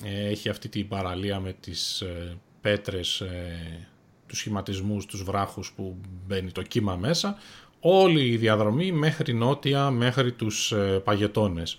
ε, 0.05 0.29
έχει 0.29 0.49
αυτή 0.49 0.69
την 0.69 0.89
παραλία 0.89 1.41
με 1.41 1.53
τις 1.53 2.01
ε, 2.01 2.37
πέτρες, 2.61 3.21
ε, 3.21 3.89
τους 4.27 4.39
σχηματισμούς, 4.39 5.07
τους 5.07 5.23
βράχους 5.23 5.73
που 5.73 5.97
μπαίνει 6.27 6.51
το 6.51 6.63
κύμα 6.63 6.97
μέσα 6.97 7.37
όλη 7.81 8.27
η 8.27 8.37
διαδρομή 8.37 8.93
μέχρι 8.93 9.35
νότια, 9.35 9.91
μέχρι 9.91 10.33
τους 10.33 10.73
ε, 10.73 11.01
παγετώνες. 11.05 11.79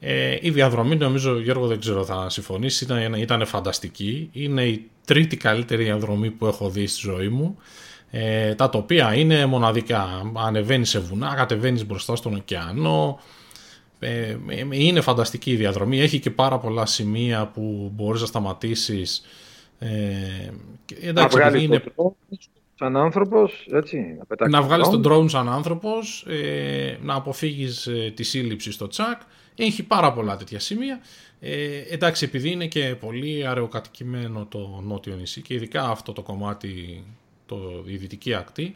Ε, 0.00 0.38
η 0.40 0.50
διαδρομή 0.50 0.96
νομίζω, 0.96 1.40
Γιώργο 1.40 1.66
δεν 1.66 1.80
ξέρω 1.80 2.04
θα 2.04 2.30
συμφωνήσεις, 2.30 2.80
ήταν, 2.80 3.14
ήταν 3.14 3.46
φανταστική. 3.46 4.30
Είναι 4.32 4.64
η 4.64 4.88
τρίτη 5.04 5.36
καλύτερη 5.36 5.84
διαδρομή 5.84 6.30
που 6.30 6.46
έχω 6.46 6.70
δει 6.70 6.86
στη 6.86 7.00
ζωή 7.00 7.28
μου. 7.28 7.58
Ε, 8.10 8.54
τα 8.54 8.68
τοπία 8.70 9.14
είναι 9.14 9.46
μοναδικά. 9.46 10.32
Ανεβαίνεις 10.34 10.88
σε 10.88 10.98
βουνά, 10.98 11.34
κατεβαίνεις 11.34 11.86
μπροστά 11.86 12.16
στον 12.16 12.34
ωκεανό. 12.34 13.20
Ε, 13.98 14.36
είναι 14.70 15.00
φανταστική 15.00 15.50
η 15.50 15.56
διαδρομή. 15.56 16.00
Έχει 16.00 16.18
και 16.20 16.30
πάρα 16.30 16.58
πολλά 16.58 16.86
σημεία 16.86 17.46
που 17.46 17.92
μπορείς 17.94 18.20
να 18.20 18.26
σταματήσεις. 18.26 19.22
Ε, 19.78 19.88
εντάξει, 21.00 21.64
είναι 21.64 21.82
σαν 22.78 22.96
άνθρωπος, 22.96 23.66
έτσι, 23.70 24.18
να 24.38 24.48
Να 24.48 24.62
βγάλεις 24.62 24.88
τον 24.88 25.02
drone 25.06 25.30
σαν 25.30 25.48
άνθρωπος, 25.48 26.24
ε, 26.28 26.98
να 27.02 27.14
αποφύγεις 27.14 27.86
ε, 27.86 28.12
τη 28.16 28.22
σύλληψη 28.22 28.72
στο 28.72 28.88
τσακ. 28.88 29.20
Έχει 29.56 29.82
πάρα 29.82 30.12
πολλά 30.12 30.36
τέτοια 30.36 30.60
σημεία. 30.60 31.00
Ε, 31.40 31.80
εντάξει, 31.88 32.24
επειδή 32.24 32.50
είναι 32.50 32.66
και 32.66 32.96
πολύ 33.00 33.46
αραιοκατοικημένο 33.46 34.46
το 34.46 34.80
νότιο 34.84 35.16
νησί 35.16 35.42
και 35.42 35.54
ειδικά 35.54 35.88
αυτό 35.88 36.12
το 36.12 36.22
κομμάτι, 36.22 37.04
το, 37.46 37.84
η 37.86 37.96
δυτική 37.96 38.34
ακτή, 38.34 38.74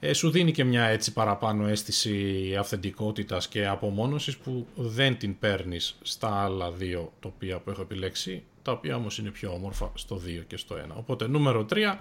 ε, 0.00 0.12
σου 0.12 0.30
δίνει 0.30 0.52
και 0.52 0.64
μια 0.64 0.84
έτσι 0.84 1.12
παραπάνω 1.12 1.66
αίσθηση 1.66 2.56
αυθεντικότητας 2.58 3.48
και 3.48 3.66
απομόνωσης 3.66 4.36
που 4.36 4.66
δεν 4.74 5.16
την 5.18 5.38
παίρνεις 5.38 5.98
στα 6.02 6.42
άλλα 6.42 6.70
δύο 6.70 7.12
τοπία 7.20 7.58
που 7.58 7.70
έχω 7.70 7.82
επιλέξει, 7.82 8.42
τα 8.62 8.72
οποία 8.72 8.96
όμως 8.96 9.18
είναι 9.18 9.30
πιο 9.30 9.52
όμορφα 9.52 9.92
στο 9.94 10.16
2 10.16 10.44
και 10.46 10.56
στο 10.56 10.76
1. 10.76 10.94
Οπότε 10.94 11.28
νούμερο 11.28 11.66
3, 11.70 11.98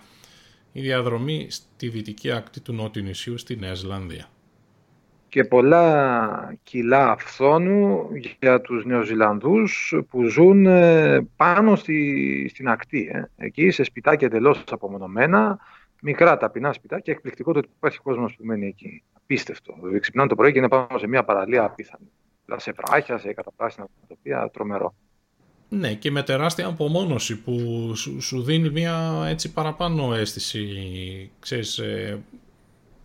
η 0.71 0.81
διαδρομή 0.81 1.47
στη 1.49 1.89
δυτική 1.89 2.31
ακτή 2.31 2.59
του 2.61 2.73
Νότιου 2.73 3.03
νησιού 3.03 3.37
στη 3.37 3.55
Νέα 3.55 3.73
Ζηλανδία. 3.73 4.25
Και 5.29 5.43
πολλά 5.43 6.57
κιλά 6.63 7.11
αυθόνου 7.11 8.09
για 8.39 8.61
τους 8.61 8.85
Νεοζηλανδούς 8.85 9.95
που 10.09 10.23
ζουν 10.23 10.65
ε, 10.65 11.27
πάνω 11.35 11.75
στη, 11.75 12.49
στην 12.53 12.67
ακτή. 12.69 13.09
Ε. 13.13 13.45
Εκεί 13.45 13.69
σε 13.71 13.83
σπιτάκια 13.83 14.27
εντελώς 14.27 14.63
απομονωμένα, 14.69 15.59
μικρά 16.01 16.37
ταπεινά 16.37 16.73
σπιτάκια, 16.73 17.13
εκπληκτικό 17.13 17.51
το 17.51 17.59
ότι 17.59 17.69
υπάρχει 17.77 17.99
κόσμος 17.99 18.35
που 18.35 18.45
μένει 18.45 18.67
εκεί. 18.67 19.03
Απίστευτο. 19.13 19.75
Δηλαδή, 19.79 19.99
ξυπνάνε 19.99 20.29
το 20.29 20.35
πρωί 20.35 20.51
και 20.51 20.57
είναι 20.57 20.69
πάνω 20.69 20.97
σε 20.97 21.07
μια 21.07 21.23
παραλία 21.23 21.63
απίθανη. 21.63 22.11
Σε 22.55 22.71
βράχια, 22.71 23.17
σε 23.17 23.33
καταπράσινα 23.33 23.87
τοπία, 24.07 24.49
τρομερό. 24.53 24.95
Ναι, 25.69 25.93
και 25.93 26.11
με 26.11 26.23
τεράστια 26.23 26.67
απομόνωση 26.67 27.41
που 27.41 27.51
σου, 28.19 28.41
δίνει 28.41 28.69
μια 28.69 29.25
έτσι 29.27 29.53
παραπάνω 29.53 30.13
αίσθηση, 30.13 30.67
ξέρεις, 31.39 31.77
ε, 31.77 32.23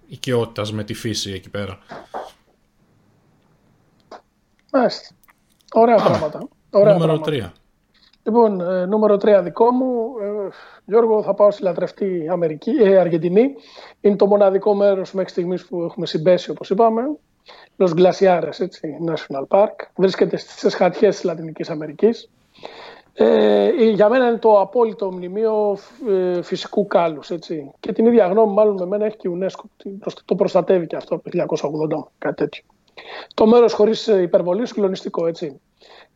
οικειότητας 0.06 0.72
με 0.72 0.84
τη 0.84 0.94
φύση 0.94 1.32
εκεί 1.32 1.50
πέρα. 1.50 1.78
Μάλιστα. 4.72 5.14
Ωραία 5.72 5.96
πράγματα. 5.96 6.48
Ωραία 6.70 6.92
νούμερο 6.92 7.20
3. 7.24 7.52
Λοιπόν, 8.22 8.60
ε, 8.60 8.86
νούμερο 8.86 9.16
3 9.16 9.42
δικό 9.42 9.70
μου. 9.70 10.18
Ε, 10.22 10.48
Γιώργο, 10.84 11.22
θα 11.22 11.34
πάω 11.34 11.50
στη 11.50 11.62
λατρευτή 11.62 12.28
Αμερική, 12.30 12.70
ε, 12.70 12.98
Αργεντινή. 12.98 13.54
Είναι 14.00 14.16
το 14.16 14.26
μοναδικό 14.26 14.74
μέρος 14.74 15.12
μέχρι 15.12 15.30
στιγμής 15.30 15.66
που 15.66 15.82
έχουμε 15.82 16.06
συμπέσει, 16.06 16.50
όπως 16.50 16.70
είπαμε. 16.70 17.02
Los 17.76 17.90
Glaciares, 17.96 18.58
έτσι, 18.60 18.96
National 19.06 19.46
Park. 19.48 19.74
Βρίσκεται 19.96 20.36
στις 20.36 20.74
χατιές 20.74 21.14
της 21.14 21.24
Λατινικής 21.24 21.70
Αμερικής. 21.70 22.30
Ε, 23.14 23.70
για 23.90 24.08
μένα 24.08 24.28
είναι 24.28 24.38
το 24.38 24.60
απόλυτο 24.60 25.12
μνημείο 25.12 25.78
ε, 26.08 26.42
φυσικού 26.42 26.86
κάλους. 26.86 27.30
Έτσι. 27.30 27.70
Και 27.80 27.92
την 27.92 28.06
ίδια 28.06 28.26
γνώμη 28.26 28.52
μάλλον 28.52 28.74
με 28.74 28.86
μένα 28.86 29.04
έχει 29.04 29.16
και 29.16 29.28
η 29.28 29.38
UNESCO. 29.40 29.88
Το 30.24 30.34
προστατεύει 30.34 30.86
και 30.86 30.96
αυτό 30.96 31.18
το 31.18 31.30
1980, 31.30 32.04
κάτι 32.18 32.34
τέτοιο. 32.34 32.62
Το 33.34 33.46
μέρος 33.46 33.72
χωρίς 33.72 34.06
υπερβολή, 34.06 34.66
συγκλονιστικό, 34.66 35.26
έτσι. 35.26 35.60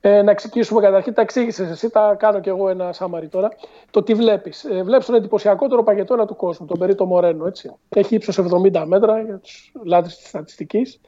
Ε, 0.08 0.22
να 0.22 0.30
εξηγήσουμε 0.30 0.80
καταρχήν, 0.80 1.14
τα 1.14 1.20
εξήγησες 1.20 1.70
εσύ, 1.70 1.90
τα 1.90 2.14
κάνω 2.18 2.40
κι 2.40 2.48
εγώ 2.48 2.68
ένα 2.68 2.92
σάμαρι 2.92 3.28
τώρα. 3.28 3.48
Το 3.90 4.02
τι 4.02 4.14
βλέπεις. 4.14 4.64
Ε, 4.64 4.82
βλέπεις 4.82 5.06
τον 5.06 5.14
εντυπωσιακότερο 5.14 5.82
παγετώνα 5.82 6.26
του 6.26 6.36
κόσμου, 6.36 6.66
τον 6.66 6.78
Περίτο 6.78 7.06
Μορένο. 7.06 7.46
Έτσι. 7.46 7.72
Έχει 7.88 8.14
ύψος 8.14 8.38
70 8.38 8.84
μέτρα 8.86 9.20
για 9.20 9.38
τους 9.38 9.72
λάτρε 9.84 10.10
της 10.10 10.28
στατιστικής 10.28 11.00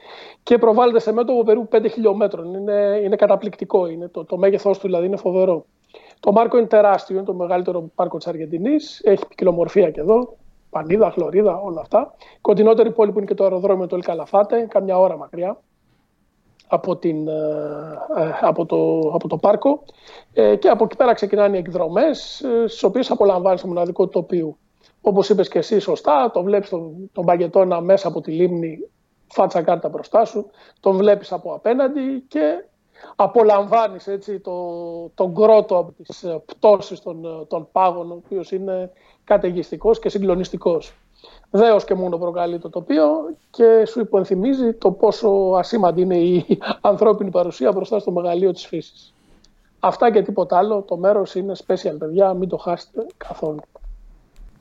και 0.42 0.58
προβάλλεται 0.58 1.00
σε 1.00 1.12
μέτωπο 1.12 1.42
περίπου 1.42 1.68
5 1.72 1.86
χιλιόμετρων. 1.90 2.54
Είναι, 2.54 3.00
είναι 3.04 3.16
καταπληκτικό. 3.16 3.86
Είναι, 3.86 4.08
το, 4.08 4.24
το 4.24 4.36
μέγεθός 4.36 4.78
του 4.78 4.86
δηλαδή 4.86 5.06
είναι 5.06 5.16
φοβερό. 5.16 5.66
Το 6.20 6.32
Μάρκο 6.32 6.58
είναι 6.58 6.66
τεράστιο, 6.66 7.16
είναι 7.16 7.24
το 7.24 7.34
μεγαλύτερο 7.34 7.90
πάρκο 7.94 8.16
της 8.16 8.26
Αργεντινής. 8.26 9.00
Έχει 9.04 9.26
ποικιλομορφία 9.28 9.90
και 9.90 10.00
εδώ. 10.00 10.36
Πανίδα, 10.70 11.10
χλωρίδα, 11.10 11.60
όλα 11.60 11.80
αυτά. 11.80 12.14
Κοντινότερη 12.40 12.90
πόλη 12.90 13.12
που 13.12 13.18
είναι 13.18 13.26
και 13.26 13.34
το 13.34 13.44
αεροδρόμιο 13.44 13.86
του 13.86 13.94
Ελκαλαφάτε, 13.94 14.66
καμιά 14.70 14.98
ώρα 14.98 15.16
μακριά. 15.16 15.60
Από, 16.68 16.96
την, 16.96 17.28
από, 18.40 18.66
το, 18.66 19.10
από 19.14 19.28
το 19.28 19.36
πάρκο 19.36 19.84
και 20.32 20.68
από 20.68 20.84
εκεί 20.84 20.96
πέρα 20.96 21.12
ξεκινάνε 21.12 21.56
οι 21.56 21.58
εκδρομές 21.58 22.44
στις 22.66 22.82
οποίες 22.82 23.10
απολαμβάνεις 23.10 23.60
το 23.60 23.66
μοναδικό 23.66 24.08
τοπίο. 24.08 24.56
Όπως 25.00 25.28
είπες 25.28 25.48
και 25.48 25.58
εσύ 25.58 25.78
σωστά, 25.78 26.30
το 26.30 26.42
βλέπεις 26.42 26.68
τον, 26.68 27.10
τον 27.12 27.24
Παγκετώνα 27.24 27.80
μέσα 27.80 28.08
από 28.08 28.20
τη 28.20 28.30
λίμνη 28.30 28.78
φάτσα 29.26 29.62
κάρτα 29.62 29.88
μπροστά 29.88 30.24
σου, 30.24 30.50
τον 30.80 30.96
βλέπεις 30.96 31.32
από 31.32 31.54
απέναντι 31.54 32.24
και 32.28 32.64
απολαμβάνεις 33.16 34.06
έτσι, 34.06 34.40
το, 34.40 34.54
τον 35.14 35.34
κρότο 35.34 35.76
από 35.76 35.92
τις 36.02 36.22
ε, 36.22 36.42
πτώσεις 36.46 37.00
των, 37.00 37.24
ε, 37.24 37.44
των 37.48 37.68
πάγων, 37.72 38.10
ο 38.10 38.14
οποίος 38.24 38.52
είναι 38.52 38.90
καταιγιστικός 39.24 39.98
και 39.98 40.08
συγκλονιστικός. 40.08 40.92
Δέος 41.50 41.84
και 41.84 41.94
μόνο 41.94 42.18
προκαλεί 42.18 42.58
το 42.58 42.70
τοπίο 42.70 43.08
και 43.50 43.84
σου 43.86 44.00
υπενθυμίζει 44.00 44.72
το 44.72 44.90
πόσο 44.90 45.28
ασήμαντη 45.56 46.00
είναι 46.00 46.16
η 46.16 46.58
ανθρώπινη 46.80 47.30
παρουσία 47.30 47.72
μπροστά 47.72 47.98
στο 47.98 48.10
μεγαλείο 48.10 48.52
της 48.52 48.66
φύσης. 48.66 49.14
Αυτά 49.80 50.10
και 50.10 50.22
τίποτα 50.22 50.58
άλλο. 50.58 50.82
Το 50.82 50.96
μέρος 50.96 51.34
είναι 51.34 51.52
special, 51.66 51.96
παιδιά. 51.98 52.34
Μην 52.34 52.48
το 52.48 52.56
χάσετε 52.56 53.06
καθόλου. 53.16 53.60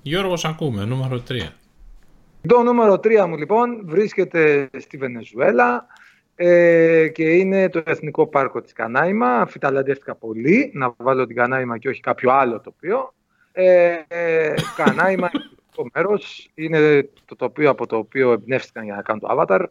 Γιώργος, 0.02 0.46
ακούμε. 0.46 0.86
Νούμερο 0.86 1.24
3. 1.30 1.50
Το 2.48 2.62
νούμερο 2.62 2.94
3 2.94 3.26
μου 3.28 3.38
λοιπόν 3.38 3.82
βρίσκεται 3.86 4.70
στη 4.78 4.98
Βενεζουέλα 4.98 5.88
ε, 6.36 7.08
και 7.08 7.24
είναι 7.24 7.70
το 7.70 7.82
Εθνικό 7.86 8.28
Πάρκο 8.28 8.62
της 8.62 8.74
Κανάιμα. 8.74 9.28
Αφιταλαντεύτηκα 9.28 10.16
πολύ 10.16 10.72
να 10.74 10.94
βάλω 10.98 11.26
την 11.26 11.36
Κανάιμα 11.36 11.78
και 11.78 11.90
όχι 11.90 12.00
κάποιο 12.00 12.32
άλλο 12.32 12.62
τοπίο. 12.62 13.14
Ε, 13.52 13.96
ε, 14.08 14.54
Κανάιμα 14.76 15.30
το 15.78 15.86
μέρος 15.94 16.50
είναι 16.54 17.10
το 17.26 17.36
τοπίο 17.36 17.70
από 17.70 17.88
το 17.88 17.98
οποίο 17.98 18.32
εμπνεύστηκαν 18.32 18.84
για 18.84 18.96
να 18.96 19.02
κάνουν 19.02 19.22
το 19.22 19.28
Avatar. 19.32 19.66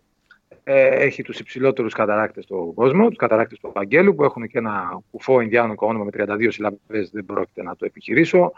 Ε, 0.64 0.86
έχει 0.86 1.22
τους 1.22 1.38
υψηλότερους 1.38 1.92
καταράκτες 1.92 2.44
στον 2.44 2.74
κόσμο, 2.74 3.08
τους 3.08 3.16
καταράκτες 3.16 3.58
του 3.58 3.72
Αγγέλου 3.74 4.14
που 4.14 4.24
έχουν 4.24 4.46
και 4.48 4.58
ένα 4.58 5.02
κουφό 5.10 5.40
Ινδιάνο 5.40 5.74
όνομα 5.76 6.04
με 6.04 6.10
32 6.12 6.48
συλλαβές, 6.50 7.10
δεν 7.12 7.24
πρόκειται 7.24 7.62
να 7.62 7.76
το 7.76 7.84
επιχειρήσω. 7.84 8.52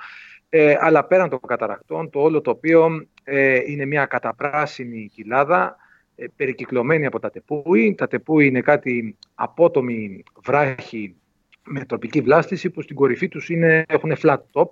Ε, 0.49 0.77
αλλά 0.81 1.05
πέραν 1.05 1.29
των 1.29 1.41
καταρακτών, 1.47 2.11
το 2.11 2.21
όλο 2.21 2.41
τοπίο 2.41 3.07
ε, 3.25 3.61
είναι 3.67 3.85
μια 3.85 4.07
καταπράσινη 4.07 5.11
κοιλάδα 5.15 5.77
ε, 6.17 6.25
περικυκλωμένη 6.37 7.07
από 7.07 7.19
τα 7.19 7.31
τεπούι. 7.31 7.95
Τα 7.95 8.09
τεπούι 8.09 8.47
είναι 8.47 8.61
κάτι 8.61 9.17
απότομη 9.35 10.23
βράχη 10.45 11.15
με 11.65 11.85
τροπική 11.85 12.21
βλάστηση 12.21 12.71
που 12.71 12.83
στην 12.83 12.97
κορυφή 12.97 13.29
τους 13.29 13.49
είναι, 13.49 13.85
έχουν 13.89 14.13
flat 14.23 14.39
top, 14.53 14.71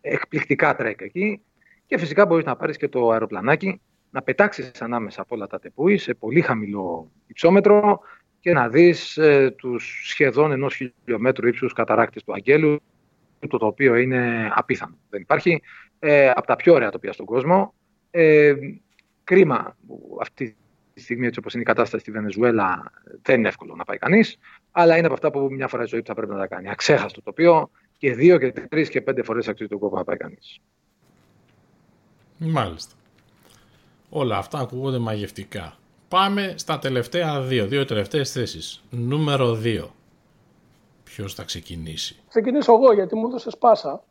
εκπληκτικά 0.00 0.76
τρέκα 0.76 1.04
εκεί 1.04 1.40
και 1.86 1.98
φυσικά 1.98 2.26
μπορείς 2.26 2.44
να 2.44 2.56
πάρεις 2.56 2.76
και 2.76 2.88
το 2.88 3.10
αεροπλανάκι 3.10 3.80
να 4.10 4.22
πετάξεις 4.22 4.82
ανάμεσα 4.82 5.20
από 5.22 5.34
όλα 5.34 5.46
τα 5.46 5.58
τεπούι 5.58 5.96
σε 5.96 6.14
πολύ 6.14 6.40
χαμηλό 6.40 7.10
υψόμετρο 7.26 8.00
και 8.40 8.52
να 8.52 8.68
δεις 8.68 9.16
ε, 9.16 9.50
τους 9.50 10.02
σχεδόν 10.04 10.52
ενός 10.52 10.74
χιλιόμετρου 10.74 11.48
ύψους 11.48 11.72
καταράκτες 11.72 12.24
του 12.24 12.32
Αγγέλου 12.32 12.80
το 13.48 13.66
οποίο 13.66 13.94
είναι 13.94 14.50
απίθανο. 14.54 14.98
Δεν 15.10 15.20
υπάρχει. 15.20 15.62
Ε, 15.98 16.30
από 16.30 16.46
τα 16.46 16.56
πιο 16.56 16.74
ωραία 16.74 16.90
τοπία 16.90 17.12
στον 17.12 17.26
κόσμο. 17.26 17.74
Ε, 18.10 18.54
κρίμα 19.24 19.76
που 19.86 20.18
αυτή 20.20 20.56
τη 20.94 21.00
στιγμή, 21.00 21.26
έτσι 21.26 21.38
όπως 21.38 21.52
είναι 21.52 21.62
η 21.62 21.66
κατάσταση 21.66 22.02
στη 22.02 22.12
Βενεζουέλα, 22.12 22.92
δεν 23.22 23.38
είναι 23.38 23.48
εύκολο 23.48 23.74
να 23.74 23.84
πάει 23.84 23.98
κανείς, 23.98 24.38
αλλά 24.70 24.96
είναι 24.96 25.06
από 25.06 25.14
αυτά 25.14 25.30
που 25.30 25.48
μια 25.50 25.68
φορά 25.68 25.82
η 25.82 25.86
ζωή 25.86 26.02
θα 26.04 26.14
πρέπει 26.14 26.32
να 26.32 26.38
τα 26.38 26.46
κάνει. 26.46 26.70
Αξέχαστο 26.70 27.22
τοπίο 27.22 27.70
και 27.98 28.14
δύο 28.14 28.38
και 28.38 28.52
τρεις 28.52 28.88
και 28.88 29.00
πέντε 29.00 29.22
φορές 29.22 29.48
αξίζει 29.48 29.68
τον 29.68 29.78
κόπο 29.78 29.96
να 29.96 30.04
πάει 30.04 30.16
κανείς. 30.16 30.60
Μάλιστα. 32.38 32.94
Όλα 34.10 34.36
αυτά 34.36 34.58
ακούγονται 34.58 34.98
μαγευτικά. 34.98 35.76
Πάμε 36.08 36.54
στα 36.56 36.78
τελευταία 36.78 37.40
δύο, 37.40 37.66
δύο 37.66 37.84
τελευταίες 37.84 38.32
θέσεις. 38.32 38.82
Νούμερο 38.90 39.58
2. 39.64 39.84
Ποιος 41.04 41.34
θα 41.34 41.42
ξεκινήσει; 41.42 42.16
Ξεκινήσω 42.28 42.72
εγώ 42.72 42.92
γιατί 42.92 43.16
μου 43.16 43.26
έδωσε 43.26 43.50
πάσα. 43.58 44.02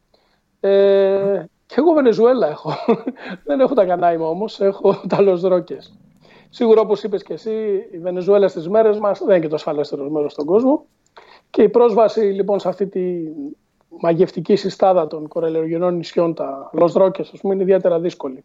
Ε, 0.60 1.46
και 1.66 1.76
εγώ 1.78 1.94
Βενεζουέλα 1.94 2.48
έχω. 2.48 2.74
Δεν 3.46 3.60
έχω 3.60 3.74
τα 3.74 3.86
κανάιμα 3.86 4.28
όμως, 4.28 4.60
έχω 4.60 5.02
τα 5.10 5.22
Λοσδρόκες. 5.22 5.94
Σίγουρα 6.50 6.82
όπως 6.82 7.04
είπες 7.04 7.24
και 7.24 7.34
εσύ, 7.34 7.88
η 7.92 7.98
Βενεζουέλα 7.98 8.48
στις 8.48 8.70
μέρες 8.70 9.00
μας 9.00 9.20
δεν 9.20 9.30
είναι 9.30 9.40
και 9.40 9.48
το 9.48 9.56
ασφαλέστερο 9.56 10.10
μέρος 10.10 10.32
στον 10.32 10.46
κόσμο. 10.46 10.86
Και 11.50 11.62
η 11.62 11.70
πρόσβαση 11.70 12.20
λοιπόν 12.20 12.60
σε 12.60 12.68
αυτή 12.68 12.88
τη 12.88 13.02
μαγευτική 13.90 14.56
συστάδα 14.56 15.08
των 15.08 15.28
κορελαιογενών 15.28 15.96
νησιών, 15.96 16.34
τα 16.34 16.70
Λοσδρόκες, 16.74 17.30
ας 17.34 17.40
πούμε, 17.40 17.54
είναι 17.54 17.64
ιδιαίτερα 17.64 18.00
δύσκολη. 18.00 18.44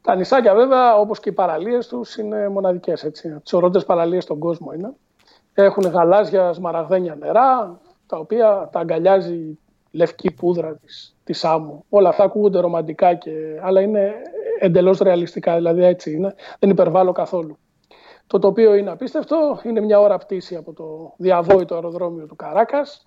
Τα 0.00 0.14
νησάκια 0.14 0.54
βέβαια, 0.54 0.96
όπως 0.96 1.20
και 1.20 1.28
οι 1.28 1.32
παραλίες 1.32 1.88
τους, 1.88 2.16
είναι 2.16 2.48
μοναδικές, 2.48 3.04
έτσι. 3.04 3.40
Τις 3.42 3.52
ωραίες 3.52 3.84
παραλίες 3.84 4.22
στον 4.22 4.38
κόσμο 4.38 4.72
είναι. 4.72 4.94
Έχουν 5.54 5.82
γαλάζια 5.82 6.52
σμαραγδένια 6.52 7.14
νερά, 7.14 7.80
τα 8.06 8.18
οποία 8.18 8.68
τα 8.72 8.80
αγκαλιάζει 8.80 9.58
λευκή 9.90 10.30
πούδρα 10.30 10.76
της, 10.76 11.16
της 11.24 11.44
άμμου. 11.44 11.84
Όλα 11.88 12.08
αυτά 12.08 12.24
ακούγονται 12.24 12.60
ρομαντικά, 12.60 13.14
και, 13.14 13.30
αλλά 13.62 13.80
είναι 13.80 14.14
εντελώς 14.58 14.98
ρεαλιστικά, 14.98 15.54
δηλαδή 15.54 15.84
έτσι 15.84 16.12
είναι, 16.12 16.34
δεν 16.58 16.70
υπερβάλλω 16.70 17.12
καθόλου. 17.12 17.58
Το 18.26 18.38
τοπίο 18.38 18.74
είναι 18.74 18.90
απίστευτο, 18.90 19.60
είναι 19.62 19.80
μια 19.80 20.00
ώρα 20.00 20.18
πτήση 20.18 20.56
από 20.56 20.72
το 20.72 21.14
διαβόητο 21.16 21.74
αεροδρόμιο 21.74 22.26
του 22.26 22.36
Καράκας. 22.36 23.05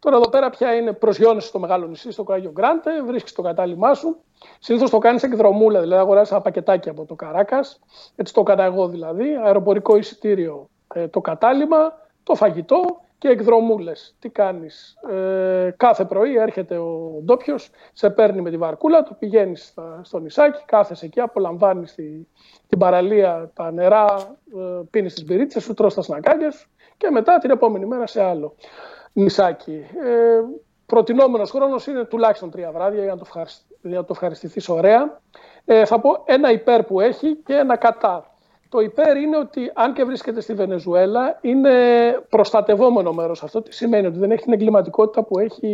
Τώρα 0.00 0.16
εδώ 0.16 0.28
πέρα 0.28 0.50
πια 0.50 0.74
είναι 0.74 0.92
προσγειώνεσαι 0.92 1.48
στο 1.48 1.58
μεγάλο 1.58 1.86
νησί, 1.86 2.10
στο 2.10 2.22
Κάγιο 2.22 2.50
Γκράντε, 2.50 3.02
βρίσκεις 3.02 3.32
το 3.32 3.42
κατάλημά 3.42 3.94
σου. 3.94 4.16
Συνήθως 4.58 4.90
το 4.90 4.98
κάνεις 4.98 5.22
εκδρομούλα, 5.22 5.80
δηλαδή 5.80 6.00
αγοράζει 6.00 6.30
ένα 6.32 6.42
πακετάκι 6.42 6.88
από 6.88 7.04
το 7.04 7.14
Καράκας. 7.14 7.80
Έτσι 8.16 8.34
το 8.34 8.40
έκανα 8.40 8.64
εγώ 8.64 8.88
δηλαδή. 8.88 9.36
Αεροπορικό 9.44 9.96
εισιτήριο 9.96 10.68
ε, 10.94 11.08
το 11.08 11.20
κατάλημα, 11.20 11.92
το 12.22 12.34
φαγητό 12.34 13.00
και 13.18 13.28
εκδρομούλες. 13.28 14.14
Τι 14.18 14.28
κάνεις. 14.28 14.96
Ε, 15.10 15.74
κάθε 15.76 16.04
πρωί 16.04 16.36
έρχεται 16.36 16.76
ο 16.76 17.20
ντόπιος, 17.24 17.70
σε 17.92 18.10
παίρνει 18.10 18.40
με 18.40 18.50
τη 18.50 18.56
βαρκούλα 18.56 19.02
του, 19.02 19.16
πηγαίνεις 19.18 19.74
στο 20.02 20.18
νησάκι, 20.18 20.62
κάθεσαι 20.66 21.06
εκεί, 21.06 21.20
απολαμβάνεις 21.20 21.94
τη, 21.94 22.26
την 22.68 22.78
παραλία, 22.78 23.50
τα 23.54 23.72
νερά, 23.72 24.36
ε, 24.56 24.80
πίνεις 24.90 25.14
τις 25.14 25.24
μπυρίτσες 25.24 25.62
σου, 25.62 25.74
τρως 25.74 25.94
τα 25.94 26.02
σνακάκια 26.02 26.50
σου 26.50 26.68
και 26.96 27.10
μετά 27.10 27.38
την 27.38 27.50
επόμενη 27.50 27.86
μέρα 27.86 28.06
σε 28.06 28.22
άλλο 28.22 28.54
νησάκι. 29.12 29.86
Ε, 30.04 30.40
προτινόμενος 30.86 31.50
χρόνος 31.50 31.86
είναι 31.86 32.04
τουλάχιστον 32.04 32.50
τρία 32.50 32.72
βράδια 32.72 33.02
για 33.02 33.14
να 33.14 33.18
το, 33.18 33.26
για 33.82 33.96
να 33.96 34.04
το 34.04 34.08
ευχαριστηθείς 34.10 34.68
ωραία. 34.68 35.20
Ε, 35.64 35.84
θα 35.84 36.00
πω 36.00 36.22
ένα 36.24 36.50
υπέρ 36.50 36.82
που 36.82 37.00
έχει 37.00 37.36
και 37.36 37.54
ένα 37.54 37.76
κατά. 37.76 38.24
Το 38.68 38.80
υπέρ 38.80 39.16
είναι 39.16 39.36
ότι 39.36 39.70
αν 39.74 39.92
και 39.92 40.04
βρίσκεται 40.04 40.40
στη 40.40 40.54
Βενεζουέλα 40.54 41.38
είναι 41.40 41.74
προστατευόμενο 42.28 43.12
μέρος 43.12 43.42
αυτό. 43.42 43.62
Τι 43.62 43.74
σημαίνει 43.74 44.06
ότι 44.06 44.18
δεν 44.18 44.30
έχει 44.30 44.42
την 44.42 44.52
εγκληματικότητα 44.52 45.22
που 45.22 45.38
έχει 45.38 45.66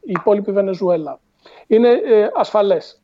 η 0.00 0.12
υπόλοιπη 0.12 0.52
Βενεζουέλα. 0.52 1.20
Είναι 1.66 1.88
ε, 1.88 2.28
ασφαλές. 2.34 3.00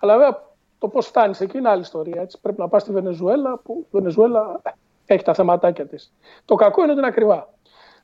Αλλά 0.00 0.16
βέβαια 0.16 0.42
το 0.78 0.88
πώς 0.88 1.06
φτάνεις 1.06 1.40
εκεί 1.40 1.58
είναι 1.58 1.68
άλλη 1.68 1.80
ιστορία. 1.80 2.22
Έτσι. 2.22 2.40
Πρέπει 2.40 2.60
να 2.60 2.68
πας 2.68 2.82
στη 2.82 2.92
Βενεζουέλα 2.92 3.58
που 3.64 3.84
η 3.84 3.88
Βενεζουέλα 3.90 4.60
έχει 5.06 5.24
τα 5.24 5.34
θεματάκια 5.34 5.86
της. 5.86 6.12
Το 6.44 6.54
κακό 6.54 6.82
είναι 6.82 6.90
ότι 6.90 6.98
είναι 6.98 7.08
ακριβά. 7.08 7.53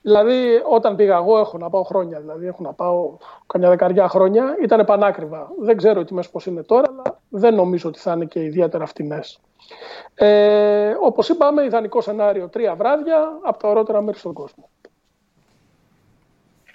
Δηλαδή, 0.03 0.63
όταν 0.71 0.97
πήγα 0.97 1.17
εγώ, 1.17 1.39
έχω 1.39 1.59
να 1.59 1.71
πάω 1.71 1.83
χρόνια, 1.83 2.21
δηλαδή 2.21 2.47
έχω 2.47 2.63
να 2.63 2.73
πάω 2.73 3.17
καμιά 3.47 3.69
δεκαριά 3.69 4.09
χρόνια, 4.09 4.57
ήταν 4.63 4.85
πανάκριβα. 4.85 5.51
Δεν 5.61 5.77
ξέρω 5.77 6.05
τι 6.05 6.15
μέσα 6.15 6.31
πώς 6.31 6.47
είναι 6.47 6.63
τώρα, 6.63 6.89
αλλά 6.89 7.21
δεν 7.29 7.55
νομίζω 7.55 7.89
ότι 7.89 7.99
θα 7.99 8.13
είναι 8.13 8.25
και 8.25 8.43
ιδιαίτερα 8.43 8.87
φτηνές. 8.87 9.41
Ε, 10.15 10.95
όπως 11.01 11.29
είπαμε, 11.29 11.65
ιδανικό 11.65 12.01
σενάριο 12.01 12.49
τρία 12.49 12.75
βράδια 12.75 13.39
από 13.43 13.59
τα 13.59 13.69
ωραίτερα 13.69 14.01
μέρη 14.03 14.19
στον 14.19 14.33
κόσμο. 14.33 14.69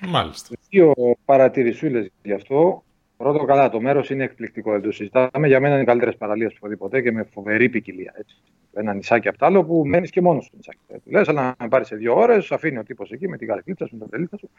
Μάλιστα. 0.08 0.56
Δύο 0.70 0.94
παρατηρησούλες 1.26 2.10
γι' 2.24 2.34
αυτό. 2.34 2.84
Πρώτο 3.18 3.46
καλά, 3.46 3.70
το 3.70 3.82
μέρος 3.82 4.10
είναι 4.10 4.24
εκπληκτικό. 4.24 4.72
Δεν 4.72 4.82
το 4.82 4.92
συζητάμε. 4.92 5.48
Για 5.48 5.60
μένα 5.60 5.74
είναι 5.74 5.84
οι 5.84 5.86
καλύτερες 5.86 6.18
παραλίες 6.18 6.52
που 6.52 6.58
έχω 6.58 6.68
δει 6.68 6.78
ποτέ 6.78 7.02
και 7.02 7.12
με 7.12 7.24
φοβερή 7.24 7.70
ποικιλία. 7.70 8.14
Έτσι. 8.18 8.36
Ένα 8.74 8.94
νησάκι 8.94 9.28
απ' 9.28 9.44
άλλο 9.44 9.64
που 9.66 9.84
μένεις 9.86 10.10
και 10.10 10.22
μόνος 10.22 10.46
στο 10.46 10.56
νησάκι. 10.56 10.80
Του 10.88 11.12
λες, 11.12 11.28
αλλά 11.28 11.56
να 11.60 11.68
πάρεις 11.68 11.88
σε 11.88 11.96
δύο 11.96 12.16
ώρες, 12.16 12.52
αφήνει 12.52 12.78
ο 12.78 12.84
τύπος 12.84 13.12
εκεί 13.12 13.28
με 13.28 13.38
την 13.38 13.48
καλεκλίτσα 13.48 13.86
σου, 13.86 13.94
με 13.94 14.00
τον 14.00 14.10
τελίτσα 14.10 14.38
σου. 14.38 14.50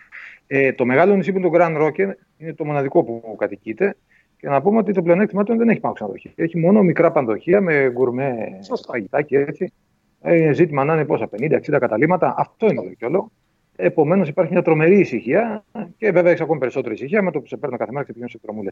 Ε, 0.47 0.73
το 0.73 0.85
μεγάλο 0.85 1.17
νησί 1.17 1.33
που 1.33 1.39
είναι 1.39 1.49
το 1.49 1.57
Grand 1.59 1.87
Rock 1.87 1.99
είναι 2.39 2.55
το 2.55 2.65
μοναδικό 2.65 3.05
που 3.05 3.37
κατοικείται. 3.39 3.97
Και 4.37 4.49
να 4.49 4.63
πούμε 4.63 4.79
ότι 4.79 4.93
το 4.93 5.03
πλεονέκτημά 5.03 5.45
του 5.45 5.57
δεν 5.57 5.69
έχει 5.69 5.81
πάνω 5.81 5.95
ξενοδοχεία. 5.95 6.33
Έχει 6.35 6.59
μόνο 6.59 6.83
μικρά 6.83 7.13
πανδοχεία 7.13 7.61
με 7.61 7.91
γκουρμέ 7.91 8.59
φαγητά 8.87 9.23
και 9.23 9.39
έτσι. 9.39 9.73
Ε, 10.21 10.53
ζήτημα 10.53 10.85
να 10.85 10.95
είναι 10.95 11.05
πόσα, 11.05 11.29
50-60 11.41 11.79
καταλήμματα. 11.79 12.35
Αυτό 12.39 12.67
είναι 12.67 12.97
το 12.99 13.07
όλο. 13.07 13.31
Επομένως 13.77 14.29
υπάρχει 14.29 14.53
μια 14.53 14.63
τρομερή 14.63 14.99
ησυχία 14.99 15.65
και 15.97 16.11
βέβαια 16.11 16.31
έχεις 16.31 16.43
ακόμη 16.43 16.59
περισσότερη 16.59 16.95
ησυχία 16.95 17.23
με 17.23 17.31
το 17.31 17.41
που 17.41 17.47
σε 17.47 17.57
παίρνω 17.57 17.77
κάθε 17.77 17.93
μέρα 17.93 18.05
και 18.05 18.13
πηγαίνω 18.13 18.31
σε 18.31 18.37
εκδρομούλε. 18.37 18.71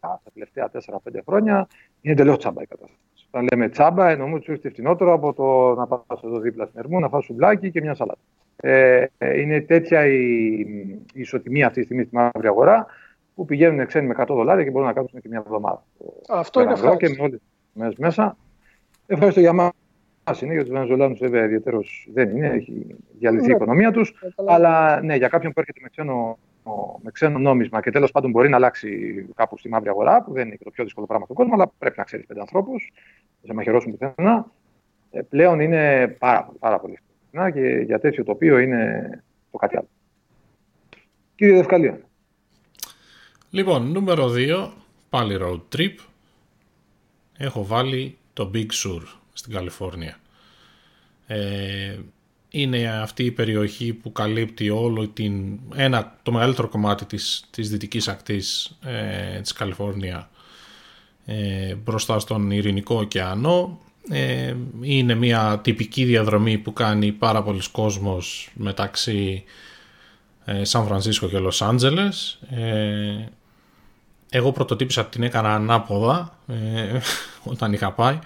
Τα 0.00 0.20
τελευταία 0.32 0.70
4-5 0.72 1.20
χρόνια 1.26 1.68
είναι 2.00 2.12
εντελώ 2.12 2.36
τσάμπα 2.36 2.62
η 2.62 2.66
κατάσταση. 2.66 2.98
Όταν 3.30 3.46
λέμε 3.52 3.68
τσάμπα, 3.68 4.10
εννοούμε 4.10 4.34
ότι 4.34 4.44
σου 4.44 4.50
έρχεται 4.50 4.70
φθηνότερο 4.70 5.12
από 5.12 5.32
το 5.32 5.74
να 5.74 5.86
πας 5.86 6.22
εδώ 6.24 6.38
δίπλα 6.38 6.66
στην 6.66 6.80
Ερμού, 6.80 7.00
να 7.00 7.08
φας 7.08 7.24
σουμπλάκι 7.24 7.70
και 7.70 7.80
μια 7.80 7.94
σαλάτα. 7.94 8.20
Ε, 8.56 9.06
είναι 9.18 9.60
τέτοια 9.60 10.06
η, 10.06 10.60
η 11.14 11.20
ισοτιμία 11.20 11.66
αυτή 11.66 11.78
τη 11.78 11.84
στιγμή 11.84 12.04
στη 12.04 12.14
μαύρη 12.14 12.46
αγορά 12.46 12.86
που 13.34 13.44
πηγαίνουν 13.44 13.86
ξένοι 13.86 14.06
με 14.06 14.14
100 14.18 14.24
δολάρια 14.28 14.64
και 14.64 14.70
μπορούν 14.70 14.86
να 14.86 14.92
κάτσουν 14.92 15.20
και 15.20 15.28
μια 15.28 15.42
εβδομάδα. 15.46 15.84
Αυτό 16.28 16.60
είναι 16.60 16.72
αυτό. 16.72 16.96
Και 16.96 17.08
με 17.08 17.16
όλες 17.18 17.94
τις 17.94 17.98
μέσα. 17.98 18.36
Ευχαριστώ 19.06 19.40
για 19.40 19.52
μένα. 19.52 19.72
Είναι, 20.42 20.52
για 20.52 20.62
τους 20.62 20.72
Βενεζολάνου 20.72 21.16
βέβαια 21.16 21.44
ιδιαίτερω 21.44 21.80
δεν 22.12 22.36
είναι, 22.36 22.46
έχει 22.46 22.86
διαλυθεί 23.18 23.44
η 23.44 23.48
ναι. 23.48 23.54
οικονομία 23.54 23.92
τους. 23.92 24.14
Αλλά 24.46 25.02
ναι, 25.02 25.16
για 25.16 25.28
κάποιον 25.28 25.52
που 25.52 25.60
έρχεται 25.60 25.80
με 25.82 25.88
ξένο, 25.88 26.38
με 27.02 27.10
ξένο 27.10 27.38
νόμισμα 27.38 27.80
και 27.80 27.90
τέλος 27.90 28.10
πάντων 28.10 28.30
μπορεί 28.30 28.48
να 28.48 28.56
αλλάξει 28.56 28.88
κάπου 29.34 29.58
στη 29.58 29.68
μαύρη 29.68 29.88
αγορά, 29.88 30.22
που 30.22 30.32
δεν 30.32 30.46
είναι 30.46 30.56
και 30.56 30.64
το 30.64 30.70
πιο 30.70 30.84
δύσκολο 30.84 31.06
πράγμα 31.06 31.24
στον 31.24 31.36
κόσμο, 31.36 31.54
αλλά 31.54 31.72
πρέπει 31.78 31.98
να 31.98 32.04
ξέρεις 32.04 32.26
πέντε 32.26 32.40
ανθρώπους, 32.40 32.92
να 33.40 33.46
σε 33.46 33.54
μαχαιρώσουν 33.54 33.90
πουθενά. 33.90 34.50
Ε, 35.10 35.20
πλέον 35.20 35.60
είναι 35.60 36.08
πάρα, 36.18 36.52
πάρα 36.58 36.80
πολύ 36.80 36.98
φθηνά 37.26 37.50
και 37.50 37.82
για 37.86 38.00
τέτοιο 38.00 38.24
τοπίο 38.24 38.58
είναι 38.58 39.08
το 39.50 39.58
κάτι 39.58 39.76
άλλο. 39.76 39.88
Κύριε 41.34 41.54
Δευκαλία. 41.54 42.00
Λοιπόν, 43.50 43.90
νούμερο 43.92 44.32
2, 44.36 44.68
πάλι 45.10 45.38
road 45.40 45.76
trip. 45.76 45.94
Έχω 47.38 47.64
βάλει 47.64 48.16
το 48.32 48.50
Big 48.54 48.66
Sur 48.66 49.02
στην 49.34 49.52
Καλιφόρνια. 49.52 50.18
Ε, 51.26 51.96
είναι 52.48 52.88
αυτή 52.88 53.24
η 53.24 53.30
περιοχή 53.30 53.92
που 53.92 54.12
καλύπτει 54.12 54.70
όλο 54.70 55.08
την, 55.08 55.58
ένα, 55.74 56.18
το 56.22 56.32
μεγαλύτερο 56.32 56.68
κομμάτι 56.68 57.04
της, 57.04 57.44
της 57.50 57.70
δυτικής 57.70 58.08
ακτής 58.08 58.78
ε, 58.84 59.40
της 59.40 59.52
Καλιφόρνια 59.52 60.30
ε, 61.24 61.74
μπροστά 61.74 62.18
στον 62.18 62.50
Ειρηνικό 62.50 62.94
ωκεανό. 62.94 63.78
Ε, 64.10 64.54
είναι 64.80 65.14
μια 65.14 65.60
τυπική 65.62 66.04
διαδρομή 66.04 66.58
που 66.58 66.72
κάνει 66.72 67.12
πάρα 67.12 67.42
πολλοί 67.42 67.62
κόσμος 67.72 68.50
μεταξύ 68.54 69.44
ε, 70.44 70.64
Σαν 70.64 70.86
Φρανσίσκο 70.86 71.28
και 71.28 71.38
Λος 71.38 71.62
Άντζελες. 71.62 72.38
Ε, 72.50 73.28
εγώ 74.30 74.52
πρωτοτύπησα 74.52 75.06
την 75.06 75.22
έκανα 75.22 75.54
ανάποδα 75.54 76.38
ε, 76.46 76.98
όταν 77.52 77.72
είχα 77.72 77.92
πάει. 77.92 78.18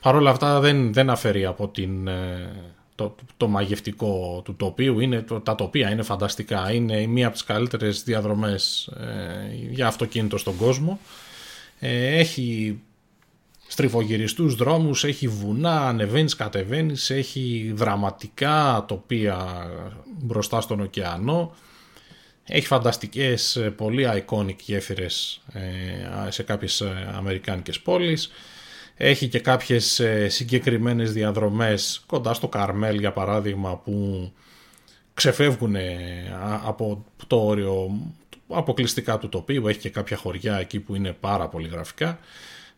Παρ' 0.00 0.14
όλα 0.14 0.30
αυτά 0.30 0.60
δεν, 0.60 0.92
δεν 0.92 1.10
αφαιρεί 1.10 1.44
από 1.44 1.68
την, 1.68 2.06
ε, 2.08 2.52
το, 2.94 3.14
το 3.36 3.48
μαγευτικό 3.48 4.42
του 4.44 4.56
τοπίου. 4.56 5.00
Είναι, 5.00 5.22
το, 5.22 5.40
τα 5.40 5.54
τοπία 5.54 5.90
είναι 5.90 6.02
φανταστικά. 6.02 6.72
Είναι 6.72 7.06
μία 7.06 7.26
από 7.26 7.34
τις 7.34 7.44
καλύτερες 7.44 8.02
διαδρομές 8.02 8.86
ε, 8.86 9.68
για 9.70 9.86
αυτοκίνητο 9.86 10.38
στον 10.38 10.56
κόσμο. 10.56 11.00
Ε, 11.78 12.18
έχει 12.18 12.78
στριφογυριστούς 13.66 14.54
δρόμους, 14.54 15.04
έχει 15.04 15.28
βουνά, 15.28 15.88
ανεβαίνεις, 15.88 16.36
κατεβαίνεις, 16.36 17.10
έχει 17.10 17.72
δραματικά 17.74 18.84
τοπία 18.88 19.66
μπροστά 20.18 20.60
στον 20.60 20.80
ωκεανό. 20.80 21.54
Έχει 22.44 22.66
φανταστικές, 22.66 23.70
πολύ 23.76 24.06
iconic 24.14 24.56
γέφυρες 24.60 25.40
σε 26.28 26.42
κάποιες 26.42 26.82
αμερικάνικες 27.16 27.80
πόλεις. 27.80 28.30
Έχει 29.02 29.28
και 29.28 29.38
κάποιες 29.38 30.00
ε, 30.00 30.28
συγκεκριμένες 30.28 31.12
διαδρομές 31.12 32.02
κοντά 32.06 32.34
στο 32.34 32.48
Καρμέλ 32.48 32.98
για 32.98 33.12
παράδειγμα 33.12 33.76
που 33.76 34.32
ξεφεύγουν 35.14 35.74
ε, 35.74 35.98
από 36.64 37.04
το 37.26 37.36
όριο 37.46 38.00
αποκλειστικά 38.48 39.18
του 39.18 39.28
τοπίου. 39.28 39.68
Έχει 39.68 39.78
και 39.78 39.90
κάποια 39.90 40.16
χωριά 40.16 40.56
εκεί 40.56 40.80
που 40.80 40.94
είναι 40.94 41.12
πάρα 41.12 41.48
πολύ 41.48 41.68
γραφικά. 41.68 42.18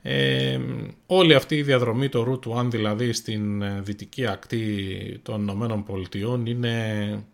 Ε, 0.02 0.58
όλη 1.06 1.34
αυτή 1.34 1.56
η 1.56 1.62
διαδρομή, 1.62 2.08
το 2.08 2.40
Route 2.44 2.58
1 2.58 2.64
δηλαδή 2.70 3.12
στην 3.12 3.62
ε, 3.62 3.80
δυτική 3.80 4.26
ακτή 4.26 5.20
των 5.22 5.40
Ηνωμένων 5.40 5.84
Πολιτειών 5.84 6.46
είναι, 6.46 7.24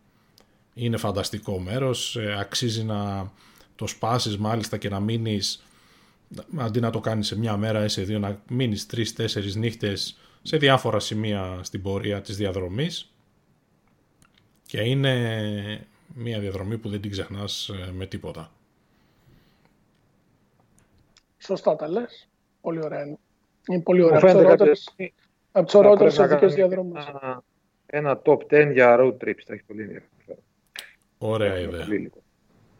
είναι 0.75 0.97
φανταστικό 0.97 1.59
μέρος. 1.59 2.19
αξίζει 2.39 2.85
να 2.85 3.33
το 3.77 3.87
σπάσεις 3.87 4.37
μάλιστα 4.37 4.77
και 4.77 4.89
να 4.89 5.01
μείνεις 5.01 5.63
αντί 6.57 6.81
να 6.81 6.91
το 6.91 7.01
κάνεις 7.01 7.27
σε 7.27 7.39
μια 7.39 7.57
μέρα 7.57 7.85
ή 7.85 7.89
σε 7.89 8.03
δύο, 8.03 8.19
να 8.19 8.43
μείνεις 8.51 8.87
τρεις-τέσσερις 8.87 9.57
νύχτες 9.57 10.19
σε 10.43 10.57
διάφορα 10.57 10.99
σημεία 10.99 11.61
στην 11.63 11.83
πορεία 11.83 12.21
της 12.21 12.37
διαδρομής 12.37 13.13
και 14.67 14.81
είναι 14.81 15.87
μια 16.15 16.39
διαδρομή 16.39 16.79
που 16.79 16.89
δεν 16.89 17.01
την 17.01 17.11
ξεχνάς 17.11 17.69
ε, 17.69 17.93
με 17.93 18.07
τίποτα. 18.07 18.51
Σωστά 21.39 21.77
τα 21.77 21.89
λες. 21.89 22.29
Πολύ 22.61 22.85
ωραία 22.85 23.07
είναι. 23.07 23.19
Είναι 23.69 23.83
πολύ 23.83 24.03
ωραία. 24.03 24.19
Από 25.53 25.67
τις 25.67 25.75
ωραίτερες 25.75 26.19
αστικές 26.19 26.55
διαδρομές. 26.55 27.05
Ένα 27.87 28.23
top 28.25 28.39
10 28.51 28.71
για 28.73 28.97
road 29.01 29.13
trips. 29.13 29.43
Θα 29.47 29.53
έχεις 29.53 29.65
πολύ 29.67 29.83
ενδιαφέρον. 29.83 30.43
Ωραία 31.19 31.59
ιδέα. 31.59 31.87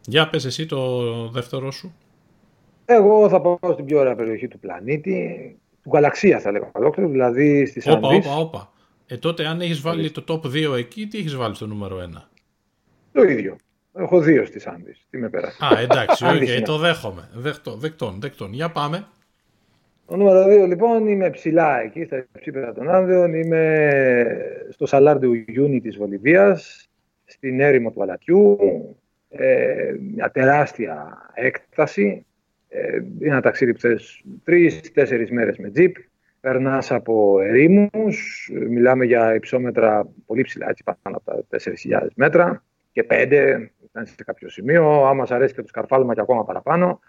Για 0.05 0.29
πες 0.29 0.45
εσύ 0.45 0.65
το 0.65 1.29
δεύτερο 1.29 1.71
σου. 1.71 1.95
Εγώ 2.91 3.29
θα 3.29 3.41
πάω 3.41 3.57
στην 3.73 3.85
πιο 3.85 3.99
ωραία 3.99 4.15
περιοχή 4.15 4.47
του 4.47 4.59
πλανήτη, 4.59 5.57
του 5.83 5.89
γαλαξία 5.93 6.39
θα 6.39 6.51
λέγαμε 6.51 6.71
ολόκληρο, 6.73 7.09
δηλαδή 7.09 7.65
στις 7.65 7.87
όπα, 7.87 8.07
Άνδης. 8.07 8.25
Όπα, 8.25 8.37
όπα, 8.37 8.71
Ε, 9.07 9.17
τότε 9.17 9.45
αν 9.45 9.61
έχεις 9.61 9.81
βάλει 9.81 10.11
το 10.11 10.23
top 10.27 10.47
2 10.47 10.77
εκεί, 10.77 11.07
τι 11.07 11.17
έχεις 11.17 11.35
βάλει 11.35 11.55
στο 11.55 11.67
νούμερο 11.67 11.97
1. 11.97 12.29
Το 13.11 13.23
ίδιο. 13.23 13.55
Έχω 13.93 14.19
δύο 14.19 14.45
στις 14.45 14.67
Άνδης. 14.67 15.05
Τι 15.09 15.17
με 15.17 15.29
πέρασε. 15.29 15.65
Α, 15.65 15.79
εντάξει, 15.79 16.25
okay, 16.29 16.61
το 16.65 16.77
δέχομαι. 16.77 17.29
Δεκτών, 17.33 17.79
δεκτών, 17.79 18.17
δεκτών. 18.19 18.53
Για 18.53 18.69
πάμε. 18.69 19.07
Το 20.07 20.15
νούμερο 20.15 20.63
2 20.63 20.67
λοιπόν 20.67 21.07
είμαι 21.07 21.29
ψηλά 21.29 21.81
εκεί 21.81 22.03
στα 22.03 22.25
ψήπεδα 22.39 22.73
των 22.73 22.89
Άνδεων. 22.89 23.33
Είμαι 23.33 23.87
στο 24.69 24.85
Σαλάρντιο 24.85 25.31
Ιούνι 25.45 25.81
της 25.81 25.97
Βολιβίας, 25.97 26.89
στην 27.25 27.59
έρημο 27.59 27.91
του 27.91 28.01
Αλατιού. 28.01 28.57
Ε, 29.29 29.93
μια 30.13 30.31
τεράστια 30.31 31.17
έκταση 31.33 32.05
ε, 32.05 32.28
είναι 33.19 33.29
ένα 33.31 33.41
ταξίδι 33.41 33.73
που 33.73 33.79
θες 33.79 34.23
τρεις-τέσσερις 34.43 35.31
μέρες 35.31 35.57
με 35.57 35.69
τζιπ. 35.69 35.95
Περνάς 36.39 36.91
από 36.91 37.39
ερήμους, 37.41 38.49
μιλάμε 38.69 39.05
για 39.05 39.35
υψόμετρα 39.35 40.09
πολύ 40.25 40.41
ψηλά, 40.41 40.69
έτσι 40.69 40.83
πάνω 41.01 41.17
από 41.17 41.45
τα 41.47 41.59
4.000 41.59 42.07
μέτρα 42.15 42.63
και 42.91 43.03
πέντε, 43.03 43.71
ήταν 43.89 44.05
σε 44.05 44.23
κάποιο 44.25 44.49
σημείο. 44.49 45.05
Άμα 45.05 45.25
σας 45.25 45.35
αρέσει 45.35 45.53
και 45.53 45.61
το 45.61 45.67
σκαρφάλωμα 45.67 46.13
και 46.13 46.21
ακόμα 46.21 46.45
παραπάνω. 46.45 46.99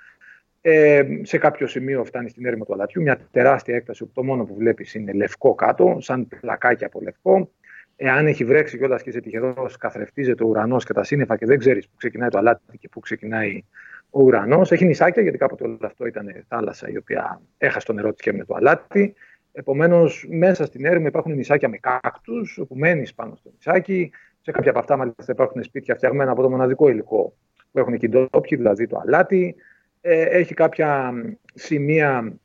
Ε, 0.61 1.02
σε 1.22 1.38
κάποιο 1.38 1.66
σημείο 1.66 2.04
φτάνει 2.04 2.28
στην 2.28 2.46
έρημο 2.46 2.64
του 2.64 2.72
Αλατιού, 2.72 3.02
μια 3.02 3.18
τεράστια 3.30 3.74
έκταση 3.74 4.04
που 4.04 4.11
το 4.14 4.24
μόνο 4.24 4.44
που 4.44 4.54
βλέπεις 4.54 4.94
είναι 4.94 5.12
λευκό 5.12 5.54
κάτω, 5.54 5.96
σαν 6.00 6.28
πλακάκι 6.40 6.84
από 6.84 7.00
λευκό. 7.00 7.50
Εάν 7.96 8.26
έχει 8.26 8.44
βρέξει 8.44 8.78
κιόλας 8.78 9.02
και 9.02 9.08
είσαι 9.08 9.20
τυχερός, 9.20 9.76
καθρεφτίζεται 9.76 10.44
ο 10.44 10.46
ουρανός 10.46 10.84
και 10.84 10.92
τα 10.92 11.04
σύννεφα 11.04 11.36
και 11.36 11.46
δεν 11.46 11.58
ξέρεις 11.58 11.88
που 11.88 11.96
ξεκινάει 11.96 12.28
το 12.28 12.38
αλάτι 12.38 12.78
και 12.78 12.88
πού 12.88 13.00
ξεκινάει 13.00 13.62
ο 14.11 14.22
ουρανός. 14.22 14.72
Έχει 14.72 14.84
νησάκια, 14.84 15.22
γιατί 15.22 15.38
κάποτε 15.38 15.64
όλο 15.64 15.78
αυτό 15.82 16.06
ήταν 16.06 16.44
θάλασσα 16.48 16.88
η 16.88 16.96
οποία 16.96 17.40
έχασε 17.58 17.86
το 17.86 17.92
νερό 17.92 18.12
της 18.12 18.22
και 18.22 18.32
με 18.32 18.44
το 18.44 18.54
αλάτι. 18.54 19.14
Επομένως, 19.52 20.26
μέσα 20.30 20.64
στην 20.64 20.84
έρημο 20.84 21.06
υπάρχουν 21.06 21.34
νησάκια 21.34 21.68
με 21.68 21.76
κάκτους, 21.76 22.58
όπου 22.58 22.76
μένεις 22.76 23.14
πάνω 23.14 23.34
στο 23.34 23.50
νησάκι. 23.54 24.11
Σε 24.40 24.50
κάποια 24.50 24.70
από 24.70 24.78
αυτά, 24.78 24.96
μάλιστα, 24.96 25.32
υπάρχουν 25.32 25.62
σπίτια 25.62 25.94
φτιαγμένα 25.94 26.30
από 26.30 26.42
το 26.42 26.50
μοναδικό 26.50 26.88
υλικό 26.88 27.34
που 27.72 27.78
έχουν 27.78 27.92
εκεί 27.92 28.08
ντόπιοι, 28.08 28.56
δηλαδή 28.56 28.86
το 28.86 29.00
αλάτι. 29.04 29.54
Ε, 30.00 30.22
έχει 30.22 30.54
κάποια 30.54 31.12
σημεία 31.54 32.38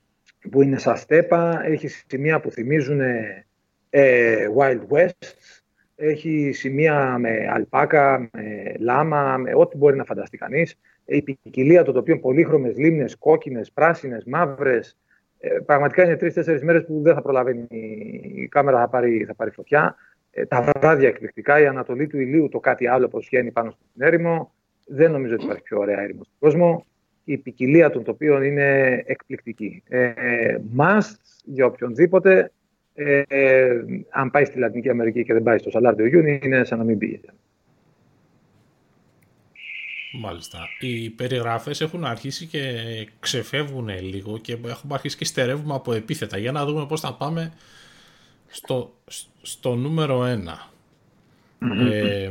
που 0.51 0.61
είναι 0.61 0.77
σαν 0.77 0.97
στέπα, 0.97 1.65
έχει 1.65 1.87
σημεία 1.87 2.39
που 2.39 2.51
θυμίζουν 2.51 2.99
ε, 3.89 4.47
Wild 4.57 4.81
West, 4.89 5.33
έχει 5.95 6.51
σημεία 6.51 7.17
με 7.17 7.47
αλπάκα, 7.49 8.29
με 8.33 8.75
λάμα, 8.79 9.37
με 9.37 9.51
ό,τι 9.55 9.77
μπορεί 9.77 9.95
να 9.95 10.03
φανταστεί 10.03 10.37
κανείς 10.37 10.79
η 11.05 11.21
ποικιλία 11.21 11.83
των 11.83 11.93
τοπίων, 11.93 12.19
πολύχρωμες 12.19 12.77
λίμνες, 12.77 13.17
κόκκινες, 13.17 13.71
πράσινες, 13.71 14.23
μαύρες. 14.25 14.97
Ε, 15.39 15.49
πραγματικά 15.65 16.03
είναι 16.03 16.15
τρει-τέσσερι 16.15 16.63
μέρες 16.63 16.85
που 16.85 17.01
δεν 17.01 17.13
θα 17.13 17.21
προλαβαίνει 17.21 17.67
η 18.35 18.47
κάμερα, 18.47 18.79
θα 18.79 18.89
πάρει, 18.89 19.23
θα 19.23 19.35
πάρει 19.35 19.51
φωτιά. 19.51 19.95
Ε, 20.31 20.45
τα 20.45 20.71
βράδια 20.79 21.07
εκπληκτικά, 21.07 21.59
η 21.59 21.65
ανατολή 21.65 22.07
του 22.07 22.19
ηλίου, 22.19 22.49
το 22.49 22.59
κάτι 22.59 22.87
άλλο 22.87 23.07
που 23.07 23.19
βγαίνει 23.19 23.51
πάνω 23.51 23.71
στην 23.71 24.01
έρημο. 24.01 24.53
Δεν 24.87 25.11
νομίζω 25.11 25.33
ότι 25.33 25.43
υπάρχει 25.43 25.61
πιο 25.61 25.79
ωραία 25.79 26.01
έρημο 26.01 26.23
στον 26.23 26.35
κόσμο. 26.39 26.85
Η 27.23 27.37
ποικιλία 27.37 27.89
των 27.89 28.03
τοπίων 28.03 28.43
είναι 28.43 29.01
εκπληκτική. 29.05 29.83
Ε, 29.89 30.11
must 30.77 31.19
για 31.43 31.65
οποιονδήποτε, 31.65 32.51
ε, 32.93 33.21
ε, 33.27 33.81
αν 34.09 34.31
πάει 34.31 34.45
στη 34.45 34.59
Λατινική 34.59 34.89
Αμερική 34.89 35.23
και 35.23 35.33
δεν 35.33 35.43
πάει 35.43 35.57
στο 35.57 35.69
Σαλάρντιο 35.69 36.05
Ιούνι, 36.05 36.39
είναι 36.43 36.63
σαν 36.63 36.77
να 36.77 36.83
μην 36.83 36.97
πήγε. 36.97 37.19
Μάλιστα. 40.19 40.59
Οι 40.79 41.09
περιγράφες 41.09 41.81
έχουν 41.81 42.05
αρχίσει 42.05 42.45
και 42.45 42.61
ξεφεύγουν 43.19 43.89
λίγο 44.01 44.37
και 44.37 44.57
έχουμε 44.65 44.93
αρχίσει 44.93 45.17
και 45.17 45.25
στερεύουμε 45.25 45.73
από 45.73 45.93
επίθετα. 45.93 46.37
Για 46.37 46.51
να 46.51 46.65
δούμε 46.65 46.85
πώς 46.85 46.99
θα 46.99 47.13
πάμε 47.13 47.53
στο, 48.47 48.93
στο 49.41 49.75
νούμερο 49.75 50.25
ένα. 50.25 50.69
Ε, 51.91 52.29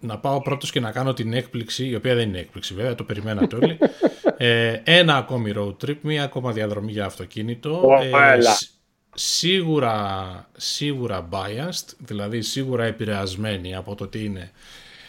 να 0.00 0.18
πάω 0.18 0.42
πρώτος 0.42 0.70
και 0.70 0.80
να 0.80 0.92
κάνω 0.92 1.12
την 1.12 1.32
έκπληξη, 1.32 1.86
η 1.86 1.94
οποία 1.94 2.14
δεν 2.14 2.28
είναι 2.28 2.38
έκπληξη 2.38 2.74
βέβαια, 2.74 2.94
το 2.94 3.04
περιμένατε 3.04 3.56
όλοι. 3.56 3.78
Ε, 4.36 4.80
ένα 4.84 5.16
ακόμη 5.16 5.52
road 5.56 5.76
trip, 5.84 5.96
μία 6.00 6.22
ακόμα 6.22 6.52
διαδρομή 6.52 6.92
για 6.92 7.04
αυτοκίνητο. 7.04 7.98
Ε, 8.02 8.38
σίγουρα, 9.14 10.48
σίγουρα 10.56 11.28
biased, 11.30 11.94
δηλαδή 11.98 12.42
σίγουρα 12.42 12.84
επηρεασμένη 12.84 13.74
από 13.74 13.94
το 13.94 14.06
τι 14.06 14.24
είναι 14.24 14.50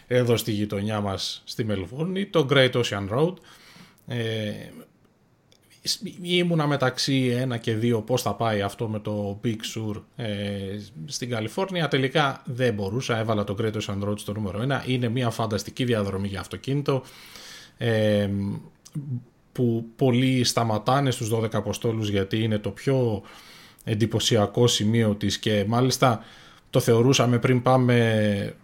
εδώ 0.08 0.38
στη 0.38 0.52
γειτονιά 0.52 1.02
μας 1.02 1.42
στη 1.46 1.64
Μελβούρνη, 1.64 2.26
το 2.26 2.48
Great 2.50 2.72
Ocean 2.72 3.10
Road. 3.10 3.34
Ε, 4.08 4.52
ήμουνα 6.22 6.68
μεταξύ 6.68 7.36
ένα 7.40 7.58
και 7.58 7.76
δύο 7.76 8.02
πώς 8.02 8.22
θα 8.22 8.34
πάει 8.36 8.62
αυτό 8.62 8.88
με 8.88 9.00
το 9.00 9.40
Big 9.44 9.56
Sur 9.76 10.02
ε, 10.16 10.28
στην 11.06 11.30
Καλιφόρνια. 11.30 11.88
Τελικά 11.88 12.42
δεν 12.46 12.74
μπορούσα, 12.74 13.18
έβαλα 13.18 13.44
το 13.44 13.56
Great 13.60 13.74
Ocean 13.74 14.10
Road 14.10 14.20
στο 14.20 14.34
νούμερο 14.34 14.66
1. 14.84 14.88
Είναι 14.88 15.10
μια 15.10 15.30
φανταστική 15.30 15.84
διαδρομή 15.84 16.28
για 16.28 16.40
αυτοκίνητο 16.40 17.04
ε, 17.78 18.30
που 19.52 19.86
πολλοί 19.96 20.44
σταματάνε 20.44 21.12
στους 21.12 21.30
12 21.34 21.54
Αποστόλους 21.54 22.10
γιατί 22.10 22.44
είναι 22.44 22.58
το 22.58 22.70
πιο 22.70 23.22
εντυπωσιακό 23.84 24.68
σημείο 24.68 25.16
της 25.16 25.38
και 25.38 25.66
μάλιστα 25.68 26.24
το 26.70 26.80
θεωρούσαμε 26.80 27.40
πριν 27.40 27.62
πάμε 27.62 28.56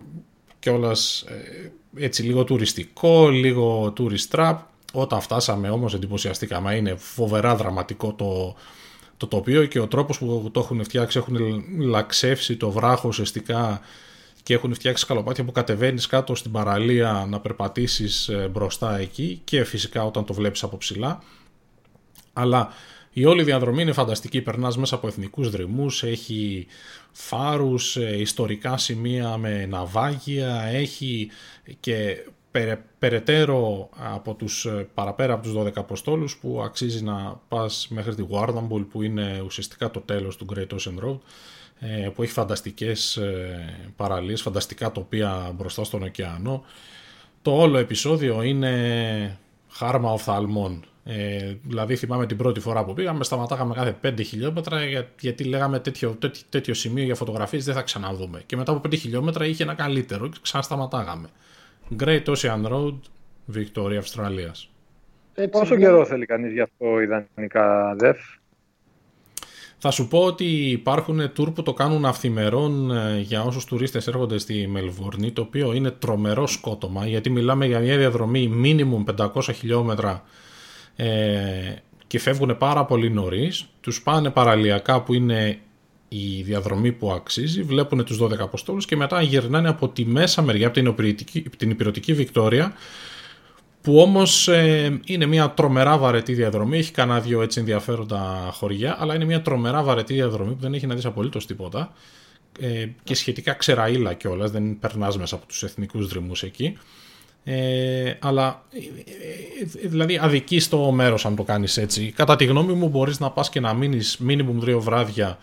κιόλας 0.59 1.21
ε, 1.21 1.71
έτσι 2.03 2.23
λίγο 2.23 2.43
τουριστικό, 2.43 3.29
λίγο 3.29 3.93
tourist 3.97 4.35
trap 4.35 4.57
όταν 4.93 5.21
φτάσαμε 5.21 5.69
όμως 5.69 5.93
εντυπωσιαστήκαμε, 5.93 6.75
είναι 6.75 6.95
φοβερά 6.95 7.55
δραματικό 7.55 8.13
το, 8.13 8.55
το 9.17 9.27
τοπίο 9.27 9.65
και 9.65 9.79
ο 9.79 9.87
τρόπος 9.87 10.17
που 10.17 10.49
το 10.51 10.59
έχουν 10.59 10.83
φτιάξει 10.83 11.17
έχουν 11.17 11.63
λαξεύσει 11.79 12.57
το 12.57 12.71
βράχος 12.71 13.09
ουσιαστικά 13.09 13.81
και 14.43 14.53
έχουν 14.53 14.73
φτιάξει 14.73 15.03
σκαλοπάτια 15.03 15.43
που 15.43 15.51
κατεβαίνεις 15.51 16.07
κάτω 16.07 16.35
στην 16.35 16.51
παραλία 16.51 17.25
να 17.29 17.39
περπατήσεις 17.39 18.27
ε, 18.27 18.49
μπροστά 18.51 18.97
εκεί 18.97 19.41
και 19.43 19.63
φυσικά 19.63 20.05
όταν 20.05 20.25
το 20.25 20.33
βλέπεις 20.33 20.63
από 20.63 20.77
ψηλά. 20.77 21.23
Αλλά 22.33 22.73
η 23.13 23.25
όλη 23.25 23.43
διαδρομή 23.43 23.81
είναι 23.81 23.91
φανταστική, 23.91 24.41
περνάς 24.41 24.77
μέσα 24.77 24.95
από 24.95 25.07
εθνικούς 25.07 25.49
δρυμούς, 25.49 26.03
έχει 26.03 26.67
φάρους, 27.11 27.95
ε, 27.95 28.19
ιστορικά 28.19 28.77
σημεία 28.77 29.37
με 29.37 29.65
ναυάγια, 29.65 30.61
έχει 30.63 31.29
και 31.79 32.17
περαιτέρω 32.99 33.89
από 34.13 34.33
τους, 34.33 34.65
ε, 34.65 34.87
παραπέρα 34.93 35.33
από 35.33 35.43
τους 35.43 35.53
12 35.53 35.79
Αποστόλους 35.79 36.37
που 36.37 36.61
αξίζει 36.63 37.03
να 37.03 37.39
πας 37.47 37.87
μέχρι 37.89 38.15
τη 38.15 38.23
Warrnambool 38.29 38.85
που 38.89 39.01
είναι 39.01 39.41
ουσιαστικά 39.45 39.91
το 39.91 39.99
τέλος 39.99 40.37
του 40.37 40.45
Great 40.55 40.67
Ocean 40.67 41.05
Road 41.05 41.19
ε, 41.79 42.09
που 42.15 42.23
έχει 42.23 42.31
φανταστικές 42.31 43.17
ε, 43.17 43.91
παραλίες, 43.95 44.41
φανταστικά 44.41 44.91
τοπία 44.91 45.51
μπροστά 45.55 45.83
στον 45.83 46.03
ωκεανό. 46.03 46.63
Το 47.41 47.51
όλο 47.51 47.77
επεισόδιο 47.77 48.43
είναι 48.43 49.37
χάρμα 49.69 50.11
οφθαλμών. 50.11 50.83
Ε, 51.11 51.55
δηλαδή 51.63 51.95
θυμάμαι 51.95 52.25
την 52.25 52.37
πρώτη 52.37 52.59
φορά 52.59 52.85
που 52.85 52.93
πήγαμε, 52.93 53.23
σταματάγαμε 53.23 53.73
κάθε 53.73 53.95
5 54.03 54.13
χιλιόμετρα 54.25 54.79
γιατί 55.19 55.43
λέγαμε 55.43 55.79
τέτοιο, 55.79 56.15
τέτοιο, 56.19 56.41
τέτοιο 56.49 56.73
σημείο 56.73 57.03
για 57.03 57.15
φωτογραφίες 57.15 57.65
δεν 57.65 57.73
θα 57.73 57.81
ξαναδούμε. 57.81 58.41
Και 58.45 58.55
μετά 58.55 58.71
από 58.71 58.81
5 58.87 58.97
χιλιόμετρα 58.97 59.45
είχε 59.45 59.63
ένα 59.63 59.73
καλύτερο 59.73 60.27
και 60.27 60.37
ξανασταματάγαμε. 60.41 61.27
Great 61.99 62.23
Ocean 62.23 62.65
Road, 62.71 62.95
Victoria, 63.55 63.95
Αυστραλίας. 63.97 64.69
Πόσο 65.51 65.75
καιρό 65.77 66.05
θέλει 66.05 66.25
κανείς 66.25 66.51
γι' 66.53 66.61
αυτό 66.61 66.99
ιδανικά, 67.01 67.95
Δεφ; 67.97 68.17
Θα 69.77 69.91
σου 69.91 70.07
πω 70.07 70.19
ότι 70.23 70.45
υπάρχουν 70.69 71.21
tour 71.21 71.53
που 71.53 71.63
το 71.63 71.73
κάνουν 71.73 72.05
αυθημερών 72.05 72.91
ε, 72.91 73.19
για 73.19 73.43
όσους 73.43 73.65
τουρίστες 73.65 74.07
έρχονται 74.07 74.37
στη 74.37 74.67
Μελβούρνη, 74.67 75.31
το 75.31 75.41
οποίο 75.41 75.73
είναι 75.73 75.91
τρομερό 75.91 76.47
σκότωμα, 76.47 77.07
γιατί 77.07 77.29
μιλάμε 77.29 77.65
για 77.65 77.79
μια 77.79 77.97
διαδρομή 77.97 78.61
minimum 78.63 79.27
500 79.27 79.41
χιλιόμετρα 79.53 80.23
ε, 81.01 81.75
και 82.07 82.19
φεύγουν 82.19 82.57
πάρα 82.57 82.85
πολύ 82.85 83.09
νωρίς. 83.09 83.65
Τους 83.81 84.01
πάνε 84.01 84.29
παραλιακά 84.29 85.01
που 85.01 85.13
είναι 85.13 85.59
η 86.07 86.41
διαδρομή 86.41 86.91
που 86.91 87.11
αξίζει, 87.11 87.61
βλέπουν 87.61 88.05
τους 88.05 88.21
12 88.21 88.37
Αποστόλους 88.39 88.85
και 88.85 88.95
μετά 88.95 89.21
γυρνάνε 89.21 89.69
από 89.69 89.89
τη 89.89 90.05
μέσα 90.05 90.41
μεριά, 90.41 90.67
από 90.67 90.81
την, 90.81 91.15
την 91.57 91.69
υπηρετική 91.69 92.13
Βικτόρια, 92.13 92.73
που 93.81 93.99
όμως 93.99 94.47
ε, 94.47 94.99
είναι 95.05 95.25
μια 95.25 95.49
τρομερά 95.49 95.97
βαρετή 95.97 96.33
διαδρομή, 96.33 96.77
έχει 96.77 96.91
κανένα 96.91 97.19
δύο 97.19 97.41
έτσι 97.41 97.59
ενδιαφέροντα 97.59 98.49
χωριά, 98.51 98.97
αλλά 98.99 99.15
είναι 99.15 99.25
μια 99.25 99.41
τρομερά 99.41 99.83
βαρετή 99.83 100.13
διαδρομή 100.13 100.53
που 100.53 100.61
δεν 100.61 100.73
έχει 100.73 100.87
να 100.87 100.95
δεις 100.95 101.05
απολύτως 101.05 101.45
τίποτα 101.45 101.93
ε, 102.59 102.87
και 103.03 103.15
σχετικά 103.15 103.53
ξεραίλα 103.53 104.13
κιόλας, 104.13 104.51
δεν 104.51 104.79
περνάς 104.79 105.17
μέσα 105.17 105.35
από 105.35 105.45
τους 105.45 105.63
εθνικούς 105.63 106.07
δρυμούς 106.07 106.43
εκεί. 106.43 106.77
Ε, 107.43 108.13
αλλά 108.19 108.63
ε, 108.73 108.77
ε, 109.83 109.87
δηλαδή 109.87 110.17
αδικείς 110.17 110.59
το 110.59 110.91
μέρος 110.91 111.25
αν 111.25 111.35
το 111.35 111.43
κάνεις 111.43 111.77
έτσι. 111.77 112.11
Κατά 112.11 112.35
τη 112.35 112.45
γνώμη 112.45 112.73
μου 112.73 112.87
μπορείς 112.87 113.19
να 113.19 113.31
πας 113.31 113.49
και 113.49 113.59
να 113.59 113.73
μείνεις 113.73 114.17
μίνιμουμ 114.17 114.59
δύο 114.59 114.79
βράδια 114.81 115.37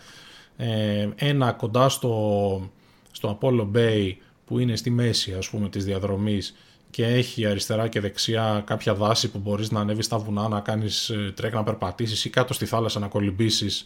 ε, 0.57 1.07
ένα 1.15 1.51
κοντά 1.51 1.89
στο, 1.89 2.69
στο 3.11 3.37
Apollo 3.41 3.67
Bay 3.75 4.13
που 4.45 4.59
είναι 4.59 4.75
στη 4.75 4.89
μέση 4.89 5.33
ας 5.33 5.49
πούμε 5.49 5.69
της 5.69 5.85
διαδρομής 5.85 6.55
και 6.89 7.05
έχει 7.05 7.45
αριστερά 7.45 7.87
και 7.87 7.99
δεξιά 7.99 8.63
κάποια 8.65 8.93
δάση 8.93 9.31
που 9.31 9.37
μπορείς 9.37 9.71
να 9.71 9.79
ανέβεις 9.79 10.05
στα 10.05 10.17
βουνά, 10.17 10.47
να 10.47 10.59
κάνεις 10.59 11.09
ε, 11.09 11.33
trek 11.35 11.53
να 11.53 11.63
περπατήσεις 11.63 12.25
ή 12.25 12.29
κάτω 12.29 12.53
στη 12.53 12.65
θάλασσα 12.65 12.99
να 12.99 13.07
κολυμπήσεις 13.07 13.85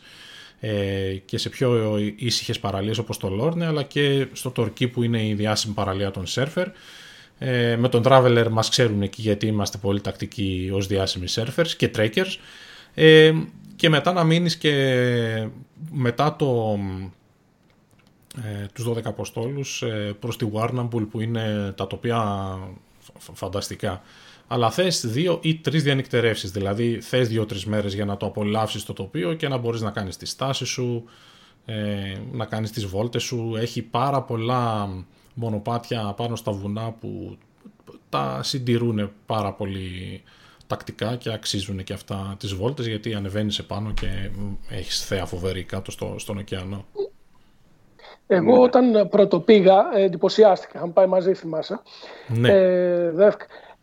ε, 0.60 1.14
και 1.26 1.38
σε 1.38 1.50
πιο 1.50 1.98
ήσυχες 2.16 2.60
παραλίες 2.60 2.98
όπως 2.98 3.18
το 3.18 3.30
Lorne 3.30 3.66
αλλά 3.66 3.84
και 3.84 4.28
στο 4.34 4.50
Torquay 4.52 4.88
που 4.88 5.04
είναι 5.04 5.28
η 5.28 5.34
διάσημη 5.34 5.74
παραλία 5.74 6.12
των 6.12 6.28
σέρφερ. 6.28 6.68
Ε, 7.44 7.76
με 7.76 7.90
τον 7.90 8.04
Traveler 8.06 8.48
μας 8.52 8.70
ξέρουν 8.70 9.02
εκεί 9.02 9.22
γιατί 9.22 9.48
είμαστε 9.48 9.78
πολύ 9.78 10.02
τακτικοί 10.02 10.70
ως 10.74 10.88
διάσημοι 10.88 11.26
surfers 11.30 11.68
και 11.78 11.92
trekkers. 11.96 12.38
Ε, 12.94 13.34
και 13.76 13.90
μετά 13.90 14.14
να 14.14 14.24
μείνεις 14.24 14.58
και 14.58 15.48
μετά 15.92 16.36
το, 16.36 16.80
ε, 18.44 18.66
τους 18.74 18.86
12 18.86 19.02
Αποστόλους 19.04 19.82
ε, 19.82 20.16
προς 20.20 20.38
τη 20.38 20.48
Warrnambool 20.54 21.08
που 21.12 21.22
είναι 21.22 21.74
τα 21.78 21.88
τοπία 21.88 22.58
φανταστικά. 23.34 24.02
Αλλά 24.48 24.72
θες 24.72 25.06
δύο 25.08 25.40
ή 25.42 25.56
τρεις 25.56 25.84
διανυκτερεύσεις, 25.84 26.52
δηλαδή 26.52 27.02
θες 27.02 27.28
δύο-τρεις 27.28 27.66
μέρες 27.66 27.94
για 27.94 28.06
να 28.06 28.18
το 28.18 28.26
απολαύσεις 28.26 28.84
το 28.84 28.94
τοπίο 28.94 29.34
και 29.34 29.48
να 29.48 29.58
μπορείς 29.58 29.82
να 29.82 29.92
κάνεις 29.92 30.18
τη 30.18 30.26
στάση 30.26 30.66
σου, 30.66 31.04
ε, 31.66 32.16
να 32.32 32.46
κάνεις 32.46 32.72
τις 32.72 32.86
βόλτες 32.86 33.24
σου. 33.24 33.56
Έχει 33.60 33.82
πάρα 33.82 34.22
πολλά 34.22 34.90
μονοπάτια 35.34 36.14
πάνω 36.18 36.36
στα 36.36 36.52
βουνά 36.52 36.92
που 37.00 37.38
τα 38.10 38.40
συντηρούν 38.44 39.12
πάρα 39.26 39.54
πολύ 39.54 40.24
τακτικά 40.68 41.16
και 41.16 41.32
αξίζουν 41.32 41.84
και 41.84 41.94
αυτά 41.94 42.36
τις 42.40 42.54
βόλτες 42.54 42.88
γιατί 42.88 43.14
ανεβαίνεις 43.14 43.60
επάνω 43.60 43.92
και 43.92 44.08
έχεις 44.70 45.06
θέα 45.06 45.26
φοβερή 45.26 45.64
κάτω 45.64 45.92
στο, 45.92 46.16
στον 46.18 46.38
ωκεανό. 46.38 46.86
Εγώ 48.28 48.56
ναι. 48.56 48.62
όταν 48.62 49.10
πρώτο 49.10 49.40
πήγα 49.40 49.90
εντυπωσιάστηκα, 49.94 50.82
αν 50.82 50.94
πάει 50.94 51.06
μαζί 51.06 51.34
θυμάσαι. 51.34 51.80
Ναι. 52.28 52.50
Ε, 52.50 53.14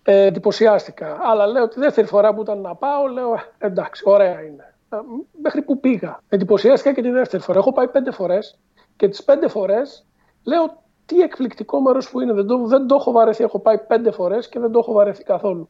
ε, 0.02 0.26
εντυπωσιάστηκα. 0.26 1.18
Αλλά 1.22 1.46
λέω 1.46 1.68
τη 1.68 1.80
δεύτερη 1.80 2.06
φορά 2.06 2.34
που 2.34 2.40
ήταν 2.40 2.60
να 2.60 2.74
πάω, 2.74 3.06
λέω 3.06 3.40
εντάξει, 3.58 4.02
ωραία 4.06 4.42
είναι. 4.42 4.74
Ε, 4.88 4.96
μέχρι 5.42 5.62
που 5.62 5.80
πήγα. 5.80 6.22
Εντυπωσιάστηκα 6.28 6.94
και 6.94 7.02
τη 7.02 7.10
δεύτερη 7.10 7.42
φορά. 7.42 7.58
Έχω 7.58 7.72
πάει 7.72 7.88
πέντε 7.88 8.10
φορές 8.10 8.58
και 8.96 9.08
τις 9.08 9.24
πέντε 9.24 9.48
φορές 9.48 10.06
λέω 10.42 10.82
τι 11.08 11.20
εκπληκτικό 11.20 11.80
μέρος 11.80 12.10
που 12.10 12.20
είναι. 12.20 12.32
Δεν 12.32 12.46
το, 12.46 12.66
δεν 12.66 12.86
το 12.86 12.94
έχω 12.94 13.12
βαρεθεί. 13.12 13.44
Έχω 13.44 13.58
πάει 13.58 13.78
πέντε 13.78 14.10
φορές 14.10 14.48
και 14.48 14.58
δεν 14.58 14.72
το 14.72 14.78
έχω 14.78 14.92
βαρεθεί 14.92 15.22
καθόλου. 15.22 15.68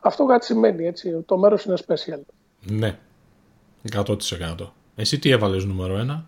Αυτό 0.00 0.26
κάτι 0.26 0.44
σημαίνει 0.44 0.86
έτσι. 0.86 1.22
Το 1.26 1.38
μέρος 1.38 1.64
είναι 1.64 1.76
special. 1.86 2.20
Ναι. 2.60 2.98
100%. 3.92 4.14
Εσύ 4.96 5.18
τι 5.18 5.30
έβαλες 5.30 5.64
νούμερο 5.64 5.98
ένα; 5.98 6.24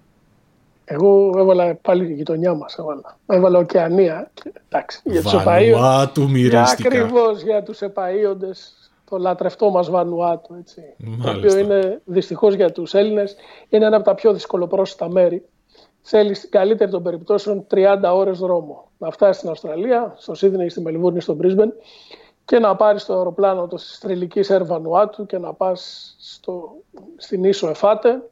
Εγώ 0.85 1.33
έβαλα 1.37 1.75
πάλι 1.75 2.11
η 2.11 2.15
γειτονιά 2.15 2.55
μας. 2.55 2.77
Έβαλα. 2.79 3.19
έβαλα 3.27 3.59
Οκεανία. 3.59 4.31
Εντάξει, 4.69 5.01
για 5.05 5.23
τους 5.23 5.43
Βανουάτου 5.43 6.31
μοιραστικά. 6.31 6.89
Ακριβώς 6.89 7.43
για 7.43 7.63
τους 7.63 7.81
επαείοντες. 7.81 8.75
Το 9.11 9.17
λατρευτό 9.19 9.71
μας 9.71 9.91
Βανουάτου. 9.91 10.55
Έτσι. 10.55 10.83
Το 11.23 11.31
οποίο 11.31 11.59
είναι 11.59 12.01
δυστυχώς 12.05 12.55
για 12.55 12.73
τους 12.73 12.95
Έλληνες 12.95 13.37
είναι 13.69 13.85
ένα 13.85 13.97
από 13.97 14.05
τα 14.05 14.15
πιο 14.15 14.33
δυσκολοπρόσιτα 14.33 15.11
μέρη 15.11 15.45
θέλει 16.07 16.35
στην 16.35 16.51
καλύτερη 16.51 16.91
των 16.91 17.03
περιπτώσεων 17.03 17.67
30 17.71 17.99
ώρες 18.13 18.39
δρόμο. 18.39 18.91
Να 18.99 19.11
φτάσεις 19.11 19.37
στην 19.37 19.51
Αυστραλία, 19.51 20.15
στο 20.17 20.35
Σίδνεϊ, 20.35 20.69
στη 20.69 20.81
Μελβούρνη, 20.81 21.21
στο 21.21 21.35
Μπρίσμπεν 21.35 21.73
και 22.45 22.59
να 22.59 22.77
πάρεις 22.77 23.05
το 23.05 23.15
αεροπλάνο 23.17 23.67
της 23.67 23.99
τριλική 24.01 24.41
Ερβανουάτου 24.49 25.27
και 25.27 25.39
να 25.39 25.53
πας 25.53 26.15
στην 27.17 27.45
ίσο 27.45 27.69
Εφάτε 27.69 28.23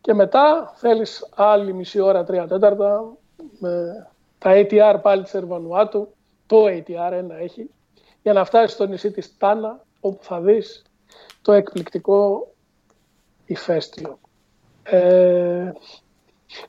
και 0.00 0.14
μετά 0.14 0.72
θέλεις 0.76 1.28
άλλη 1.34 1.72
μισή 1.72 2.00
ώρα, 2.00 2.24
τρία 2.24 2.46
τέταρτα 2.46 3.16
με 3.58 4.06
τα 4.38 4.50
ATR 4.54 4.98
πάλι 5.02 5.22
της 5.22 5.34
Ερβανουάτου, 5.34 6.08
το 6.46 6.64
ATR 6.64 7.12
ένα 7.12 7.38
έχει, 7.38 7.70
για 8.22 8.32
να 8.32 8.44
φτάσεις 8.44 8.72
στο 8.72 8.86
νησί 8.86 9.10
της 9.10 9.36
Τάνα 9.36 9.84
όπου 10.00 10.24
θα 10.24 10.40
δεις 10.40 10.82
το 11.42 11.52
εκπληκτικό 11.52 12.52
ηφαίστειο. 13.46 14.18
Ε, 14.82 15.72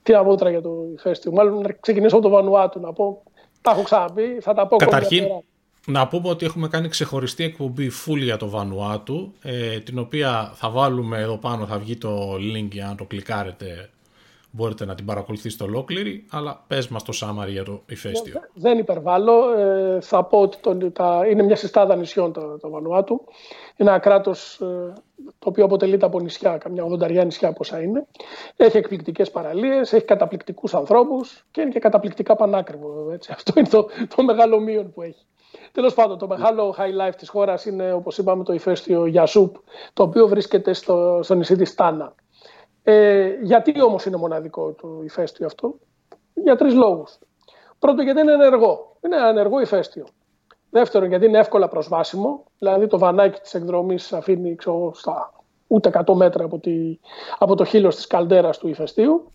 τι 0.03 0.11
να 0.11 0.23
πω 0.23 0.35
τώρα 0.35 0.49
για 0.49 0.61
το 0.61 0.71
ηφαίστειο. 0.93 1.31
Μάλλον 1.31 1.61
να 1.61 1.71
ξεκινήσω 1.79 2.15
από 2.15 2.23
το 2.23 2.31
Βανουάτου 2.31 2.79
να 2.79 2.93
πω. 2.93 3.23
Τα 3.61 3.71
έχω 3.71 3.81
ξαναπεί, 3.81 4.37
θα 4.41 4.53
τα 4.53 4.67
πω 4.67 4.75
Καταρχήν, 4.75 5.25
να 5.85 6.07
πούμε 6.07 6.29
ότι 6.29 6.45
έχουμε 6.45 6.67
κάνει 6.67 6.87
ξεχωριστή 6.87 7.43
εκπομπή 7.43 7.91
full 8.05 8.17
για 8.17 8.37
το 8.37 8.49
Βανουάτου, 8.49 9.33
ε, 9.41 9.79
την 9.79 9.99
οποία 9.99 10.51
θα 10.55 10.69
βάλουμε 10.69 11.19
εδώ 11.19 11.37
πάνω, 11.37 11.65
θα 11.65 11.77
βγει 11.77 11.97
το 11.97 12.33
link 12.33 12.67
για 12.71 12.85
να 12.85 12.95
το 12.95 13.03
κλικάρετε. 13.03 13.89
Μπορείτε 14.57 14.85
να 14.85 14.95
την 14.95 15.05
παρακολουθήσετε 15.05 15.63
ολόκληρη, 15.63 16.25
αλλά 16.31 16.63
πες 16.67 16.87
μας 16.87 17.03
το 17.03 17.11
Σάμαρι 17.11 17.51
για 17.51 17.63
το 17.63 17.81
ηφαίστειο. 17.89 18.41
Δεν 18.53 18.77
υπερβάλλω. 18.77 19.59
Ε, 19.59 20.01
θα 20.01 20.23
πω 20.23 20.39
ότι 20.39 20.57
το, 20.57 20.91
τα, 20.91 21.27
είναι 21.29 21.43
μια 21.43 21.55
συστάδα 21.55 21.95
νησιών 21.95 22.33
το, 22.33 22.57
το 22.57 22.69
Βανουάτου. 22.69 23.21
Είναι 23.75 23.89
ένα 23.89 23.99
κράτος 23.99 24.59
ε, 24.61 24.93
το 25.39 25.49
οποίο 25.49 25.65
αποτελείται 25.65 26.05
από 26.05 26.19
νησιά, 26.19 26.57
καμιά 26.57 26.83
80 26.83 27.23
νησιά 27.23 27.53
πόσα 27.53 27.81
είναι. 27.81 28.07
Έχει 28.55 28.77
εκπληκτικές 28.77 29.31
παραλίες, 29.31 29.93
έχει 29.93 30.05
καταπληκτικούς 30.05 30.73
ανθρώπους 30.73 31.45
και 31.51 31.61
είναι 31.61 31.69
και 31.69 31.79
καταπληκτικά 31.79 32.35
πανάκριβο. 32.35 33.11
Έτσι. 33.11 33.31
Αυτό 33.35 33.53
είναι 33.55 33.67
το, 33.67 33.87
το 34.15 34.23
μεγάλο 34.23 34.59
μείον 34.59 34.91
που 34.93 35.01
έχει. 35.01 35.25
Τέλος 35.71 35.93
πάντων, 35.93 36.17
το 36.17 36.27
μεγάλο 36.27 36.75
high 36.77 37.07
life 37.07 37.15
της 37.17 37.29
χώρας 37.29 37.65
είναι, 37.65 37.93
όπως 37.93 38.17
είπαμε, 38.17 38.43
το 38.43 38.53
ηφαίστειο 38.53 39.05
Γιασούπ, 39.05 39.55
το 39.93 40.03
οποίο 40.03 40.27
βρίσκεται 40.27 40.73
στο, 40.73 41.19
στο 41.23 41.35
νησί 41.35 41.55
της 41.55 41.75
Τάνα. 41.75 42.15
Ε, 42.89 43.37
γιατί 43.41 43.81
όμως 43.81 44.05
είναι 44.05 44.17
μοναδικό 44.17 44.71
το 44.73 45.01
ηφαίστειο 45.03 45.45
αυτό; 45.45 45.79
Για 46.33 46.55
τρεις 46.55 46.73
λόγους. 46.73 47.17
Πρώτον 47.79 48.03
γιατί 48.03 48.21
είναι 48.21 48.31
ενεργό. 48.31 48.97
Είναι 49.05 49.15
ένα 49.15 49.27
ενεργό 49.27 49.59
ηφαίστειο. 49.59 50.05
Δεύτερον 50.69 51.09
γιατί 51.09 51.25
είναι 51.25 51.37
εύκολα 51.37 51.67
προσβάσιμο. 51.67 52.43
Δηλαδή 52.57 52.87
το 52.87 52.97
βανάκι 52.97 53.39
της 53.39 53.53
εκδρομής 53.53 54.13
αφήνει 54.13 54.55
ξέρω, 54.55 54.91
στα 54.93 55.33
ούτε 55.67 55.89
100 56.05 56.13
μέτρα 56.13 56.43
από, 56.43 56.59
τη, 56.59 56.99
από 57.37 57.55
το 57.55 57.63
χείλος 57.63 57.95
της 57.95 58.07
καλτέρας 58.07 58.57
του 58.57 58.67
ηφαιστείου. 58.67 59.31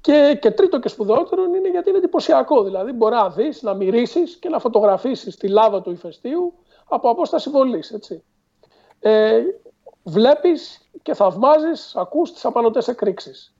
Και, 0.00 0.38
και 0.40 0.50
τρίτο 0.50 0.80
και 0.80 0.88
σπουδαιότερο 0.88 1.44
είναι 1.44 1.70
γιατί 1.70 1.88
είναι 1.88 1.98
εντυπωσιακό. 1.98 2.62
Δηλαδή 2.62 2.92
μπορεί 2.92 3.14
να 3.14 3.30
δεις, 3.30 3.62
να 3.62 3.74
μυρίσεις 3.74 4.36
και 4.36 4.48
να 4.48 4.58
φωτογραφίσεις 4.58 5.36
τη 5.36 5.48
λάβα 5.48 5.82
του 5.82 5.90
ηφαιστείου 5.90 6.54
από 6.88 7.10
απόσταση 7.10 7.50
βολής. 7.50 7.90
Έτσι. 7.90 8.24
Ε, 9.00 9.40
βλέπεις 10.02 10.87
και 11.02 11.14
θαυμάζεις, 11.14 11.96
ακούς 11.96 12.32
τις 12.32 12.44
απανωτές 12.44 12.88
εκρήξεις. 12.88 13.54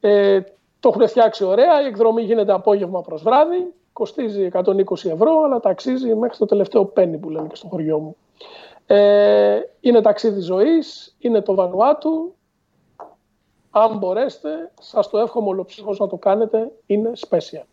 Ε, 0.00 0.40
το 0.80 0.88
έχουν 0.88 1.08
φτιάξει 1.08 1.44
ωραία, 1.44 1.82
η 1.82 1.86
εκδρομή 1.86 2.22
γίνεται 2.22 2.52
απόγευμα 2.52 3.00
προς 3.00 3.22
βράδυ, 3.22 3.74
κοστίζει 3.92 4.48
120 4.52 5.10
ευρώ, 5.10 5.42
αλλά 5.42 5.60
ταξίζει 5.60 6.14
μέχρι 6.14 6.38
το 6.38 6.46
τελευταίο 6.46 6.84
πένι 6.84 7.18
που 7.18 7.30
λένε 7.30 7.48
και 7.48 7.56
στο 7.56 7.68
χωριό 7.68 7.98
μου. 7.98 8.16
Ε, 8.86 9.60
είναι 9.80 10.00
ταξίδι 10.00 10.40
ζωής, 10.40 11.16
είναι 11.18 11.40
το 11.40 11.54
Βανουάτου. 11.54 12.34
Αν 13.70 13.98
μπορέσετε, 13.98 14.72
σας 14.80 15.08
το 15.08 15.18
εύχομαι 15.18 15.48
ολοψυχώς 15.48 15.98
να 15.98 16.08
το 16.08 16.16
κάνετε, 16.16 16.70
είναι 16.86 17.10
special. 17.28 17.64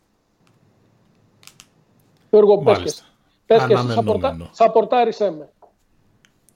Γιώργο, 2.29 2.57
πες 2.57 2.77
και, 2.77 2.91
πες 3.45 3.65
και 3.65 3.75
σαπορτάρισέ 4.51 5.31
με. 5.31 5.49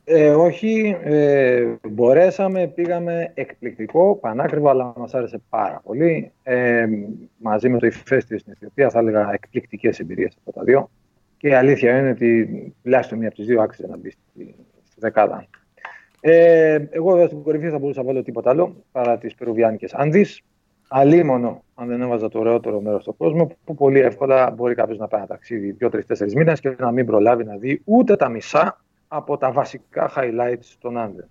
Ε, 0.05 0.29
όχι, 0.29 0.97
ε, 1.03 1.75
μπορέσαμε, 1.89 2.67
πήγαμε 2.67 3.31
εκπληκτικό, 3.33 4.15
πανάκριβο, 4.15 4.69
αλλά 4.69 4.93
μας 4.97 5.13
άρεσε 5.13 5.41
πάρα 5.49 5.81
πολύ. 5.83 6.31
Ε, 6.43 6.85
μαζί 7.37 7.69
με 7.69 7.79
το 7.79 7.85
ηφαίστειο 7.85 8.37
στην 8.37 8.51
Αιθιοπία 8.51 8.89
θα 8.89 8.99
έλεγα 8.99 9.33
εκπληκτικές 9.33 9.99
εμπειρίες 9.99 10.37
από 10.43 10.57
τα 10.57 10.63
δύο. 10.63 10.89
Και 11.37 11.47
η 11.47 11.53
αλήθεια 11.53 11.99
είναι 11.99 12.09
ότι 12.09 12.47
τουλάχιστον 12.83 13.17
μία 13.17 13.27
από 13.27 13.35
τις 13.37 13.45
δύο 13.45 13.61
άξιζε 13.61 13.87
να 13.87 13.97
μπει 13.97 14.09
στη, 14.09 14.55
στη 14.83 14.95
δεκάδα. 14.99 15.47
Ε, 16.21 16.85
εγώ 16.89 17.11
βέβαια 17.11 17.25
στην 17.25 17.43
κορυφή 17.43 17.69
θα 17.69 17.79
μπορούσα 17.79 17.99
να 17.99 18.05
βάλω 18.05 18.23
τίποτα 18.23 18.49
άλλο 18.49 18.75
παρά 18.91 19.17
τις 19.17 19.35
Περουβιάνικες 19.35 19.93
Άνδεις. 19.93 20.41
Αλίμονο, 20.87 21.63
αν 21.75 21.87
δεν 21.87 22.01
έβαζα 22.01 22.29
το 22.29 22.39
ωραιότερο 22.39 22.81
μέρος 22.81 23.01
στον 23.01 23.17
κόσμο, 23.17 23.51
που 23.63 23.75
πολύ 23.75 23.99
εύκολα 23.99 24.51
μπορεί 24.51 24.75
κάποιος 24.75 24.97
να 24.97 25.07
πάει 25.07 25.19
ένα 25.19 25.29
ταξίδι 25.29 25.71
δύο-τρει-τέσσερι 25.71 26.35
μήνες 26.35 26.59
και 26.59 26.75
να 26.79 26.91
μην 26.91 27.05
προλάβει 27.05 27.43
να 27.43 27.57
δει 27.57 27.81
ούτε 27.83 28.15
τα 28.15 28.29
μισά 28.29 28.83
από 29.15 29.37
τα 29.37 29.51
βασικά 29.51 30.11
highlights 30.15 30.75
των 30.79 30.97
Άνδεων. 30.97 31.29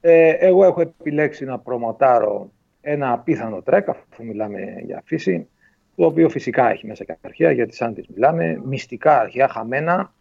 Ε, 0.00 0.28
εγώ 0.28 0.64
έχω 0.64 0.80
επιλέξει 0.80 1.44
να 1.44 1.58
προμοτάρω 1.58 2.50
ένα 2.80 3.12
απίθανο 3.12 3.62
trek, 3.62 3.88
αφού 3.88 4.24
μιλάμε 4.24 4.60
για 4.84 5.02
φύση, 5.04 5.48
το 5.96 6.04
οποίο 6.06 6.28
φυσικά 6.28 6.70
έχει 6.70 6.86
μέσα 6.86 7.04
και 7.04 7.16
αρχαία, 7.20 7.50
για 7.50 7.66
τις 7.66 7.82
άντρες 7.82 8.06
μιλάμε, 8.14 8.60
μυστικά 8.64 9.20
αρχαία, 9.20 9.48
χαμένα, 9.48 10.12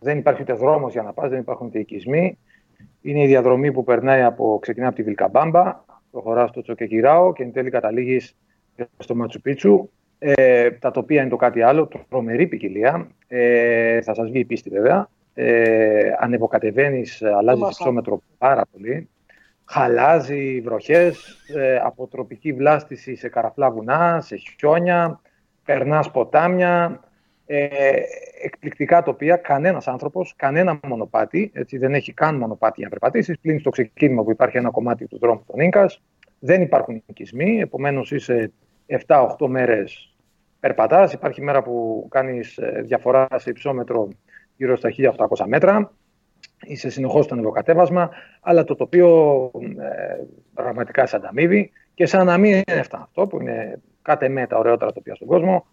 δεν 0.00 0.18
υπάρχει 0.18 0.42
ούτε 0.42 0.52
δρόμος 0.52 0.92
για 0.92 1.02
να 1.02 1.12
πας, 1.12 1.30
δεν 1.30 1.40
υπάρχουν 1.40 1.66
ούτε 1.66 1.78
οικισμοί. 1.78 2.38
Είναι 3.02 3.22
η 3.22 3.26
διαδρομή 3.26 3.72
που 3.72 3.84
περνάει 3.84 4.22
από, 4.22 4.58
ξεκινάει 4.60 4.88
από 4.88 4.96
τη 4.96 5.02
Βιλκαμπάμπα, 5.02 5.84
προχωρά 6.10 6.46
στο 6.46 6.62
Τσοκεκυράο 6.62 7.32
και 7.32 7.42
εν 7.42 7.52
τέλει 7.52 7.70
καταλήγεις 7.70 8.36
στο 8.98 9.14
Ματσουπίτσου. 9.14 9.88
Ε, 10.18 10.70
τα 10.70 10.90
τοπία 10.90 11.20
είναι 11.20 11.30
το 11.30 11.36
κάτι 11.36 11.62
άλλο, 11.62 11.88
τρομερή 12.08 12.46
ποικιλία. 12.46 13.08
Ε, 13.28 14.00
θα 14.00 14.14
σας 14.14 14.28
βγει 14.28 14.38
η 14.38 14.44
πίστη 14.44 14.70
βέβαια 14.70 15.08
ε, 15.38 16.12
ανεβοκατεβαίνεις, 16.18 17.22
αλλάζει 17.22 17.62
υψόμετρο 17.62 18.22
πάρα 18.38 18.62
πολύ. 18.72 19.08
Χαλάζει 19.64 20.60
βροχές, 20.60 21.36
ε, 21.54 21.76
από 21.76 22.06
τροπική 22.06 22.52
βλάστηση 22.52 23.14
σε 23.16 23.28
καραφλά 23.28 23.70
βουνά, 23.70 24.20
σε 24.20 24.36
χιόνια, 24.36 25.20
περνάς 25.64 26.10
ποτάμια, 26.10 27.00
ε, 27.46 27.68
εκπληκτικά 28.42 29.02
τοπία, 29.02 29.36
κανένας 29.36 29.88
άνθρωπος, 29.88 30.34
κανένα 30.36 30.80
μονοπάτι, 30.82 31.50
έτσι 31.54 31.78
δεν 31.78 31.94
έχει 31.94 32.12
καν 32.12 32.36
μονοπάτι 32.36 32.74
για 32.76 32.88
να 32.92 32.98
περπατήσεις, 32.98 33.38
πλην 33.38 33.58
στο 33.60 33.70
ξεκίνημα 33.70 34.22
που 34.22 34.30
υπάρχει 34.30 34.56
ένα 34.56 34.70
κομμάτι 34.70 35.06
του 35.06 35.18
δρόμου 35.18 35.44
των 35.46 35.60
Ίνκας, 35.60 36.02
δεν 36.38 36.62
υπάρχουν 36.62 37.02
οικισμοί, 37.06 37.60
επομένως 37.60 38.10
είσαι 38.12 38.52
7-8 38.86 39.48
μέρες 39.48 40.16
περπατάς, 40.60 41.12
υπάρχει 41.12 41.42
μέρα 41.42 41.62
που 41.62 42.06
κάνεις 42.10 42.56
ε, 42.58 42.82
διαφορά 42.84 43.26
σε 43.34 43.50
υψόμετρο 43.50 44.08
γύρω 44.56 44.76
στα 44.76 44.90
1800 44.96 45.44
μέτρα. 45.46 45.92
Είσαι 46.66 46.90
συνεχώ 46.90 47.22
στο 47.22 47.34
ανεβοκατέβασμα, 47.34 48.10
αλλά 48.40 48.64
το 48.64 48.74
τοπίο 48.74 49.50
ε, 49.60 50.24
πραγματικά 50.54 51.06
σε 51.06 51.16
ανταμείβει 51.16 51.70
και 51.94 52.06
σαν 52.06 52.26
να 52.26 52.38
μην 52.38 52.52
είναι 52.52 52.80
αυτά 52.80 53.02
αυτό, 53.02 53.26
που 53.26 53.40
είναι 53.40 53.80
κάτι 54.02 54.28
με 54.28 54.46
τα 54.46 54.58
ωραιότερα 54.58 54.92
τοπία 54.92 55.14
στον 55.14 55.26
κόσμο. 55.26 55.66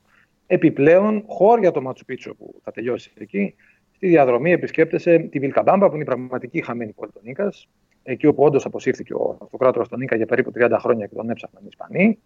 Επιπλέον, 0.48 1.24
χώρια 1.28 1.72
το 1.72 1.82
Ματσουπίτσο 1.82 2.36
που 2.36 2.62
θα 2.64 2.72
τελειώσει 2.72 3.12
εκεί, 3.18 3.56
στη 3.96 4.08
διαδρομή 4.08 4.52
επισκέπτεσαι 4.52 5.18
τη 5.18 5.40
Βιλκαμπάμπα, 5.40 5.88
που 5.88 5.94
είναι 5.94 6.04
η 6.04 6.06
πραγματική 6.06 6.62
χαμένη 6.62 6.92
πόλη 6.92 7.12
των 7.12 7.22
Νίκα, 7.26 7.54
εκεί 8.04 8.28
όπου 8.28 8.44
όντως 8.44 8.66
αποσύρθηκε 8.66 9.14
ο 9.14 9.38
αυτοκράτορας 9.42 9.88
των 9.88 10.00
Νίκα 10.00 10.16
για 10.16 10.26
περίπου 10.26 10.52
30 10.56 10.76
χρόνια 10.80 11.06
και 11.06 11.16
τον 11.16 11.30
έψαχναν 11.30 11.64
οι 11.64 11.68
Ισπανοί. 11.70 12.20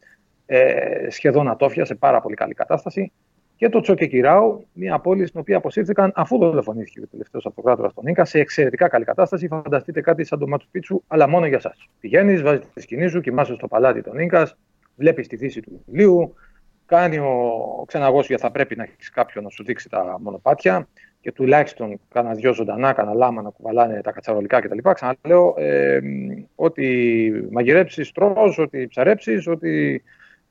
Ε, 0.46 1.10
σχεδόν 1.10 1.48
ατόφια 1.48 1.86
σε 1.86 1.96
πάρα 1.96 2.22
πολύ 2.22 2.36
καλή 2.36 2.54
κατάσταση 2.54 3.12
και 3.58 3.70
το 3.70 3.80
Τσοκεκυράου, 3.80 4.68
μια 4.74 5.00
πόλη 5.00 5.26
στην 5.26 5.40
οποία 5.40 5.58
αποσύρθηκαν 5.58 6.12
αφού 6.16 6.38
δολοφονήθηκε 6.38 7.02
ο 7.02 7.08
τελευταίος 7.12 7.46
αυτοκράτορας 7.46 7.94
των 7.94 8.06
Ίκα 8.06 8.26
σε 8.26 8.40
εξαιρετικά 8.40 8.88
καλή 8.88 9.06
κατάσταση. 9.06 9.48
Φανταστείτε 9.48 10.02
κάτι 10.02 10.24
σαν 10.24 10.40
το 10.40 10.48
Ματσουπίτσου, 10.48 11.04
αλλά 11.08 11.28
μόνο 11.28 11.46
για 11.46 11.58
εσά. 11.58 11.76
Πηγαίνεις, 12.00 12.42
βάζεις 12.42 12.66
τη 12.74 12.82
σκηνή 12.82 13.08
σου, 13.08 13.22
κοιμάσαι 13.22 13.54
στο 13.54 13.68
παλάτι 13.68 14.02
των 14.02 14.20
Ίκα, 14.20 14.50
βλέπεις 14.96 15.28
τη 15.28 15.36
δύση 15.36 15.62
του 15.62 15.84
βιβλίου, 15.86 16.34
κάνει 16.86 17.18
ο 17.18 17.84
ξεναγόσια 17.88 18.38
θα 18.38 18.52
πρέπει 18.52 18.76
να 18.76 18.84
έχεις 18.84 19.10
κάποιον 19.10 19.44
να 19.44 19.50
σου 19.50 19.64
δείξει 19.64 19.90
τα 19.90 20.18
μονοπάτια 20.22 20.88
και 21.20 21.32
τουλάχιστον 21.32 22.00
κάνα 22.10 22.34
δυο 22.34 22.54
ζωντανά, 22.54 22.94
κάνα 22.94 23.14
λάμα 23.14 23.42
να 23.42 23.50
κουβαλάνε 23.50 24.02
τα 24.02 24.12
κατσαρολικά 24.12 24.60
κτλ. 24.60 24.90
Ξαναλέω, 24.94 25.54
ε, 25.58 26.00
ότι 26.56 27.48
μαγειρέψεις, 27.52 28.12
τρώ, 28.12 28.54
ότι 28.58 28.88
ψαρέψεις, 28.88 29.48
ότι 29.48 30.04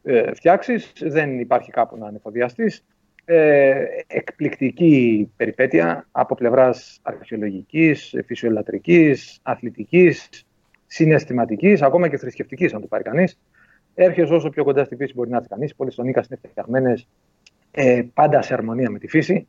ε, 0.02 0.34
φτιάξεις, 0.34 0.92
δεν 1.00 1.40
υπάρχει 1.40 1.70
κάπου 1.70 1.96
να 1.96 2.06
ανεφοδιαστείς 2.06 2.84
ε, 3.28 3.84
εκπληκτική 4.06 5.30
περιπέτεια 5.36 6.06
από 6.10 6.34
πλευράς 6.34 6.98
αρχαιολογικής, 7.02 8.14
φυσιολατρικής, 8.26 9.38
αθλητικής, 9.42 10.46
συναισθηματικής, 10.86 11.82
ακόμα 11.82 12.08
και 12.08 12.16
θρησκευτικής, 12.16 12.74
αν 12.74 12.80
το 12.80 12.86
πάρει 12.86 13.02
κανείς. 13.02 13.38
Έρχεσαι 13.94 14.34
όσο 14.34 14.50
πιο 14.50 14.64
κοντά 14.64 14.84
στη 14.84 14.96
φύση 14.96 15.12
μπορεί 15.14 15.30
να 15.30 15.36
έρθει 15.36 15.48
κανείς. 15.48 15.74
Πολλές 15.74 15.92
στον 15.92 16.06
Νίκας 16.06 16.26
είναι 16.26 16.40
φτιαγμένες 16.50 17.08
ε, 17.70 18.02
πάντα 18.14 18.42
σε 18.42 18.54
αρμονία 18.54 18.90
με 18.90 18.98
τη 18.98 19.08
φύση. 19.08 19.46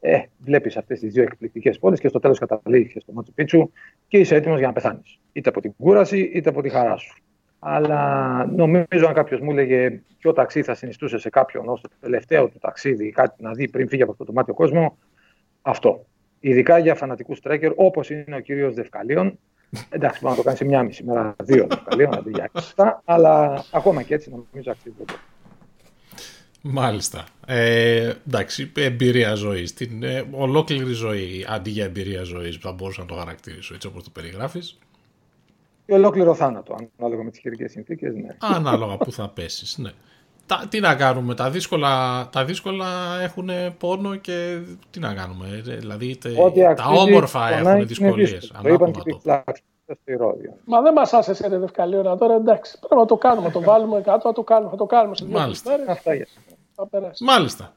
Ε, 0.00 0.22
βλέπεις 0.38 0.76
αυτές 0.76 1.00
τις 1.00 1.12
δύο 1.12 1.22
εκπληκτικές 1.22 1.78
πόλεις 1.78 2.00
και 2.00 2.08
στο 2.08 2.18
τέλος 2.18 2.38
καταλήγεις 2.38 3.02
στο 3.02 3.12
Μάτσου 3.12 3.32
Πίτσου 3.32 3.70
και 4.08 4.18
είσαι 4.18 4.34
έτοιμος 4.34 4.58
για 4.58 4.66
να 4.66 4.72
πεθάνεις. 4.72 5.18
Είτε 5.32 5.48
από 5.48 5.60
την 5.60 5.74
κούραση 5.76 6.20
είτε 6.34 6.48
από 6.48 6.62
τη 6.62 6.68
χαρά 6.68 6.96
σου. 6.96 7.22
Αλλά 7.64 8.46
νομίζω 8.56 9.06
αν 9.06 9.14
κάποιος 9.14 9.40
μου 9.40 9.50
έλεγε 9.50 10.02
ποιο 10.18 10.32
ταξίδι 10.32 10.64
θα 10.64 10.74
συνιστούσε 10.74 11.18
σε 11.18 11.30
κάποιον 11.30 11.68
ως 11.68 11.80
το 11.80 11.88
τελευταίο 12.00 12.48
του 12.48 12.58
ταξίδι, 12.58 13.10
κάτι 13.10 13.42
να 13.42 13.52
δει 13.52 13.68
πριν 13.68 13.88
φύγει 13.88 14.02
από 14.02 14.10
αυτό 14.10 14.24
το 14.24 14.32
μάτιο 14.32 14.54
κόσμο, 14.54 14.98
αυτό. 15.62 16.06
Ειδικά 16.40 16.78
για 16.78 16.94
φανατικούς 16.94 17.40
τρέκερ 17.40 17.72
όπως 17.74 18.10
είναι 18.10 18.36
ο 18.36 18.40
κύριος 18.40 18.74
Δευκαλίων. 18.74 19.38
Εντάξει, 19.88 20.18
μπορεί 20.20 20.32
να 20.32 20.38
το 20.38 20.42
κάνει 20.42 20.56
σε 20.56 20.64
μια 20.64 20.82
μισή 20.82 21.04
μέρα, 21.04 21.34
δύο 21.42 21.66
Δευκαλίων 21.68 22.14
αντί 22.14 22.30
για 22.30 22.50
έξι, 22.52 22.74
αλλά 23.04 23.64
ακόμα 23.72 24.02
και 24.02 24.14
έτσι 24.14 24.30
νομίζω 24.30 24.70
αξίζει 24.70 24.94
το 25.06 25.14
Μάλιστα. 26.62 27.26
Ε, 27.46 28.12
εντάξει, 28.26 28.72
εμπειρία 28.76 29.34
ζωής. 29.34 29.74
Την 29.74 30.02
ε, 30.02 30.24
ολόκληρη 30.30 30.92
ζωή 30.92 31.46
αντί 31.48 31.70
για 31.70 31.84
εμπειρία 31.84 32.22
ζωής 32.22 32.58
που 32.58 32.66
θα 32.66 32.72
μπορούσα 32.72 33.00
να 33.00 33.06
το 33.06 33.14
χαρακτηρίσω 33.14 33.74
έτσι 33.74 33.86
όπως 33.86 34.04
το 34.04 34.10
περιγράφεις 34.10 34.78
και 35.86 35.92
ολόκληρο 35.92 36.34
θάνατο, 36.34 36.76
ανάλογα 36.98 37.22
με 37.22 37.30
τις 37.30 37.40
χειρικές 37.40 37.70
συνθήκες. 37.70 38.14
Ναι. 38.14 38.36
Ανάλογα 38.38 38.96
που 38.96 39.12
θα 39.12 39.28
πέσεις, 39.28 39.78
ναι. 39.78 39.90
Τα, 40.46 40.66
τι 40.68 40.80
να 40.80 40.94
κάνουμε, 40.94 41.34
τα 41.34 41.50
δύσκολα, 41.50 42.28
τα 42.32 42.44
δύσκολα 42.44 42.86
έχουν 43.20 43.50
πόνο 43.78 44.16
και 44.16 44.60
τι 44.90 45.00
να 45.00 45.14
κάνουμε. 45.14 45.62
Ε, 45.66 45.76
δηλαδή 45.76 46.16
τε, 46.16 46.30
τα 46.76 46.86
όμορφα 46.88 47.48
έχουν 47.48 47.86
δυσκολίες. 47.86 48.52
Το 48.62 48.68
είπαν 48.68 48.92
και 48.92 49.16
στη 50.00 50.14
Ρόδιο. 50.16 50.52
Μα 50.64 50.80
δεν 50.80 50.92
μας 50.92 51.12
άσε 51.12 51.48
ρε 51.48 51.58
δευκαλίωνα 51.58 52.16
τώρα, 52.16 52.34
εντάξει. 52.34 52.78
Πρέπει 52.78 52.94
να 52.94 53.06
το 53.06 53.16
κάνουμε, 53.16 53.50
το 53.50 53.60
βάλουμε 53.60 54.00
κάτω, 54.00 54.20
θα 54.20 54.32
το 54.32 54.42
κάνουμε. 54.42 54.70
Θα 54.70 54.76
το 54.76 54.86
κάνουμε 54.86 55.16
σε 55.16 55.24
δύο 55.24 55.38
Μάλιστα. 55.38 55.70
μέρες, 55.70 55.88
Αυτά 55.88 56.14
για 56.14 56.26
σήμερα. 56.26 56.56
θα 56.74 56.86
περάσει. 56.86 57.24
Μάλιστα. 57.24 57.72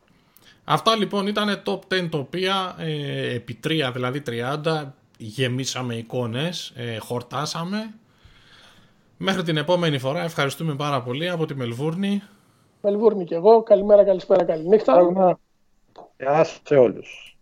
Αυτά 0.64 0.96
λοιπόν 0.96 1.28
ήταν 1.28 1.62
top 1.66 1.80
10 1.94 2.10
τα 2.10 2.18
οποία 2.18 2.76
ε, 2.80 3.34
επί 3.36 3.60
3 3.68 3.90
δηλαδή 3.94 4.22
30 4.28 4.84
γεμίσαμε 5.18 5.96
εικόνες, 5.96 6.74
ε, 6.76 6.98
χορτάσαμε. 6.98 7.94
Μέχρι 9.18 9.44
την 9.44 9.58
επόμενη 9.58 9.98
φορά 9.98 10.24
ευχαριστούμε 10.24 10.76
πάρα 10.76 11.02
πολύ 11.02 11.30
από 11.30 11.46
τη 11.46 11.56
Μελβούρνη. 11.56 12.22
Μελβούρνη 12.82 13.24
και 13.24 13.36
εγώ. 13.36 13.64
Καλημέρα, 13.64 14.04
καλησπέρα, 14.04 14.44
καληνύχτα. 14.44 14.94
Πράγμα. 14.94 15.40
Γεια 16.18 16.44
σε 16.64 16.76
όλους. 16.76 17.38